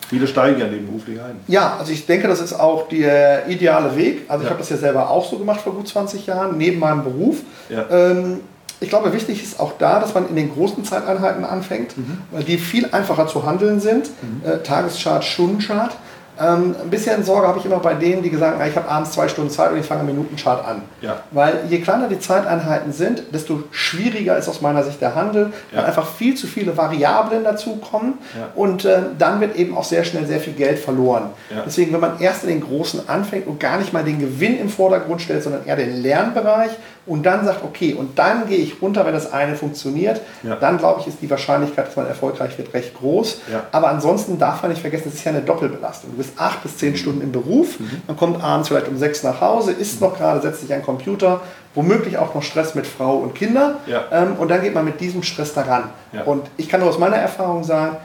Viele 0.08 0.28
steigen 0.28 0.60
ja 0.60 0.68
nebenberuflich 0.68 1.20
ein. 1.20 1.40
Ja, 1.48 1.76
also 1.76 1.90
ich 1.90 2.06
denke, 2.06 2.28
das 2.28 2.40
ist 2.40 2.52
auch 2.52 2.88
der 2.88 3.48
ideale 3.48 3.96
Weg. 3.96 4.26
Also 4.28 4.42
ich 4.42 4.44
ja. 4.44 4.50
habe 4.50 4.60
das 4.60 4.70
ja 4.70 4.76
selber 4.76 5.10
auch 5.10 5.28
so 5.28 5.38
gemacht 5.38 5.60
vor 5.60 5.74
gut 5.74 5.88
20 5.88 6.24
Jahren, 6.26 6.56
neben 6.56 6.78
meinem 6.78 7.02
Beruf. 7.02 7.38
Ja. 7.68 7.86
Ähm, 7.90 8.38
ich 8.78 8.88
glaube, 8.88 9.12
wichtig 9.12 9.42
ist 9.42 9.58
auch 9.58 9.72
da, 9.76 9.98
dass 9.98 10.14
man 10.14 10.28
in 10.28 10.36
den 10.36 10.54
großen 10.54 10.84
Zeiteinheiten 10.84 11.44
anfängt, 11.44 11.98
mhm. 11.98 12.18
weil 12.30 12.44
die 12.44 12.58
viel 12.58 12.86
einfacher 12.92 13.26
zu 13.26 13.44
handeln 13.44 13.80
sind. 13.80 14.08
Mhm. 14.22 14.48
Äh, 14.48 14.58
Tageschart, 14.58 15.24
Stundenchart. 15.24 15.96
Ähm, 16.40 16.74
ein 16.82 16.90
bisschen 16.90 17.22
Sorge 17.24 17.48
habe 17.48 17.58
ich 17.58 17.64
immer 17.64 17.78
bei 17.78 17.94
denen, 17.94 18.22
die 18.22 18.30
gesagt 18.30 18.58
haben, 18.58 18.68
ich 18.68 18.76
habe 18.76 18.88
abends 18.88 19.12
zwei 19.12 19.28
Stunden 19.28 19.50
Zeit 19.50 19.72
und 19.72 19.78
ich 19.78 19.86
fange 19.86 20.00
einen 20.00 20.10
Minutenchart 20.10 20.64
an. 20.64 20.82
Ja. 21.00 21.20
Weil 21.30 21.60
je 21.68 21.80
kleiner 21.80 22.08
die 22.08 22.18
Zeiteinheiten 22.18 22.92
sind, 22.92 23.22
desto 23.32 23.64
schwieriger 23.70 24.36
ist 24.36 24.48
aus 24.48 24.60
meiner 24.60 24.82
Sicht 24.82 25.00
der 25.00 25.14
Handel, 25.14 25.52
ja. 25.72 25.78
weil 25.78 25.86
einfach 25.86 26.06
viel 26.06 26.34
zu 26.36 26.46
viele 26.46 26.76
Variablen 26.76 27.44
dazukommen 27.44 28.14
ja. 28.38 28.48
und 28.54 28.84
äh, 28.84 29.00
dann 29.18 29.40
wird 29.40 29.56
eben 29.56 29.76
auch 29.76 29.84
sehr 29.84 30.04
schnell 30.04 30.26
sehr 30.26 30.40
viel 30.40 30.52
Geld 30.52 30.78
verloren. 30.78 31.30
Ja. 31.50 31.62
Deswegen, 31.66 31.92
wenn 31.92 32.00
man 32.00 32.20
erst 32.20 32.44
in 32.44 32.50
den 32.50 32.60
Großen 32.60 33.08
anfängt 33.08 33.46
und 33.46 33.58
gar 33.58 33.78
nicht 33.78 33.92
mal 33.92 34.04
den 34.04 34.18
Gewinn 34.18 34.58
im 34.60 34.68
Vordergrund 34.68 35.20
stellt, 35.20 35.42
sondern 35.42 35.66
eher 35.66 35.76
den 35.76 36.02
Lernbereich 36.02 36.70
und 37.08 37.24
dann 37.24 37.44
sagt, 37.44 37.64
okay, 37.64 37.94
und 37.94 38.18
dann 38.18 38.46
gehe 38.46 38.58
ich 38.58 38.80
runter, 38.80 39.04
wenn 39.06 39.14
das 39.14 39.32
eine 39.32 39.56
funktioniert, 39.56 40.20
ja. 40.42 40.56
dann 40.56 40.78
glaube 40.78 41.00
ich, 41.00 41.06
ist 41.06 41.18
die 41.22 41.30
Wahrscheinlichkeit, 41.30 41.88
dass 41.88 41.96
man 41.96 42.06
erfolgreich 42.06 42.56
wird, 42.58 42.72
recht 42.74 42.94
groß. 42.94 43.40
Ja. 43.50 43.64
Aber 43.72 43.88
ansonsten 43.88 44.38
darf 44.38 44.62
man 44.62 44.70
nicht 44.70 44.80
vergessen, 44.80 45.08
es 45.08 45.14
ist 45.14 45.24
ja 45.24 45.32
eine 45.32 45.40
Doppelbelastung. 45.40 46.10
Du 46.10 46.16
bist 46.18 46.32
acht 46.36 46.62
bis 46.62 46.76
zehn 46.76 46.96
Stunden 46.96 47.22
im 47.22 47.32
Beruf, 47.32 47.80
mhm. 47.80 48.02
man 48.06 48.16
kommt 48.16 48.42
abends 48.42 48.68
vielleicht 48.68 48.88
um 48.88 48.98
sechs 48.98 49.22
nach 49.22 49.40
Hause, 49.40 49.72
isst 49.72 50.00
mhm. 50.00 50.08
noch 50.08 50.16
gerade, 50.16 50.40
setzt 50.40 50.60
sich 50.60 50.72
an 50.72 50.80
den 50.80 50.84
Computer, 50.84 51.40
womöglich 51.74 52.18
auch 52.18 52.34
noch 52.34 52.42
Stress 52.42 52.74
mit 52.74 52.86
Frau 52.86 53.16
und 53.18 53.34
Kindern 53.34 53.76
ja. 53.86 54.04
ähm, 54.10 54.36
und 54.38 54.48
dann 54.48 54.62
geht 54.62 54.74
man 54.74 54.84
mit 54.84 55.00
diesem 55.00 55.22
Stress 55.22 55.54
daran. 55.54 55.84
Und 56.24 56.48
ich 56.56 56.68
kann 56.68 56.80
nur 56.80 56.88
aus 56.88 56.98
meiner 56.98 57.16
Erfahrung 57.16 57.64
sagen, 57.64 57.98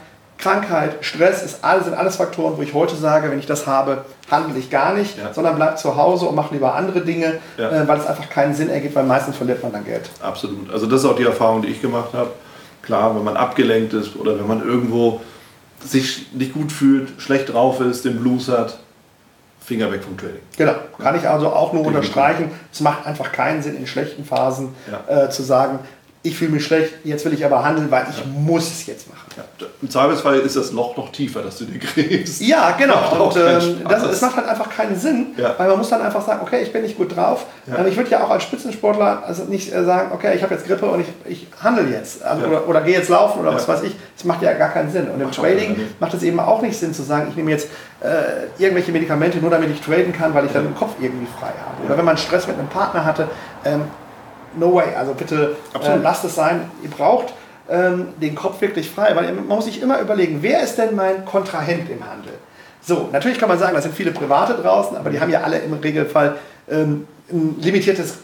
Krankheit, 0.44 0.98
Stress 1.00 1.42
ist 1.42 1.64
alles, 1.64 1.86
sind 1.86 1.94
alles 1.94 2.16
Faktoren, 2.16 2.58
wo 2.58 2.62
ich 2.62 2.74
heute 2.74 2.96
sage, 2.96 3.30
wenn 3.30 3.38
ich 3.38 3.46
das 3.46 3.66
habe, 3.66 4.04
handle 4.30 4.58
ich 4.58 4.68
gar 4.68 4.92
nicht, 4.92 5.16
ja. 5.16 5.32
sondern 5.32 5.56
bleib 5.56 5.78
zu 5.78 5.96
Hause 5.96 6.26
und 6.26 6.34
mache 6.34 6.52
lieber 6.52 6.74
andere 6.74 7.00
Dinge, 7.00 7.40
ja. 7.56 7.70
äh, 7.70 7.88
weil 7.88 7.98
es 7.98 8.06
einfach 8.06 8.28
keinen 8.28 8.54
Sinn 8.54 8.68
ergibt, 8.68 8.94
weil 8.94 9.04
meistens 9.04 9.38
verliert 9.38 9.62
man 9.62 9.72
dann 9.72 9.86
Geld. 9.86 10.10
Absolut. 10.20 10.70
Also 10.70 10.84
das 10.84 11.00
ist 11.00 11.06
auch 11.06 11.16
die 11.16 11.24
Erfahrung, 11.24 11.62
die 11.62 11.68
ich 11.68 11.80
gemacht 11.80 12.12
habe. 12.12 12.30
Klar, 12.82 13.16
wenn 13.16 13.24
man 13.24 13.38
abgelenkt 13.38 13.94
ist 13.94 14.16
oder 14.16 14.38
wenn 14.38 14.46
man 14.46 14.62
irgendwo 14.62 15.22
sich 15.82 16.30
nicht 16.34 16.52
gut 16.52 16.70
fühlt, 16.70 17.22
schlecht 17.22 17.54
drauf 17.54 17.80
ist, 17.80 18.04
den 18.04 18.20
Blues 18.20 18.48
hat, 18.48 18.78
Finger 19.64 19.90
weg 19.90 20.04
vom 20.04 20.18
Trading. 20.18 20.42
Genau, 20.58 20.74
kann 20.98 21.16
ich 21.16 21.26
also 21.26 21.48
auch 21.48 21.72
nur 21.72 21.86
unterstreichen. 21.86 22.50
Es 22.70 22.80
macht 22.80 23.06
einfach 23.06 23.32
keinen 23.32 23.62
Sinn, 23.62 23.78
in 23.78 23.86
schlechten 23.86 24.26
Phasen 24.26 24.74
ja. 24.92 25.24
äh, 25.24 25.30
zu 25.30 25.42
sagen, 25.42 25.78
ich 26.26 26.38
fühle 26.38 26.52
mich 26.52 26.64
schlecht, 26.64 26.94
jetzt 27.04 27.22
will 27.26 27.34
ich 27.34 27.44
aber 27.44 27.62
handeln, 27.62 27.90
weil 27.90 28.06
ich 28.08 28.18
ja. 28.18 28.24
muss 28.26 28.66
es 28.70 28.86
jetzt 28.86 29.10
machen. 29.10 29.28
Ja. 29.36 29.66
Im 29.82 29.90
Zweifelsfall 29.90 30.38
ist 30.38 30.56
das 30.56 30.72
Loch 30.72 30.96
noch 30.96 31.12
tiefer, 31.12 31.42
dass 31.42 31.58
du 31.58 31.66
dir 31.66 31.78
gräbst. 31.78 32.40
Ja, 32.40 32.70
genau. 32.78 33.26
Und, 33.28 33.36
ähm, 33.36 33.82
das, 33.86 34.02
das, 34.02 34.22
macht 34.22 34.36
halt 34.36 34.48
einfach 34.48 34.70
keinen 34.70 34.98
Sinn, 34.98 35.26
ja. 35.36 35.54
weil 35.58 35.68
man 35.68 35.76
muss 35.76 35.90
dann 35.90 36.00
einfach 36.00 36.24
sagen, 36.24 36.40
okay, 36.42 36.62
ich 36.62 36.72
bin 36.72 36.80
nicht 36.80 36.96
gut 36.96 37.14
drauf. 37.14 37.44
Ich 37.86 37.96
würde 37.98 38.10
ja 38.10 38.24
auch 38.24 38.30
als 38.30 38.42
Spitzensportler 38.42 39.22
also 39.26 39.44
nicht 39.44 39.70
äh, 39.70 39.84
sagen, 39.84 40.12
okay, 40.14 40.34
ich 40.34 40.42
habe 40.42 40.54
jetzt 40.54 40.66
Grippe 40.66 40.86
und 40.86 41.00
ich, 41.00 41.08
ich 41.26 41.46
handle 41.62 41.86
jetzt 41.90 42.24
also, 42.24 42.46
oder, 42.46 42.68
oder 42.68 42.80
gehe 42.80 42.94
jetzt 42.94 43.10
laufen 43.10 43.40
oder 43.40 43.54
was 43.54 43.68
weiß 43.68 43.82
ich. 43.82 43.94
Das 44.16 44.24
macht 44.24 44.40
ja 44.40 44.54
gar 44.54 44.70
keinen 44.70 44.90
Sinn. 44.90 45.08
Und 45.08 45.20
im 45.20 45.26
macht 45.26 45.34
Trading 45.34 45.76
macht 46.00 46.14
es 46.14 46.22
eben 46.22 46.40
auch 46.40 46.62
nicht 46.62 46.78
Sinn 46.78 46.94
zu 46.94 47.02
sagen, 47.02 47.26
ich 47.28 47.36
nehme 47.36 47.50
jetzt 47.50 47.68
äh, 48.00 48.62
irgendwelche 48.62 48.92
Medikamente 48.92 49.38
nur 49.38 49.50
damit 49.50 49.68
ich 49.70 49.82
traden 49.82 50.14
kann, 50.14 50.32
weil 50.32 50.46
ich 50.46 50.52
dann 50.52 50.64
den 50.64 50.74
Kopf 50.74 50.92
irgendwie 51.02 51.26
frei 51.38 51.48
habe. 51.48 51.84
Oder 51.84 51.98
wenn 51.98 52.04
man 52.06 52.16
Stress 52.16 52.46
mit 52.46 52.58
einem 52.58 52.68
Partner 52.68 53.04
hatte, 53.04 53.28
ähm, 53.66 53.82
no 54.58 54.74
way. 54.74 54.94
Also 54.96 55.14
bitte 55.14 55.56
äh, 55.74 55.96
lasst 55.96 56.24
es 56.24 56.34
sein. 56.34 56.70
Ihr 56.82 56.90
braucht 56.90 57.34
ähm, 57.68 58.08
den 58.20 58.34
Kopf 58.34 58.60
wirklich 58.60 58.90
frei, 58.90 59.14
weil 59.14 59.32
man 59.32 59.46
muss 59.46 59.64
sich 59.64 59.80
immer 59.80 60.00
überlegen, 60.00 60.38
wer 60.40 60.62
ist 60.62 60.76
denn 60.76 60.94
mein 60.94 61.24
Kontrahent 61.24 61.88
im 61.90 62.04
Handel? 62.04 62.34
So, 62.80 63.08
natürlich 63.12 63.38
kann 63.38 63.48
man 63.48 63.58
sagen, 63.58 63.74
da 63.74 63.80
sind 63.80 63.94
viele 63.94 64.10
Private 64.10 64.54
draußen, 64.54 64.96
aber 64.96 65.10
die 65.10 65.18
haben 65.18 65.30
ja 65.30 65.40
alle 65.40 65.58
im 65.58 65.72
Regelfall 65.72 66.36
ähm, 66.70 67.06
ein 67.32 67.56
limitiertes 67.60 68.18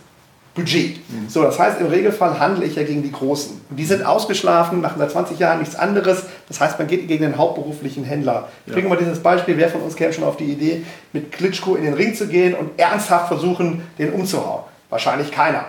Budget. 0.54 0.98
Mhm. 1.08 1.28
So, 1.28 1.42
das 1.42 1.58
heißt, 1.58 1.80
im 1.80 1.86
Regelfall 1.86 2.38
handle 2.38 2.64
ich 2.64 2.74
ja 2.74 2.82
gegen 2.82 3.02
die 3.02 3.12
Großen. 3.12 3.60
Und 3.70 3.76
die 3.76 3.84
sind 3.84 4.04
ausgeschlafen, 4.04 4.80
machen 4.80 4.98
seit 4.98 5.10
20 5.12 5.38
Jahren 5.38 5.60
nichts 5.60 5.76
anderes. 5.76 6.24
Das 6.48 6.60
heißt, 6.60 6.78
man 6.78 6.88
geht 6.88 7.06
gegen 7.08 7.22
den 7.22 7.38
hauptberuflichen 7.38 8.04
Händler. 8.04 8.48
Ich 8.66 8.70
ja. 8.70 8.74
bringe 8.74 8.88
mal 8.88 8.96
dieses 8.96 9.20
Beispiel, 9.20 9.56
wer 9.56 9.70
von 9.70 9.80
uns 9.80 9.94
käme 9.96 10.12
schon 10.12 10.24
auf 10.24 10.36
die 10.36 10.52
Idee, 10.52 10.84
mit 11.12 11.32
Klitschko 11.32 11.76
in 11.76 11.84
den 11.84 11.94
Ring 11.94 12.14
zu 12.14 12.26
gehen 12.26 12.54
und 12.54 12.78
ernsthaft 12.78 13.28
versuchen, 13.28 13.82
den 13.98 14.12
umzuhauen? 14.12 14.64
Wahrscheinlich 14.90 15.30
keiner. 15.30 15.66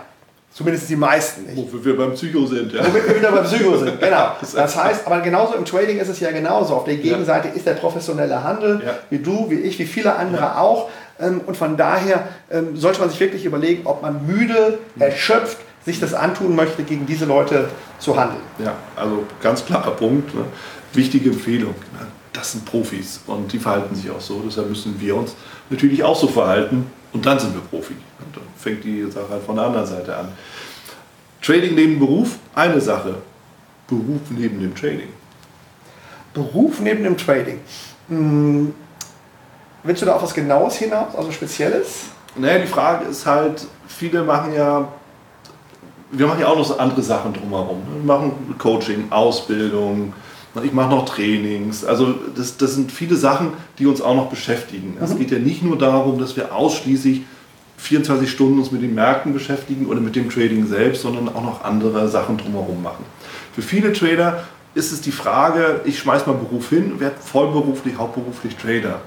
Zumindest 0.53 0.89
die 0.89 0.97
meisten 0.97 1.45
nicht. 1.45 1.55
Wofür 1.55 1.85
wir 1.85 1.97
beim 1.97 2.13
Psycho 2.13 2.45
sind. 2.45 2.73
Ja. 2.73 2.85
Womit 2.85 3.07
wir 3.07 3.15
wieder 3.15 3.31
beim 3.31 3.45
Psycho 3.45 3.77
sind, 3.77 3.99
genau. 4.01 4.35
Das 4.41 4.75
heißt, 4.75 5.07
aber 5.07 5.21
genauso 5.21 5.55
im 5.55 5.63
Trading 5.63 5.97
ist 5.97 6.09
es 6.09 6.19
ja 6.19 6.31
genauso. 6.31 6.75
Auf 6.75 6.83
der 6.83 6.97
Gegenseite 6.97 7.47
ja. 7.47 7.53
ist 7.53 7.65
der 7.65 7.75
professionelle 7.75 8.43
Handel, 8.43 8.81
ja. 8.85 8.95
wie 9.09 9.19
du, 9.19 9.49
wie 9.49 9.55
ich, 9.55 9.79
wie 9.79 9.85
viele 9.85 10.15
andere 10.15 10.41
ja. 10.41 10.59
auch. 10.59 10.89
Ähm, 11.21 11.41
und 11.45 11.55
von 11.55 11.77
daher 11.77 12.27
ähm, 12.49 12.75
sollte 12.75 12.99
man 12.99 13.09
sich 13.09 13.19
wirklich 13.21 13.45
überlegen, 13.45 13.85
ob 13.85 14.01
man 14.01 14.25
müde, 14.27 14.79
mhm. 14.95 15.01
erschöpft, 15.01 15.57
sich 15.85 16.01
das 16.01 16.13
antun 16.13 16.55
möchte, 16.55 16.83
gegen 16.83 17.05
diese 17.05 17.25
Leute 17.25 17.69
zu 17.99 18.19
handeln. 18.19 18.41
Ja, 18.59 18.75
also 18.95 19.23
ganz 19.41 19.65
klarer 19.65 19.91
Punkt. 19.91 20.35
Ne? 20.35 20.43
Wichtige 20.93 21.29
Empfehlung. 21.29 21.75
Ne? 21.93 22.07
Das 22.33 22.51
sind 22.51 22.65
Profis 22.65 23.21
und 23.25 23.51
die 23.53 23.59
verhalten 23.59 23.95
sich 23.95 24.11
auch 24.11 24.21
so. 24.21 24.41
Deshalb 24.45 24.69
müssen 24.69 24.99
wir 24.99 25.15
uns 25.15 25.33
natürlich 25.69 26.03
auch 26.03 26.19
so 26.19 26.27
verhalten 26.27 26.91
und 27.13 27.25
dann 27.25 27.39
sind 27.39 27.53
wir 27.53 27.61
Profi. 27.61 27.95
Fängt 28.62 28.84
die 28.84 29.09
Sache 29.09 29.28
halt 29.30 29.43
von 29.43 29.55
der 29.55 29.66
anderen 29.66 29.88
Seite 29.88 30.16
an. 30.16 30.28
Trading 31.41 31.74
neben 31.76 31.99
Beruf, 31.99 32.38
eine 32.53 32.80
Sache. 32.80 33.16
Beruf 33.88 34.22
neben 34.30 34.59
dem 34.59 34.76
Trading. 34.76 35.09
Beruf 36.34 36.80
neben 36.80 37.03
dem 37.03 37.18
Trading. 37.18 37.59
Hm. 38.07 38.74
Willst 39.84 40.01
du 40.01 40.05
da 40.05 40.16
auf 40.16 40.22
was 40.22 40.34
Genaues 40.34 40.76
hinaus, 40.76 41.16
also 41.16 41.32
Spezielles? 41.32 42.01
Naja, 42.36 42.59
die 42.59 42.68
Frage 42.68 43.05
ist 43.05 43.26
halt, 43.26 43.66
viele 43.88 44.24
machen 44.24 44.53
ja, 44.53 44.88
wir 46.12 46.28
machen 46.28 46.39
ja 46.39 46.47
auch 46.47 46.57
noch 46.57 46.66
so 46.66 46.78
andere 46.78 47.01
Sachen 47.01 47.34
drumherum. 47.34 47.82
Wir 47.95 48.05
machen 48.05 48.55
Coaching, 48.59 49.12
Ausbildung, 49.12 50.14
ich 50.64 50.74
mache 50.74 50.89
noch 50.89 51.05
Trainings. 51.05 51.84
Also 51.84 52.14
das, 52.36 52.57
das 52.57 52.76
sind 52.76 52.91
viele 52.91 53.16
Sachen, 53.16 53.53
die 53.80 53.88
uns 53.88 54.01
auch 54.01 54.16
noch 54.16 54.30
beschäftigen. 54.30 54.95
Mhm. 54.97 55.03
Es 55.03 55.18
geht 55.18 55.32
ja 55.32 55.39
nicht 55.39 55.64
nur 55.64 55.78
darum, 55.78 56.20
dass 56.20 56.36
wir 56.36 56.53
ausschließlich 56.53 57.24
24 57.82 58.29
Stunden 58.29 58.59
uns 58.59 58.71
mit 58.71 58.84
den 58.84 58.93
Märkten 58.93 59.34
beschäftigen 59.34 59.88
oder 59.88 59.99
mit 59.99 60.15
dem 60.15 60.29
Trading 60.29 60.67
selbst, 60.67 61.01
sondern 61.01 61.29
auch 61.29 61.43
noch 61.43 61.63
andere 61.63 62.07
Sachen 62.07 62.38
drumherum 62.38 62.84
machen. 62.84 63.03
Für 63.53 63.63
viele 63.63 63.91
Trader 63.91 64.43
ist 64.75 64.91
es 64.91 65.01
die 65.01 65.11
Frage, 65.11 65.82
ich 65.84 65.97
schmeiße 65.97 66.29
mal 66.29 66.38
Beruf 66.38 66.69
hin, 66.69 66.99
werde 66.99 67.15
vollberuflich, 67.19 67.97
hauptberuflich 67.97 68.55
Trader. 68.55 69.01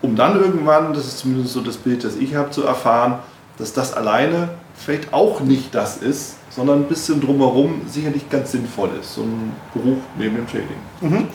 Um 0.00 0.16
dann 0.16 0.40
irgendwann, 0.40 0.94
das 0.94 1.06
ist 1.06 1.18
zumindest 1.18 1.52
so 1.52 1.60
das 1.60 1.76
Bild, 1.76 2.02
das 2.02 2.16
ich 2.16 2.34
habe, 2.34 2.50
zu 2.50 2.64
erfahren, 2.64 3.18
dass 3.58 3.74
das 3.74 3.92
alleine 3.92 4.48
vielleicht 4.74 5.12
auch 5.12 5.40
nicht 5.40 5.74
das 5.74 5.98
ist, 5.98 6.36
sondern 6.50 6.80
ein 6.80 6.88
bisschen 6.88 7.20
drumherum 7.20 7.82
sicherlich 7.86 8.28
ganz 8.30 8.52
sinnvoll 8.52 8.90
ist, 9.00 9.14
so 9.14 9.22
ein 9.22 9.52
Beruf 9.74 9.98
neben 10.18 10.36
dem 10.36 10.46
Trading. 10.46 10.68
Mhm. 11.02 11.28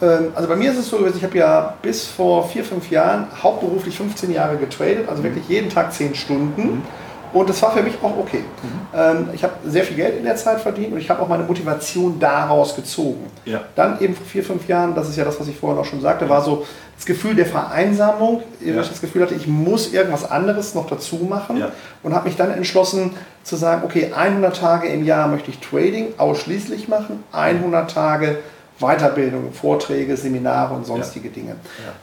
Ähm, 0.00 0.32
also 0.34 0.48
bei 0.48 0.56
mir 0.56 0.70
ist 0.70 0.78
es 0.78 0.88
so, 0.88 1.06
ich 1.06 1.22
habe 1.22 1.38
ja 1.38 1.74
bis 1.82 2.06
vor 2.06 2.48
vier, 2.48 2.64
fünf 2.64 2.90
Jahren 2.90 3.26
hauptberuflich 3.42 3.96
15 3.96 4.32
Jahre 4.32 4.56
getradet, 4.56 5.08
also 5.08 5.22
wirklich 5.22 5.48
jeden 5.48 5.70
Tag 5.70 5.92
10 5.92 6.14
Stunden. 6.14 6.62
Mhm. 6.62 6.82
Und 7.32 7.48
das 7.48 7.60
war 7.60 7.72
für 7.72 7.82
mich 7.82 7.94
auch 8.02 8.16
okay. 8.16 8.42
Mhm. 8.62 8.68
Ähm, 8.94 9.28
ich 9.34 9.42
habe 9.44 9.54
sehr 9.66 9.84
viel 9.84 9.96
Geld 9.96 10.18
in 10.18 10.24
der 10.24 10.36
Zeit 10.36 10.60
verdient 10.60 10.92
und 10.92 10.98
ich 10.98 11.10
habe 11.10 11.20
auch 11.20 11.28
meine 11.28 11.42
Motivation 11.42 12.18
daraus 12.18 12.74
gezogen. 12.74 13.26
Ja. 13.44 13.60
Dann 13.74 14.00
eben 14.00 14.14
vor 14.14 14.24
vier, 14.24 14.42
fünf 14.42 14.66
Jahren, 14.66 14.94
das 14.94 15.08
ist 15.08 15.16
ja 15.16 15.24
das, 15.24 15.38
was 15.38 15.48
ich 15.48 15.56
vorhin 15.56 15.78
auch 15.78 15.84
schon 15.84 16.00
sagte, 16.00 16.24
ja. 16.24 16.30
war 16.30 16.42
so 16.42 16.64
das 16.96 17.04
Gefühl 17.04 17.34
der 17.34 17.46
Vereinsamung. 17.46 18.42
Ja. 18.64 18.80
Ich 18.80 18.88
das 18.88 19.00
Gefühl 19.00 19.22
hatte, 19.22 19.34
ich 19.34 19.46
muss 19.46 19.92
irgendwas 19.92 20.28
anderes 20.30 20.74
noch 20.74 20.86
dazu 20.86 21.16
machen 21.28 21.62
und 22.02 22.14
habe 22.14 22.28
mich 22.28 22.36
dann 22.36 22.50
entschlossen 22.50 23.12
zu 23.42 23.56
sagen, 23.56 23.82
okay, 23.84 24.12
100 24.16 24.56
Tage 24.56 24.88
im 24.88 25.04
Jahr 25.04 25.28
möchte 25.28 25.50
ich 25.50 25.60
Trading 25.60 26.14
ausschließlich 26.16 26.88
machen, 26.88 27.22
100 27.32 27.90
Tage 27.90 28.38
Weiterbildung, 28.80 29.52
Vorträge, 29.52 30.16
Seminare 30.16 30.74
und 30.74 30.86
sonstige 30.86 31.30
Dinge. 31.30 31.56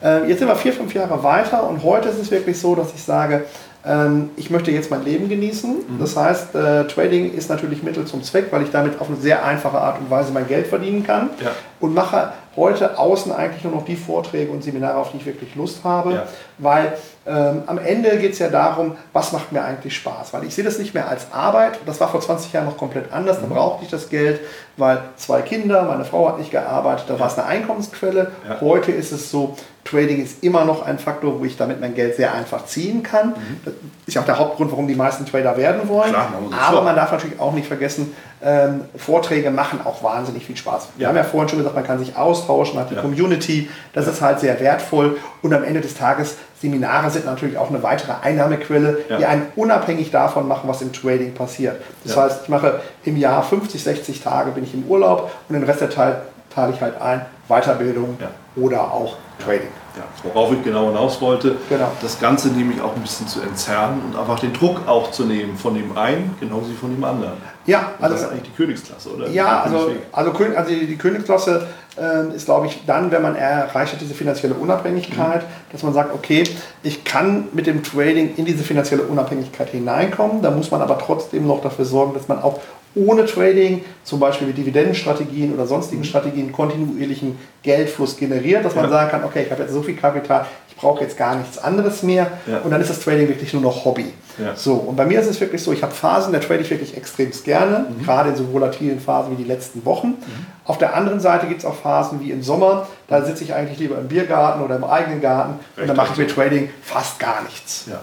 Äh, 0.04 0.28
jetzt 0.30 0.40
sind 0.40 0.48
wir 0.48 0.56
vier, 0.56 0.74
fünf 0.74 0.94
Jahre 0.94 1.24
weiter 1.24 1.68
und 1.68 1.84
heute 1.84 2.10
ist 2.10 2.20
es 2.20 2.32
wirklich 2.32 2.60
so, 2.60 2.76
dass 2.76 2.94
ich 2.94 3.04
sage, 3.04 3.46
ähm, 3.86 4.32
ich 4.36 4.50
möchte 4.50 4.72
jetzt 4.72 4.90
mein 4.90 5.06
Leben 5.06 5.30
genießen. 5.30 5.72
Mhm. 5.72 6.00
Das 6.00 6.18
heißt, 6.18 6.56
äh, 6.56 6.88
Trading 6.88 7.34
ist 7.34 7.50
natürlich 7.50 7.84
Mittel 7.84 8.06
zum 8.06 8.24
Zweck, 8.24 8.48
weil 8.52 8.64
ich 8.64 8.72
damit 8.72 9.00
auf 9.00 9.08
eine 9.08 9.18
sehr 9.18 9.46
einfache 9.46 9.78
Art 9.78 10.00
und 10.00 10.10
Weise 10.10 10.32
mein 10.34 10.48
Geld 10.48 10.68
verdienen 10.68 11.06
kann 11.06 11.30
ja. 11.44 11.52
und 11.80 11.94
mache 11.94 12.34
heute 12.56 12.98
außen 12.98 13.32
eigentlich 13.32 13.64
nur 13.64 13.74
noch 13.74 13.86
die 13.86 13.96
Vorträge 13.96 14.52
und 14.52 14.64
Seminare, 14.64 14.98
auf 14.98 15.12
die 15.12 15.18
ich 15.18 15.26
wirklich 15.26 15.56
Lust 15.56 15.84
habe, 15.84 16.14
ja. 16.14 16.24
weil 16.58 16.94
ähm, 17.28 17.64
am 17.66 17.78
Ende 17.80 18.18
geht 18.18 18.34
es 18.34 18.40
ja 18.40 18.50
darum, 18.50 18.96
was 19.12 19.32
macht 19.32 19.52
mir 19.52 19.64
eigentlich 19.64 19.96
Spaß, 19.96 20.34
weil 20.34 20.44
ich 20.44 20.56
sehe 20.56 20.64
das 20.64 20.78
nicht 20.78 20.94
mehr 20.94 21.08
als 21.10 21.32
Arbeit, 21.32 21.80
das 21.86 22.00
war 22.00 22.08
vor 22.08 22.22
20 22.22 22.54
Jahren 22.54 22.66
noch 22.66 22.78
komplett 22.78 23.12
anders, 23.12 23.42
mhm. 23.42 23.50
da 23.50 23.56
brauchte 23.56 23.84
ich 23.84 23.92
das 23.92 24.10
Geld, 24.10 24.40
weil 24.78 25.02
zwei 25.18 25.42
Kinder, 25.42 25.84
meine 25.84 26.06
Frau 26.06 26.30
hat 26.30 26.38
nicht 26.38 26.52
gearbeitet, 26.52 27.06
da 27.08 27.16
ja. 27.16 27.20
war 27.20 27.28
es 27.28 27.38
eine 27.38 27.48
Einkommensquelle. 27.48 28.32
Heute 28.62 28.92
ist 28.92 29.12
es 29.12 29.32
so, 29.32 29.56
Trading 29.86 30.24
ist 30.24 30.44
immer 30.44 30.66
noch 30.66 30.84
ein 30.84 30.98
Faktor, 30.98 31.40
wo 31.40 31.46
ich 31.46 31.58
damit 31.58 31.80
mein 31.80 31.94
Geld 31.94 32.16
sehr 32.16 32.34
einfach 32.34 32.66
ziehen 32.66 33.04
kann. 33.04 33.30
Mhm. 33.30 33.62
Das 33.64 33.74
ist 34.08 34.14
ja 34.16 34.22
auch 34.22 34.26
der 34.26 34.40
Hauptgrund, 34.40 34.72
warum 34.72 34.88
die 34.88 34.96
meisten 34.96 35.26
Trader 35.26 35.56
werden 35.58 35.88
wollen. 35.88 36.10
Klar, 36.10 36.34
Aber 36.68 36.82
man 36.82 36.96
darf 36.96 37.12
natürlich 37.12 37.40
auch 37.40 37.54
nicht 37.54 37.68
vergessen, 37.68 38.16
ähm, 38.46 38.82
Vorträge 38.96 39.50
machen 39.50 39.80
auch 39.84 40.04
wahnsinnig 40.04 40.46
viel 40.46 40.56
Spaß. 40.56 40.90
Wir 40.98 41.04
ja. 41.04 41.10
haben 41.10 41.16
ja 41.16 41.24
vorhin 41.24 41.50
schon 41.50 41.58
gesagt, 41.58 41.76
man 41.76 41.84
kann 41.84 41.98
sich 41.98 42.16
austauschen, 42.16 42.80
hat 42.80 42.92
die 42.92 42.96
ja. 42.96 43.02
Community, 43.02 43.70
das 43.94 44.06
ja. 44.06 44.12
ist 44.12 44.22
halt 44.22 44.40
sehr 44.40 44.60
wertvoll. 44.60 45.18
Und 45.42 45.52
am 45.52 45.64
Ende 45.64 45.82
des 45.82 45.96
Tages, 45.96 46.36
Seminare 46.62 47.10
sind 47.10 47.26
natürlich 47.26 47.58
auch 47.58 47.70
eine 47.70 47.82
weitere 47.82 48.14
Einnahmequelle, 48.22 49.00
die 49.18 49.26
einen 49.26 49.48
unabhängig 49.56 50.12
davon 50.12 50.48
machen, 50.48 50.70
was 50.70 50.82
im 50.84 50.94
Trading 50.94 51.34
passiert. 51.34 51.82
Das 52.04 52.16
heißt, 52.16 52.44
ich 52.44 52.50
mache 52.50 52.82
im 53.04 53.18
Jahr 53.18 53.42
50, 53.42 53.84
60 53.84 54.22
Tage 54.22 54.52
bin 54.52 54.64
ich 54.64 54.74
im 54.76 54.84
Urlaub 54.86 55.32
und 55.50 55.56
den 55.56 55.64
Rest 55.64 55.82
der 55.82 55.90
Teil 55.90 56.22
teile 56.54 56.72
ich 56.74 56.82
halt 56.82 57.02
ein, 57.02 57.26
Weiterbildung 57.48 58.18
oder 58.56 58.92
auch 58.92 59.18
Trading. 59.44 59.68
Ja, 59.98 60.04
worauf 60.24 60.52
ich 60.52 60.64
genau 60.64 60.88
hinaus 60.88 61.22
wollte, 61.22 61.56
genau. 61.70 61.92
das 62.02 62.20
Ganze 62.20 62.50
nämlich 62.50 62.82
auch 62.82 62.96
ein 62.96 63.02
bisschen 63.02 63.28
zu 63.28 63.42
entzerren 63.42 64.02
und 64.06 64.20
einfach 64.20 64.40
den 64.40 64.54
Druck 64.54 64.88
auch 64.88 65.12
zu 65.12 65.24
nehmen 65.24 65.58
von 65.58 65.74
dem 65.74 65.98
einen, 65.98 66.36
genauso 66.40 66.70
wie 66.70 66.76
von 66.76 66.94
dem 66.94 67.04
anderen. 67.04 67.34
Ja, 67.66 67.94
also, 68.00 68.14
das 68.14 68.24
ist 68.24 68.32
eigentlich 68.32 68.52
die 68.52 68.56
Königsklasse, 68.56 69.10
oder? 69.16 69.30
Ja, 69.30 69.62
also, 69.62 69.92
also, 70.12 70.32
also 70.56 70.70
die 70.70 70.98
Königsklasse 70.98 71.68
äh, 71.98 72.36
ist, 72.36 72.46
glaube 72.46 72.68
ich, 72.68 72.86
dann, 72.86 73.12
wenn 73.12 73.22
man 73.22 73.36
erreicht 73.36 73.94
hat, 73.94 74.02
diese 74.02 74.14
finanzielle 74.14 74.54
Unabhängigkeit, 74.56 75.42
mhm. 75.42 75.72
dass 75.72 75.84
man 75.84 75.94
sagt, 75.94 76.14
okay, 76.14 76.44
ich 76.84 77.04
kann 77.04 77.48
mit 77.54 77.68
dem 77.68 77.84
Trading 77.84 78.36
in 78.36 78.46
diese 78.46 78.64
finanzielle 78.64 79.04
Unabhängigkeit 79.04 79.70
hineinkommen, 79.70 80.42
da 80.42 80.52
muss 80.52 80.72
man 80.72 80.82
aber 80.82 81.00
trotzdem 81.00 81.48
noch 81.48 81.62
dafür 81.62 81.86
sorgen, 81.86 82.14
dass 82.14 82.28
man 82.28 82.42
auch 82.42 82.60
ohne 82.96 83.26
Trading, 83.26 83.84
zum 84.04 84.20
Beispiel 84.20 84.48
mit 84.48 84.58
Dividendenstrategien 84.58 85.54
oder 85.54 85.68
sonstigen 85.68 86.02
mhm. 86.02 86.06
Strategien, 86.06 86.52
kontinuierlichen 86.52 87.38
Geldfluss 87.62 88.16
generiert, 88.18 88.64
dass 88.64 88.76
man 88.76 88.86
ja. 88.86 88.92
sagen 88.92 89.12
kann, 89.12 89.24
okay, 89.24 89.44
ich 89.44 89.52
habe 89.52 89.64
jetzt 89.64 89.74
so 89.74 89.82
viel 89.82 89.96
Kapital, 89.96 90.46
ich 90.70 90.76
brauche 90.76 91.04
jetzt 91.04 91.18
gar 91.18 91.36
nichts 91.36 91.58
anderes 91.58 92.04
mehr 92.04 92.32
ja. 92.48 92.60
und 92.60 92.72
dann 92.72 92.82
ist 92.82 92.90
das 92.90 93.00
Trading 93.00 93.28
wirklich 93.28 93.54
nur 93.54 93.62
noch 93.62 93.86
Hobby. 93.86 94.14
Ja. 94.38 94.56
So, 94.56 94.74
und 94.74 94.96
bei 94.96 95.06
mir 95.06 95.20
ist 95.20 95.28
es 95.28 95.40
wirklich 95.40 95.64
so, 95.64 95.72
ich 95.72 95.82
habe 95.82 95.94
Phasen, 95.94 96.34
da 96.34 96.40
trade 96.40 96.62
ich 96.62 96.70
wirklich 96.70 96.96
extremst 96.98 97.46
gerne, 97.46 97.88
mhm. 97.90 98.04
gerade 98.04 98.30
in 98.30 98.36
so 98.36 98.52
volatilen 98.52 99.00
Phasen 99.00 99.32
wie 99.32 99.42
die 99.42 99.48
letzten 99.48 99.86
Wochen. 99.86 100.08
Mhm. 100.08 100.46
Auf 100.66 100.78
der 100.78 100.96
anderen 100.96 101.20
Seite 101.20 101.48
gibt 101.48 101.60
es 101.60 101.66
auch 101.66 101.76
Phasen 101.76 102.20
wie 102.22 102.32
im 102.32 102.44
Sommer, 102.44 102.88
da 103.08 103.24
sitze 103.24 103.44
ich 103.44 103.54
eigentlich 103.54 103.80
lieber 103.80 103.98
im 103.98 104.08
Biergarten 104.08 104.62
oder 104.62 104.76
im 104.76 104.84
eigenen 104.84 105.22
Garten 105.22 105.60
Recht 105.60 105.82
und 105.82 105.88
dann 105.88 105.98
mache 105.98 106.14
ich 106.14 106.18
mit 106.18 106.32
Trading 106.32 106.70
fast 106.82 107.20
gar 107.20 107.44
nichts. 107.44 107.86
Ja, 107.88 108.02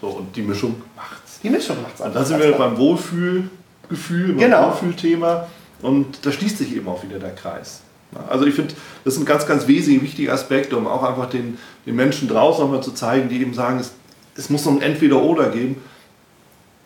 so, 0.00 0.08
und 0.08 0.34
die 0.34 0.42
Mischung 0.42 0.82
macht's. 0.96 1.40
Die 1.42 1.50
Mischung 1.50 1.76
macht's. 1.82 2.00
Und 2.00 2.14
da 2.14 2.24
sind 2.24 2.40
wir 2.40 2.52
beim 2.52 2.76
Wohlfühl 2.76 3.48
Gefühl, 3.90 4.36
genau. 4.36 4.68
Wohlfühlthema. 4.68 5.46
Und 5.82 6.24
da 6.24 6.32
schließt 6.32 6.58
sich 6.58 6.74
eben 6.74 6.88
auch 6.88 7.02
wieder 7.02 7.18
der 7.18 7.34
Kreis. 7.34 7.82
Also 8.28 8.46
ich 8.46 8.54
finde, 8.54 8.74
das 9.04 9.14
ist 9.14 9.20
ein 9.20 9.26
ganz, 9.26 9.46
ganz 9.46 9.66
wesentlicher, 9.66 10.02
wichtiger 10.02 10.32
Aspekt, 10.32 10.72
um 10.72 10.86
auch 10.86 11.02
einfach 11.02 11.28
den, 11.28 11.58
den 11.86 11.94
Menschen 11.94 12.28
draußen 12.28 12.64
nochmal 12.64 12.82
zu 12.82 12.92
zeigen, 12.92 13.28
die 13.28 13.40
eben 13.40 13.54
sagen, 13.54 13.78
es, 13.78 13.92
es 14.36 14.50
muss 14.50 14.64
so 14.64 14.70
ein 14.70 14.82
Entweder-Oder 14.82 15.50
geben. 15.50 15.76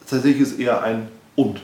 Tatsächlich 0.09 0.43
ist 0.43 0.53
es 0.53 0.59
eher 0.59 0.83
ein 0.83 1.09
Und. 1.35 1.61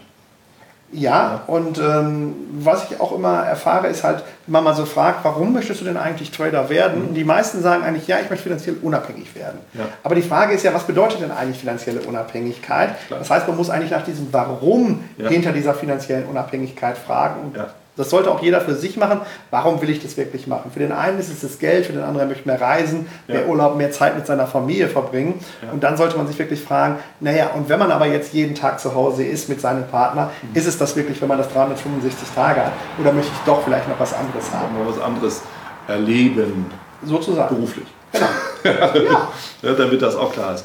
Ja, 0.93 1.43
und 1.47 1.79
ähm, 1.79 2.35
was 2.53 2.91
ich 2.91 3.01
auch 3.01 3.13
immer 3.13 3.45
erfahre, 3.45 3.87
ist 3.87 4.03
halt, 4.03 4.25
wenn 4.47 4.53
man 4.53 4.65
mal 4.65 4.75
so 4.75 4.85
fragt, 4.85 5.25
warum 5.25 5.53
möchtest 5.53 5.81
du 5.81 5.85
denn 5.85 5.97
eigentlich 5.97 6.33
Trader 6.33 6.69
werden? 6.69 7.11
Mhm. 7.11 7.15
Die 7.15 7.23
meisten 7.23 7.63
sagen 7.63 7.85
eigentlich, 7.85 8.09
ja, 8.09 8.19
ich 8.21 8.29
möchte 8.29 8.45
finanziell 8.45 8.77
unabhängig 8.83 9.37
werden. 9.37 9.61
Ja. 9.75 9.85
Aber 10.03 10.17
die 10.17 10.23
Frage 10.23 10.53
ist 10.53 10.65
ja, 10.65 10.75
was 10.75 10.85
bedeutet 10.85 11.21
denn 11.21 11.31
eigentlich 11.31 11.59
finanzielle 11.59 12.01
Unabhängigkeit? 12.01 12.91
Klar. 13.07 13.21
Das 13.21 13.31
heißt, 13.31 13.47
man 13.47 13.57
muss 13.57 13.71
eigentlich 13.71 13.93
nach 13.93 14.03
diesem 14.05 14.33
Warum 14.33 15.05
ja. 15.17 15.29
hinter 15.29 15.53
dieser 15.53 15.75
finanziellen 15.75 16.27
Unabhängigkeit 16.27 16.99
fragen. 16.99 17.41
Und 17.41 17.57
ja. 17.57 17.69
Das 18.01 18.09
sollte 18.09 18.31
auch 18.31 18.41
jeder 18.41 18.63
für 18.63 18.75
sich 18.75 18.97
machen. 18.97 19.21
Warum 19.51 19.83
will 19.83 19.91
ich 19.91 20.03
das 20.03 20.17
wirklich 20.17 20.47
machen? 20.47 20.71
Für 20.73 20.81
den 20.81 20.91
einen 20.91 21.19
ist 21.19 21.31
es 21.31 21.41
das 21.41 21.59
Geld, 21.59 21.85
für 21.85 21.93
den 21.93 22.03
anderen 22.03 22.29
möchte 22.29 22.49
mehr 22.49 22.59
reisen, 22.59 23.07
mehr 23.29 23.47
Urlaub, 23.47 23.77
mehr 23.77 23.93
Zeit 23.93 24.17
mit 24.17 24.27
seiner 24.27 24.47
Familie 24.47 24.89
verbringen. 24.89 25.39
Ja. 25.63 25.71
Und 25.71 25.85
dann 25.85 25.99
sollte 25.99 26.17
man 26.17 26.27
sich 26.27 26.39
wirklich 26.39 26.63
fragen, 26.63 26.97
naja, 27.21 27.51
und 27.55 27.69
wenn 27.69 27.79
man 27.79 27.93
aber 27.93 28.07
jetzt 28.07 28.33
jeden 28.33 28.55
Tag 28.55 28.81
zu 28.81 28.95
Hause 28.95 29.23
ist 29.23 29.51
mit 29.51 29.61
seinem 29.61 29.87
Partner, 29.87 30.31
mhm. 30.41 30.57
ist 30.57 30.67
es 30.67 30.79
das 30.79 30.97
wirklich, 30.97 31.21
wenn 31.21 31.29
man 31.29 31.37
das 31.37 31.53
365 31.53 32.29
Tage 32.35 32.65
hat? 32.65 32.73
Oder 32.99 33.13
möchte 33.13 33.33
ich 33.33 33.41
doch 33.45 33.63
vielleicht 33.63 33.87
noch 33.87 34.01
was 34.01 34.15
anderes 34.15 34.51
haben? 34.51 34.79
Mal 34.79 34.89
was 34.89 34.99
anderes 34.99 35.43
erleben. 35.87 36.67
Sozusagen. 37.05 37.55
Beruflich. 37.55 37.87
Genau. 38.13 38.27
ja. 38.65 39.29
ja. 39.61 39.75
Damit 39.75 40.01
das 40.01 40.17
auch 40.17 40.33
klar 40.33 40.55
ist. 40.55 40.65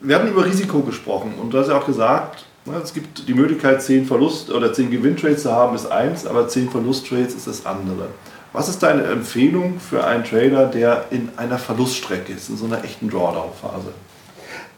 Wir 0.00 0.18
haben 0.18 0.28
über 0.28 0.46
Risiko 0.46 0.80
gesprochen 0.80 1.34
und 1.38 1.52
du 1.52 1.58
hast 1.58 1.68
ja 1.68 1.76
auch 1.76 1.86
gesagt, 1.86 2.46
es 2.82 2.94
gibt 2.94 3.28
die 3.28 3.34
Möglichkeit, 3.34 3.82
10 3.82 4.06
Verlust- 4.06 4.50
oder 4.50 4.72
10 4.72 4.90
Gewinntrades 4.90 5.42
zu 5.42 5.52
haben, 5.52 5.74
ist 5.76 5.90
eins, 5.90 6.26
aber 6.26 6.48
10 6.48 6.70
Verlusttrades 6.70 7.34
ist 7.34 7.46
das 7.46 7.66
andere. 7.66 8.08
Was 8.52 8.68
ist 8.68 8.82
deine 8.82 9.02
Empfehlung 9.02 9.80
für 9.80 10.04
einen 10.04 10.24
Trader, 10.24 10.66
der 10.66 11.06
in 11.10 11.28
einer 11.36 11.58
Verluststrecke 11.58 12.32
ist, 12.32 12.48
in 12.48 12.56
so 12.56 12.66
einer 12.66 12.84
echten 12.84 13.10
Drawdown-Phase? 13.10 13.92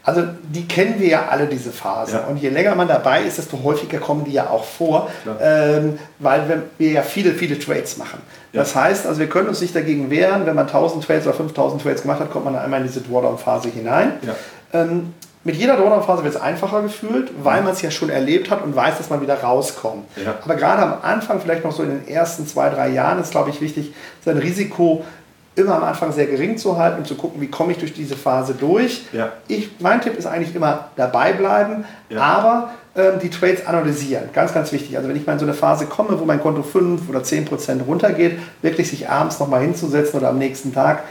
Also 0.07 0.23
die 0.41 0.65
kennen 0.65 0.99
wir 0.99 1.07
ja 1.07 1.27
alle, 1.27 1.47
diese 1.47 1.69
Phase. 1.71 2.13
Ja. 2.13 2.27
Und 2.27 2.37
je 2.37 2.47
länger 2.47 2.75
man 2.75 2.87
dabei 2.87 3.23
ist, 3.23 3.37
desto 3.37 3.61
häufiger 3.61 3.99
kommen 3.99 4.23
die 4.23 4.31
ja 4.31 4.49
auch 4.49 4.63
vor, 4.63 5.09
ähm, 5.41 5.99
weil 6.19 6.63
wir 6.77 6.89
ja 6.89 7.01
viele, 7.01 7.33
viele 7.33 7.59
Trades 7.59 7.97
machen. 7.97 8.21
Ja. 8.53 8.61
Das 8.61 8.73
heißt, 8.73 9.05
also 9.05 9.19
wir 9.19 9.27
können 9.27 9.49
uns 9.49 9.59
nicht 9.59 9.75
dagegen 9.75 10.09
wehren, 10.09 10.45
wenn 10.45 10.55
man 10.55 10.65
1000 10.65 11.03
Trades 11.03 11.27
oder 11.27 11.35
5000 11.35 11.83
Trades 11.83 12.01
gemacht 12.03 12.21
hat, 12.21 12.31
kommt 12.31 12.45
man 12.45 12.55
einmal 12.55 12.79
in 12.79 12.87
diese 12.87 13.01
Drawdown-Phase 13.01 13.67
hinein. 13.67 14.13
Ja. 14.21 14.35
Ähm, 14.81 15.13
mit 15.47 15.55
jeder 15.55 15.77
Drawdown-Phase 15.77 16.25
wird 16.25 16.35
es 16.35 16.41
einfacher 16.41 16.81
gefühlt, 16.81 17.31
weil 17.41 17.61
man 17.61 17.71
es 17.71 17.81
ja 17.81 17.89
schon 17.89 18.09
erlebt 18.09 18.51
hat 18.51 18.61
und 18.65 18.75
weiß, 18.75 18.97
dass 18.97 19.09
man 19.09 19.21
wieder 19.21 19.41
rauskommt. 19.41 20.03
Ja. 20.17 20.35
Aber 20.43 20.55
gerade 20.55 20.81
am 20.81 20.95
Anfang, 21.01 21.39
vielleicht 21.39 21.63
noch 21.63 21.71
so 21.71 21.83
in 21.83 21.89
den 21.89 22.07
ersten 22.09 22.45
zwei, 22.45 22.69
drei 22.69 22.89
Jahren, 22.89 23.21
ist, 23.21 23.31
glaube 23.31 23.49
ich, 23.49 23.61
wichtig, 23.61 23.93
sein 24.25 24.37
Risiko 24.37 25.05
immer 25.55 25.75
am 25.77 25.85
Anfang 25.85 26.11
sehr 26.11 26.25
gering 26.25 26.57
zu 26.57 26.77
halten 26.77 26.99
und 26.99 27.07
zu 27.07 27.15
gucken, 27.15 27.39
wie 27.39 27.47
komme 27.47 27.71
ich 27.71 27.77
durch 27.77 27.93
diese 27.93 28.17
Phase 28.17 28.55
durch. 28.55 29.05
Ja. 29.13 29.31
Ich, 29.47 29.71
mein 29.79 30.01
Tipp 30.01 30.17
ist 30.17 30.25
eigentlich 30.25 30.53
immer 30.53 30.89
dabei 30.97 31.31
bleiben, 31.31 31.85
ja. 32.09 32.21
aber 32.21 32.71
ähm, 32.95 33.19
die 33.23 33.29
Trades 33.29 33.65
analysieren. 33.65 34.29
Ganz, 34.33 34.53
ganz 34.53 34.73
wichtig. 34.73 34.97
Also 34.97 35.07
wenn 35.07 35.15
ich 35.15 35.25
mal 35.25 35.33
in 35.33 35.39
so 35.39 35.45
eine 35.45 35.53
Phase 35.53 35.85
komme, 35.85 36.19
wo 36.19 36.25
mein 36.25 36.41
Konto 36.41 36.61
5 36.61 37.07
oder 37.07 37.23
10 37.23 37.45
Prozent 37.45 37.87
runtergeht, 37.87 38.37
wirklich 38.61 38.89
sich 38.89 39.09
abends 39.09 39.39
nochmal 39.39 39.61
hinzusetzen 39.61 40.19
oder 40.19 40.27
am 40.29 40.37
nächsten 40.37 40.73
Tag 40.73 41.03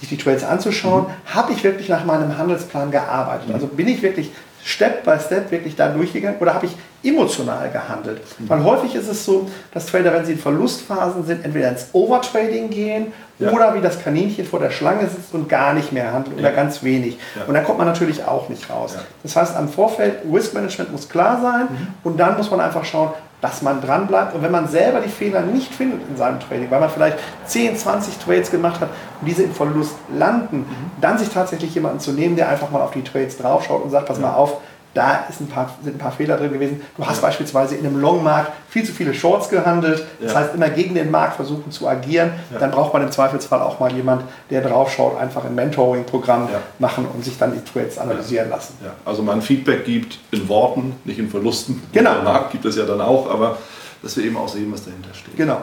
sich 0.00 0.08
die 0.08 0.16
Trades 0.16 0.44
anzuschauen, 0.44 1.04
mhm. 1.04 1.34
habe 1.34 1.52
ich 1.52 1.62
wirklich 1.62 1.88
nach 1.88 2.04
meinem 2.04 2.36
Handelsplan 2.36 2.90
gearbeitet. 2.90 3.48
Mhm. 3.48 3.54
Also 3.54 3.66
bin 3.68 3.86
ich 3.86 4.02
wirklich 4.02 4.30
Step 4.64 5.04
by 5.04 5.18
Step 5.18 5.50
wirklich 5.50 5.74
da 5.74 5.88
durchgegangen 5.88 6.38
oder 6.38 6.54
habe 6.54 6.66
ich 6.66 6.76
emotional 7.02 7.70
gehandelt? 7.70 8.20
Mhm. 8.38 8.48
Weil 8.48 8.64
häufig 8.64 8.94
ist 8.94 9.08
es 9.08 9.24
so, 9.24 9.48
dass 9.72 9.86
Trader, 9.86 10.12
wenn 10.12 10.24
sie 10.24 10.32
in 10.32 10.38
Verlustphasen 10.38 11.24
sind, 11.24 11.44
entweder 11.44 11.70
ins 11.70 11.88
Overtrading 11.92 12.68
gehen 12.68 13.12
ja. 13.38 13.50
oder 13.52 13.74
wie 13.74 13.80
das 13.80 14.02
Kaninchen 14.02 14.44
vor 14.44 14.60
der 14.60 14.70
Schlange 14.70 15.06
sitzt 15.06 15.32
und 15.32 15.48
gar 15.48 15.72
nicht 15.72 15.92
mehr 15.92 16.12
handelt 16.12 16.36
ja. 16.36 16.42
oder 16.42 16.52
ganz 16.52 16.82
wenig. 16.82 17.18
Ja. 17.36 17.44
Und 17.46 17.54
da 17.54 17.60
kommt 17.60 17.78
man 17.78 17.86
natürlich 17.86 18.24
auch 18.24 18.48
nicht 18.48 18.68
raus. 18.68 18.96
Das 19.22 19.36
heißt, 19.36 19.56
am 19.56 19.68
Vorfeld, 19.68 20.16
Risk 20.30 20.52
Management 20.52 20.92
muss 20.92 21.08
klar 21.08 21.40
sein 21.40 21.68
mhm. 21.70 21.86
und 22.04 22.20
dann 22.20 22.36
muss 22.36 22.50
man 22.50 22.60
einfach 22.60 22.84
schauen, 22.84 23.12
dass 23.40 23.62
man 23.62 23.80
dran 23.80 24.06
bleibt. 24.06 24.34
Und 24.34 24.42
wenn 24.42 24.52
man 24.52 24.68
selber 24.68 25.00
die 25.00 25.08
Fehler 25.08 25.42
nicht 25.42 25.74
findet 25.74 26.00
in 26.08 26.16
seinem 26.16 26.40
Trading, 26.40 26.70
weil 26.70 26.80
man 26.80 26.90
vielleicht 26.90 27.18
10, 27.46 27.76
20 27.76 28.18
Trades 28.18 28.50
gemacht 28.50 28.80
hat 28.80 28.90
und 29.20 29.26
diese 29.26 29.42
im 29.42 29.52
Verlust 29.52 29.94
landen, 30.14 30.58
mhm. 30.58 30.90
dann 31.00 31.18
sich 31.18 31.28
tatsächlich 31.28 31.74
jemanden 31.74 32.00
zu 32.00 32.12
nehmen, 32.12 32.36
der 32.36 32.48
einfach 32.48 32.70
mal 32.70 32.82
auf 32.82 32.90
die 32.90 33.02
Trades 33.02 33.38
draufschaut 33.38 33.82
und 33.82 33.90
sagt, 33.90 34.06
pass 34.06 34.18
ja. 34.18 34.26
mal 34.26 34.34
auf, 34.34 34.58
da 34.94 35.24
ein 35.28 35.46
paar, 35.46 35.78
sind 35.82 35.94
ein 35.94 35.98
paar 35.98 36.10
Fehler 36.10 36.36
drin 36.36 36.52
gewesen. 36.52 36.80
Du 36.96 37.06
hast 37.06 37.18
ja. 37.18 37.28
beispielsweise 37.28 37.76
in 37.76 37.86
einem 37.86 38.00
Longmarkt 38.00 38.52
viel 38.68 38.84
zu 38.84 38.92
viele 38.92 39.14
Shorts 39.14 39.48
gehandelt. 39.48 40.04
Das 40.20 40.34
heißt, 40.34 40.54
immer 40.54 40.68
gegen 40.68 40.94
den 40.94 41.10
Markt 41.10 41.36
versuchen 41.36 41.70
zu 41.70 41.86
agieren. 41.86 42.32
Dann 42.58 42.70
braucht 42.70 42.92
man 42.92 43.02
im 43.02 43.12
Zweifelsfall 43.12 43.60
auch 43.60 43.78
mal 43.78 43.92
jemand, 43.92 44.24
der 44.50 44.62
drauf 44.62 44.92
schaut, 44.92 45.18
einfach 45.18 45.44
ein 45.44 45.54
Mentoring-Programm 45.54 46.48
machen 46.78 47.06
und 47.06 47.24
sich 47.24 47.38
dann 47.38 47.52
die 47.52 47.64
Trades 47.64 47.98
analysieren 47.98 48.50
lassen. 48.50 48.74
Also 49.04 49.22
man 49.22 49.42
Feedback 49.42 49.84
gibt 49.84 50.18
in 50.32 50.48
Worten, 50.48 50.96
nicht 51.04 51.18
in 51.18 51.30
Verlusten. 51.30 51.82
Genau. 51.92 52.14
Der 52.14 52.22
Markt 52.22 52.52
gibt 52.52 52.64
es 52.64 52.76
ja 52.76 52.84
dann 52.84 53.00
auch, 53.00 53.30
aber 53.30 53.58
dass 54.02 54.16
wir 54.16 54.24
eben 54.24 54.36
auch 54.36 54.48
sehen, 54.48 54.72
was 54.72 54.84
dahinter 54.84 55.14
steht. 55.14 55.36
Genau. 55.36 55.60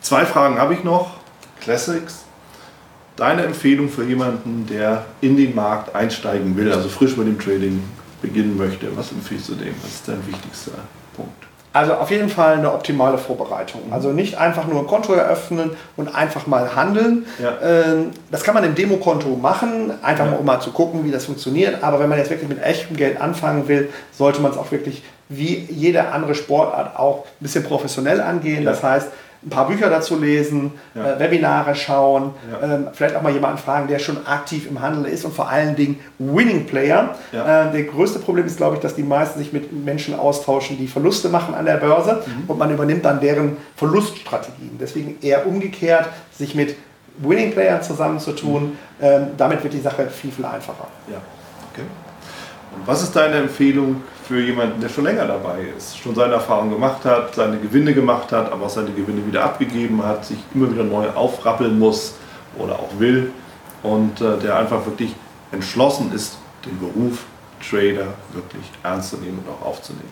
Zwei 0.00 0.24
Fragen 0.24 0.58
habe 0.58 0.74
ich 0.74 0.84
noch. 0.84 1.10
Classics. 1.60 2.24
Deine 3.16 3.42
Empfehlung 3.42 3.90
für 3.90 4.04
jemanden, 4.04 4.66
der 4.66 5.04
in 5.20 5.36
den 5.36 5.54
Markt 5.54 5.94
einsteigen 5.94 6.56
will, 6.56 6.72
also 6.72 6.88
frisch 6.88 7.18
mit 7.18 7.26
dem 7.26 7.38
Trading 7.38 7.82
beginnen 8.20 8.56
möchte, 8.56 8.94
was 8.96 9.12
empfiehlst 9.12 9.48
du 9.48 9.54
dem? 9.54 9.74
Was 9.82 9.92
ist 9.92 10.08
dein 10.08 10.26
wichtigster 10.26 10.72
Punkt? 11.16 11.50
Also 11.72 11.94
auf 11.94 12.10
jeden 12.10 12.28
Fall 12.28 12.54
eine 12.54 12.72
optimale 12.72 13.16
Vorbereitung. 13.16 13.80
Also 13.92 14.10
nicht 14.10 14.36
einfach 14.36 14.66
nur 14.66 14.80
ein 14.80 14.88
Konto 14.88 15.12
eröffnen 15.12 15.70
und 15.96 16.12
einfach 16.12 16.48
mal 16.48 16.74
handeln. 16.74 17.26
Ja. 17.40 17.58
Ähm, 17.62 18.10
das 18.30 18.42
kann 18.42 18.54
man 18.54 18.64
im 18.64 18.74
Demokonto 18.74 19.36
machen, 19.36 19.92
einfach 20.02 20.24
ja. 20.24 20.32
mal, 20.32 20.36
um 20.38 20.44
mal 20.44 20.60
zu 20.60 20.72
gucken, 20.72 21.04
wie 21.04 21.12
das 21.12 21.26
funktioniert. 21.26 21.84
Aber 21.84 22.00
wenn 22.00 22.08
man 22.08 22.18
jetzt 22.18 22.30
wirklich 22.30 22.48
mit 22.48 22.60
echtem 22.60 22.96
Geld 22.96 23.20
anfangen 23.20 23.68
will, 23.68 23.88
sollte 24.10 24.40
man 24.40 24.50
es 24.50 24.58
auch 24.58 24.72
wirklich 24.72 25.04
wie 25.28 25.64
jede 25.70 26.08
andere 26.08 26.34
Sportart 26.34 26.98
auch 26.98 27.24
ein 27.24 27.38
bisschen 27.38 27.62
professionell 27.62 28.20
angehen. 28.20 28.64
Ja. 28.64 28.70
Das 28.70 28.82
heißt, 28.82 29.08
ein 29.42 29.48
paar 29.48 29.68
Bücher 29.68 29.88
dazu 29.88 30.18
lesen, 30.18 30.72
ja. 30.94 31.14
äh, 31.14 31.18
Webinare 31.18 31.74
schauen, 31.74 32.34
ja. 32.50 32.74
ähm, 32.74 32.88
vielleicht 32.92 33.16
auch 33.16 33.22
mal 33.22 33.32
jemanden 33.32 33.58
fragen, 33.58 33.88
der 33.88 33.98
schon 33.98 34.26
aktiv 34.26 34.68
im 34.68 34.80
Handel 34.80 35.10
ist 35.10 35.24
und 35.24 35.34
vor 35.34 35.48
allen 35.48 35.76
Dingen 35.76 35.98
Winning 36.18 36.66
Player. 36.66 37.14
Ja. 37.32 37.68
Äh, 37.68 37.72
der 37.72 37.84
größte 37.84 38.18
Problem 38.18 38.46
ist, 38.46 38.58
glaube 38.58 38.76
ich, 38.76 38.82
dass 38.82 38.94
die 38.94 39.02
meisten 39.02 39.38
sich 39.38 39.52
mit 39.52 39.72
Menschen 39.72 40.18
austauschen, 40.18 40.76
die 40.76 40.88
Verluste 40.88 41.30
machen 41.30 41.54
an 41.54 41.64
der 41.64 41.78
Börse 41.78 42.22
mhm. 42.26 42.44
und 42.48 42.58
man 42.58 42.70
übernimmt 42.70 43.04
dann 43.04 43.20
deren 43.20 43.56
Verluststrategien. 43.76 44.76
Deswegen 44.78 45.16
eher 45.22 45.46
umgekehrt, 45.46 46.08
sich 46.32 46.54
mit 46.54 46.76
Winning 47.18 47.52
Playern 47.52 47.82
zusammenzutun. 47.82 48.64
Mhm. 48.64 48.72
Ähm, 49.00 49.26
damit 49.38 49.62
wird 49.62 49.72
die 49.72 49.80
Sache 49.80 50.08
viel, 50.08 50.32
viel 50.32 50.44
einfacher. 50.44 50.86
Und 52.74 52.86
was 52.86 53.02
ist 53.02 53.14
deine 53.14 53.36
Empfehlung 53.36 54.02
für 54.26 54.40
jemanden, 54.40 54.80
der 54.80 54.88
schon 54.88 55.04
länger 55.04 55.26
dabei 55.26 55.66
ist, 55.76 55.98
schon 55.98 56.14
seine 56.14 56.34
Erfahrungen 56.34 56.70
gemacht 56.70 57.04
hat, 57.04 57.34
seine 57.34 57.58
Gewinne 57.58 57.92
gemacht 57.92 58.30
hat, 58.30 58.52
aber 58.52 58.66
auch 58.66 58.70
seine 58.70 58.92
Gewinne 58.92 59.26
wieder 59.26 59.44
abgegeben 59.44 60.04
hat, 60.04 60.24
sich 60.24 60.38
immer 60.54 60.70
wieder 60.72 60.84
neu 60.84 61.08
aufrappeln 61.10 61.78
muss 61.78 62.14
oder 62.56 62.74
auch 62.74 62.98
will 62.98 63.32
und 63.82 64.20
äh, 64.20 64.38
der 64.38 64.56
einfach 64.56 64.84
wirklich 64.86 65.14
entschlossen 65.50 66.12
ist, 66.12 66.38
den 66.64 66.78
Beruf 66.78 67.24
Trader 67.60 68.14
wirklich 68.32 68.64
ernst 68.82 69.10
zu 69.10 69.16
nehmen 69.18 69.38
und 69.38 69.48
auch 69.48 69.66
aufzunehmen? 69.66 70.10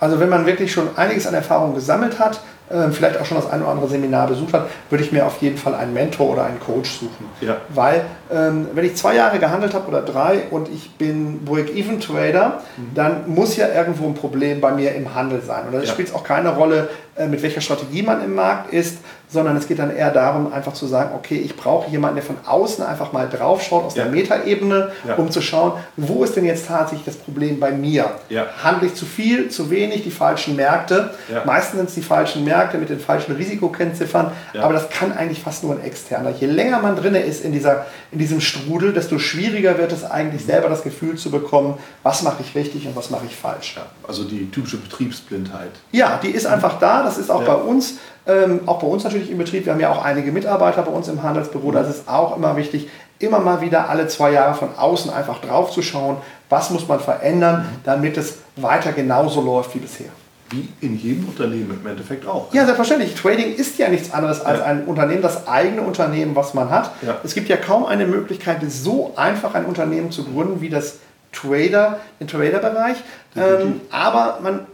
Also 0.00 0.20
wenn 0.20 0.28
man 0.28 0.46
wirklich 0.46 0.72
schon 0.72 0.96
einiges 0.96 1.26
an 1.26 1.34
Erfahrung 1.34 1.74
gesammelt 1.74 2.18
hat, 2.18 2.40
äh, 2.70 2.90
vielleicht 2.90 3.20
auch 3.20 3.26
schon 3.26 3.36
das 3.36 3.50
ein 3.50 3.60
oder 3.60 3.72
andere 3.72 3.88
Seminar 3.88 4.26
besucht 4.26 4.54
hat, 4.54 4.68
würde 4.88 5.04
ich 5.04 5.12
mir 5.12 5.26
auf 5.26 5.40
jeden 5.42 5.58
Fall 5.58 5.74
einen 5.74 5.92
Mentor 5.92 6.30
oder 6.30 6.44
einen 6.44 6.58
Coach 6.60 6.98
suchen. 6.98 7.26
Ja. 7.42 7.58
Weil, 7.68 8.06
ähm, 8.32 8.68
wenn 8.72 8.86
ich 8.86 8.96
zwei 8.96 9.14
Jahre 9.14 9.38
gehandelt 9.38 9.74
habe 9.74 9.86
oder 9.88 10.00
drei 10.00 10.44
und 10.50 10.70
ich 10.70 10.92
bin 10.96 11.44
Break-Even-Trader, 11.44 12.60
mhm. 12.76 12.94
dann 12.94 13.22
muss 13.26 13.56
ja 13.56 13.68
irgendwo 13.68 14.06
ein 14.06 14.14
Problem 14.14 14.62
bei 14.62 14.72
mir 14.72 14.94
im 14.94 15.14
Handel 15.14 15.42
sein. 15.42 15.66
Und 15.66 15.74
da 15.74 15.80
ja. 15.80 15.86
spielt 15.86 16.08
es 16.08 16.14
auch 16.14 16.24
keine 16.24 16.54
Rolle, 16.54 16.88
äh, 17.16 17.26
mit 17.26 17.42
welcher 17.42 17.60
Strategie 17.60 18.02
man 18.02 18.24
im 18.24 18.34
Markt 18.34 18.72
ist, 18.72 18.98
sondern 19.34 19.56
es 19.56 19.66
geht 19.66 19.80
dann 19.80 19.94
eher 19.94 20.10
darum, 20.10 20.50
einfach 20.52 20.72
zu 20.72 20.86
sagen, 20.86 21.10
okay, 21.14 21.36
ich 21.36 21.56
brauche 21.56 21.90
jemanden, 21.90 22.16
der 22.16 22.24
von 22.24 22.36
außen 22.46 22.84
einfach 22.84 23.12
mal 23.12 23.28
draufschaut 23.28 23.84
aus 23.84 23.96
ja. 23.96 24.04
der 24.04 24.12
Metaebene, 24.12 24.92
ja. 25.06 25.16
um 25.16 25.30
zu 25.30 25.42
schauen, 25.42 25.72
wo 25.96 26.24
ist 26.24 26.36
denn 26.36 26.44
jetzt 26.44 26.68
tatsächlich 26.68 27.04
das 27.04 27.16
Problem 27.16 27.60
bei 27.60 27.72
mir? 27.72 28.12
Ja. 28.28 28.46
Handle 28.62 28.86
ich 28.86 28.94
zu 28.94 29.04
viel, 29.04 29.50
zu 29.50 29.70
wenig, 29.70 30.04
die 30.04 30.10
falschen 30.10 30.56
Märkte? 30.56 31.10
Meistens 31.44 31.78
sind 31.78 31.88
es 31.88 31.94
die 31.96 32.02
falschen 32.02 32.44
Märkte 32.44 32.78
mit 32.78 32.88
den 32.88 33.00
falschen 33.00 33.34
Risikokennziffern, 33.34 34.30
aber 34.58 34.72
das 34.72 34.88
kann 34.88 35.12
eigentlich 35.12 35.40
fast 35.40 35.64
nur 35.64 35.74
ein 35.74 35.82
externer. 35.82 36.30
Je 36.30 36.46
länger 36.46 36.80
man 36.80 36.94
drin 36.96 37.16
ist 37.16 37.44
in, 37.44 37.52
dieser, 37.52 37.86
in 38.12 38.18
diesem 38.18 38.40
Strudel, 38.40 38.92
desto 38.92 39.18
schwieriger 39.18 39.76
wird 39.78 39.92
es 39.92 40.04
eigentlich 40.04 40.44
selber 40.44 40.68
das 40.68 40.84
Gefühl 40.84 41.16
zu 41.16 41.30
bekommen, 41.32 41.78
was 42.04 42.22
mache 42.22 42.42
ich 42.42 42.54
richtig 42.54 42.86
und 42.86 42.94
was 42.94 43.10
mache 43.10 43.26
ich 43.26 43.34
falsch. 43.34 43.76
Also 44.06 44.22
die 44.22 44.48
typische 44.50 44.76
Betriebsblindheit. 44.76 45.72
Ja, 45.90 46.20
die 46.22 46.30
ist 46.30 46.46
einfach 46.46 46.78
da, 46.78 47.02
das 47.02 47.18
ist 47.18 47.30
auch 47.30 47.42
bei 47.42 47.54
uns 47.54 47.94
ähm, 48.26 48.60
auch 48.66 48.78
bei 48.80 48.86
uns 48.86 49.04
natürlich 49.04 49.30
im 49.30 49.38
Betrieb. 49.38 49.66
Wir 49.66 49.72
haben 49.72 49.80
ja 49.80 49.92
auch 49.92 50.04
einige 50.04 50.32
Mitarbeiter 50.32 50.82
bei 50.82 50.92
uns 50.92 51.08
im 51.08 51.22
Handelsbüro. 51.22 51.72
Da 51.72 51.80
ist 51.80 51.88
es 51.88 52.08
auch 52.08 52.36
immer 52.36 52.56
wichtig, 52.56 52.88
immer 53.18 53.38
mal 53.38 53.60
wieder 53.60 53.88
alle 53.88 54.08
zwei 54.08 54.32
Jahre 54.32 54.54
von 54.54 54.70
außen 54.76 55.12
einfach 55.12 55.40
drauf 55.40 55.70
zu 55.70 55.82
schauen, 55.82 56.16
was 56.48 56.70
muss 56.70 56.88
man 56.88 57.00
verändern, 57.00 57.66
damit 57.84 58.16
es 58.16 58.38
weiter 58.56 58.92
genauso 58.92 59.40
läuft 59.40 59.74
wie 59.74 59.80
bisher. 59.80 60.08
Wie 60.50 60.68
in 60.80 60.98
jedem 60.98 61.28
Unternehmen 61.28 61.78
im 61.82 61.86
Endeffekt 61.86 62.26
auch. 62.26 62.52
Ja, 62.52 62.64
selbstverständlich. 62.64 63.14
Trading 63.14 63.54
ist 63.54 63.78
ja 63.78 63.88
nichts 63.88 64.12
anderes 64.12 64.40
als 64.42 64.60
ja. 64.60 64.66
ein 64.66 64.84
Unternehmen, 64.84 65.22
das 65.22 65.48
eigene 65.48 65.82
Unternehmen, 65.82 66.36
was 66.36 66.54
man 66.54 66.70
hat. 66.70 66.90
Ja. 67.02 67.16
Es 67.24 67.34
gibt 67.34 67.48
ja 67.48 67.56
kaum 67.56 67.86
eine 67.86 68.06
Möglichkeit, 68.06 68.58
so 68.68 69.12
einfach 69.16 69.54
ein 69.54 69.64
Unternehmen 69.64 70.10
zu 70.10 70.24
gründen 70.24 70.60
wie 70.60 70.68
das 70.68 70.98
Trader, 71.32 71.98
den 72.20 72.28
Trader-Bereich. 72.28 72.98
Ähm, 73.36 73.80
aber 73.90 74.38
man 74.42 74.66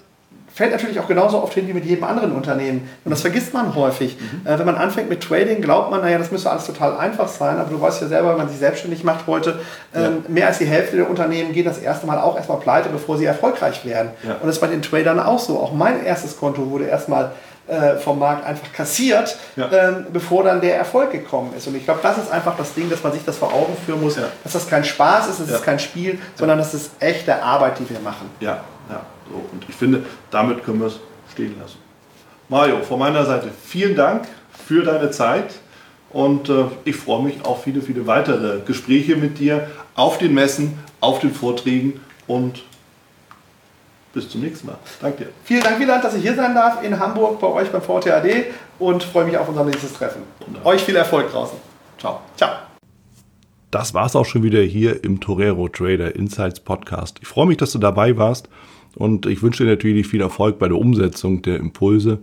fällt 0.53 0.73
natürlich 0.73 0.99
auch 1.01 1.09
genauso 1.09 1.43
oft 1.43 1.55
hin 1.55 1.69
wie 1.69 1.73
mit 1.73 1.85
jedem 1.85 2.05
anderen 2.05 2.33
Unternehmen. 2.33 2.89
Und 3.05 3.11
das 3.11 3.21
vergisst 3.21 3.55
man 3.55 3.75
häufig. 3.75 4.17
Mhm. 4.19 4.47
Äh, 4.47 4.59
wenn 4.59 4.67
man 4.67 4.77
anfängt 4.77 5.09
mit 5.09 5.23
Trading, 5.23 5.61
glaubt 5.61 5.91
man, 5.91 6.01
naja, 6.01 6.19
das 6.19 6.31
müsste 6.31 6.51
alles 6.51 6.67
total 6.67 6.97
einfach 6.97 7.29
sein. 7.29 7.59
Aber 7.59 7.71
du 7.71 7.81
weißt 7.81 8.03
ja 8.03 8.09
selber, 8.09 8.31
wenn 8.31 8.39
man 8.39 8.49
sich 8.49 8.59
selbstständig 8.59 9.05
macht 9.05 9.27
heute, 9.27 9.61
ähm, 9.95 10.03
ja. 10.03 10.11
mehr 10.29 10.47
als 10.49 10.59
die 10.59 10.67
Hälfte 10.67 10.97
der 10.97 11.09
Unternehmen 11.09 11.53
geht 11.53 11.67
das 11.67 11.79
erste 11.79 12.07
Mal 12.07 12.19
auch 12.19 12.37
erstmal 12.37 12.59
pleite, 12.59 12.89
bevor 12.89 13.17
sie 13.17 13.25
erfolgreich 13.25 13.85
werden. 13.85 14.11
Ja. 14.23 14.35
Und 14.35 14.47
das 14.47 14.57
ist 14.57 14.61
bei 14.61 14.67
den 14.67 14.83
Tradern 14.83 15.21
auch 15.21 15.39
so. 15.39 15.59
Auch 15.59 15.73
mein 15.73 16.05
erstes 16.05 16.37
Konto 16.37 16.71
wurde 16.71 16.85
erstmal 16.85 17.33
äh, 17.67 17.97
vom 17.97 18.19
Markt 18.19 18.45
einfach 18.45 18.73
kassiert, 18.73 19.37
ja. 19.57 19.71
ähm, 19.71 20.07
bevor 20.13 20.45
dann 20.45 20.61
der 20.61 20.77
Erfolg 20.77 21.13
gekommen 21.13 21.53
ist. 21.57 21.67
Und 21.69 21.77
ich 21.77 21.85
glaube, 21.85 22.01
das 22.03 22.19
ist 22.19 22.31
einfach 22.31 22.57
das 22.57 22.75
Ding, 22.75 22.91
dass 22.91 23.03
man 23.03 23.13
sich 23.13 23.25
das 23.25 23.39
vor 23.39 23.53
Augen 23.53 23.77
führen 23.85 24.01
muss, 24.01 24.17
dass 24.43 24.53
das 24.53 24.69
kein 24.69 24.85
Spaß 24.85 25.29
ist, 25.29 25.41
es 25.41 25.51
ist 25.51 25.63
kein 25.63 25.79
Spiel, 25.79 26.19
sondern 26.35 26.59
das 26.59 26.75
ist 26.75 26.93
echte 26.99 27.43
Arbeit, 27.43 27.79
die 27.79 27.89
wir 27.89 28.01
machen. 28.01 28.29
Ja, 28.41 28.65
ja. 28.89 29.03
So, 29.29 29.37
und 29.53 29.65
ich 29.69 29.75
finde, 29.75 30.05
damit 30.31 30.65
können 30.65 30.81
wir 30.81 30.89
es 30.89 30.99
stehen 31.33 31.55
lassen. 31.61 31.79
Mario, 32.49 32.81
von 32.83 32.99
meiner 32.99 33.25
Seite 33.25 33.49
vielen 33.65 33.95
Dank 33.95 34.27
für 34.67 34.83
deine 34.83 35.13
Zeit 35.13 35.55
und 36.13 36.49
äh, 36.49 36.65
ich 36.85 36.97
freue 36.97 37.23
mich 37.23 37.45
auf 37.45 37.63
viele, 37.63 37.81
viele 37.81 38.07
weitere 38.07 38.61
Gespräche 38.61 39.17
mit 39.17 39.39
dir 39.39 39.69
auf 39.95 40.19
den 40.19 40.35
Messen, 40.35 40.79
auf 41.01 41.21
den 41.21 41.33
Vorträgen 41.33 42.01
und 42.27 42.65
bis 44.13 44.29
zum 44.29 44.41
nächsten 44.41 44.67
Mal. 44.67 44.79
Danke 45.01 45.25
dir. 45.25 45.31
Vielen 45.45 45.63
Dank, 45.63 45.79
Wieland, 45.79 46.05
dass 46.05 46.15
ich 46.15 46.23
hier 46.23 46.35
sein 46.35 46.55
darf 46.55 46.83
in 46.83 46.99
Hamburg 46.99 47.41
bei 47.41 47.47
euch 47.47 47.71
beim 47.71 47.83
VTAD 47.83 48.47
und 48.79 49.03
freue 49.03 49.25
mich 49.25 49.37
auf 49.37 49.49
unser 49.49 49.65
nächstes 49.65 49.93
Treffen. 49.93 50.23
Wunderbar. 50.45 50.73
Euch 50.73 50.83
viel 50.83 50.97
Erfolg 50.97 51.31
draußen. 51.31 51.59
Ciao. 51.99 52.21
Ciao. 52.37 52.51
Das 53.71 53.95
war 53.95 54.07
es 54.07 54.17
auch 54.17 54.25
schon 54.25 54.43
wieder 54.43 54.63
hier 54.63 55.05
im 55.05 55.21
Torero 55.21 55.69
Trader 55.69 56.17
Insights 56.17 56.59
Podcast. 56.59 57.19
Ich 57.23 57.29
freue 57.29 57.47
mich, 57.47 57.57
dass 57.57 57.71
du 57.73 57.79
dabei 57.79 58.17
warst. 58.17 58.49
Und 58.97 59.27
ich 59.27 59.43
wünsche 59.43 59.63
dir 59.63 59.71
natürlich 59.71 60.09
viel 60.09 60.21
Erfolg 60.21 60.59
bei 60.59 60.67
der 60.67 60.77
Umsetzung 60.77 61.43
der 61.43 61.59
Impulse. 61.59 62.19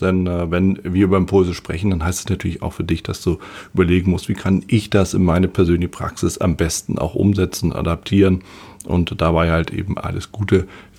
Denn 0.00 0.26
äh, 0.26 0.50
wenn 0.50 0.78
wir 0.82 1.04
über 1.04 1.16
Impulse 1.16 1.54
sprechen, 1.54 1.90
dann 1.90 2.04
heißt 2.04 2.20
es 2.20 2.28
natürlich 2.28 2.62
auch 2.62 2.72
für 2.72 2.84
dich, 2.84 3.02
dass 3.02 3.22
du 3.22 3.38
überlegen 3.72 4.10
musst, 4.10 4.28
wie 4.28 4.34
kann 4.34 4.64
ich 4.66 4.90
das 4.90 5.14
in 5.14 5.24
meine 5.24 5.48
persönliche 5.48 5.88
Praxis 5.88 6.38
am 6.38 6.56
besten 6.56 6.98
auch 6.98 7.14
umsetzen, 7.14 7.72
adaptieren 7.72 8.42
und 8.84 9.20
dabei 9.20 9.50
halt 9.50 9.72
eben 9.72 9.96
alles 9.96 10.32
Gute, 10.32 10.66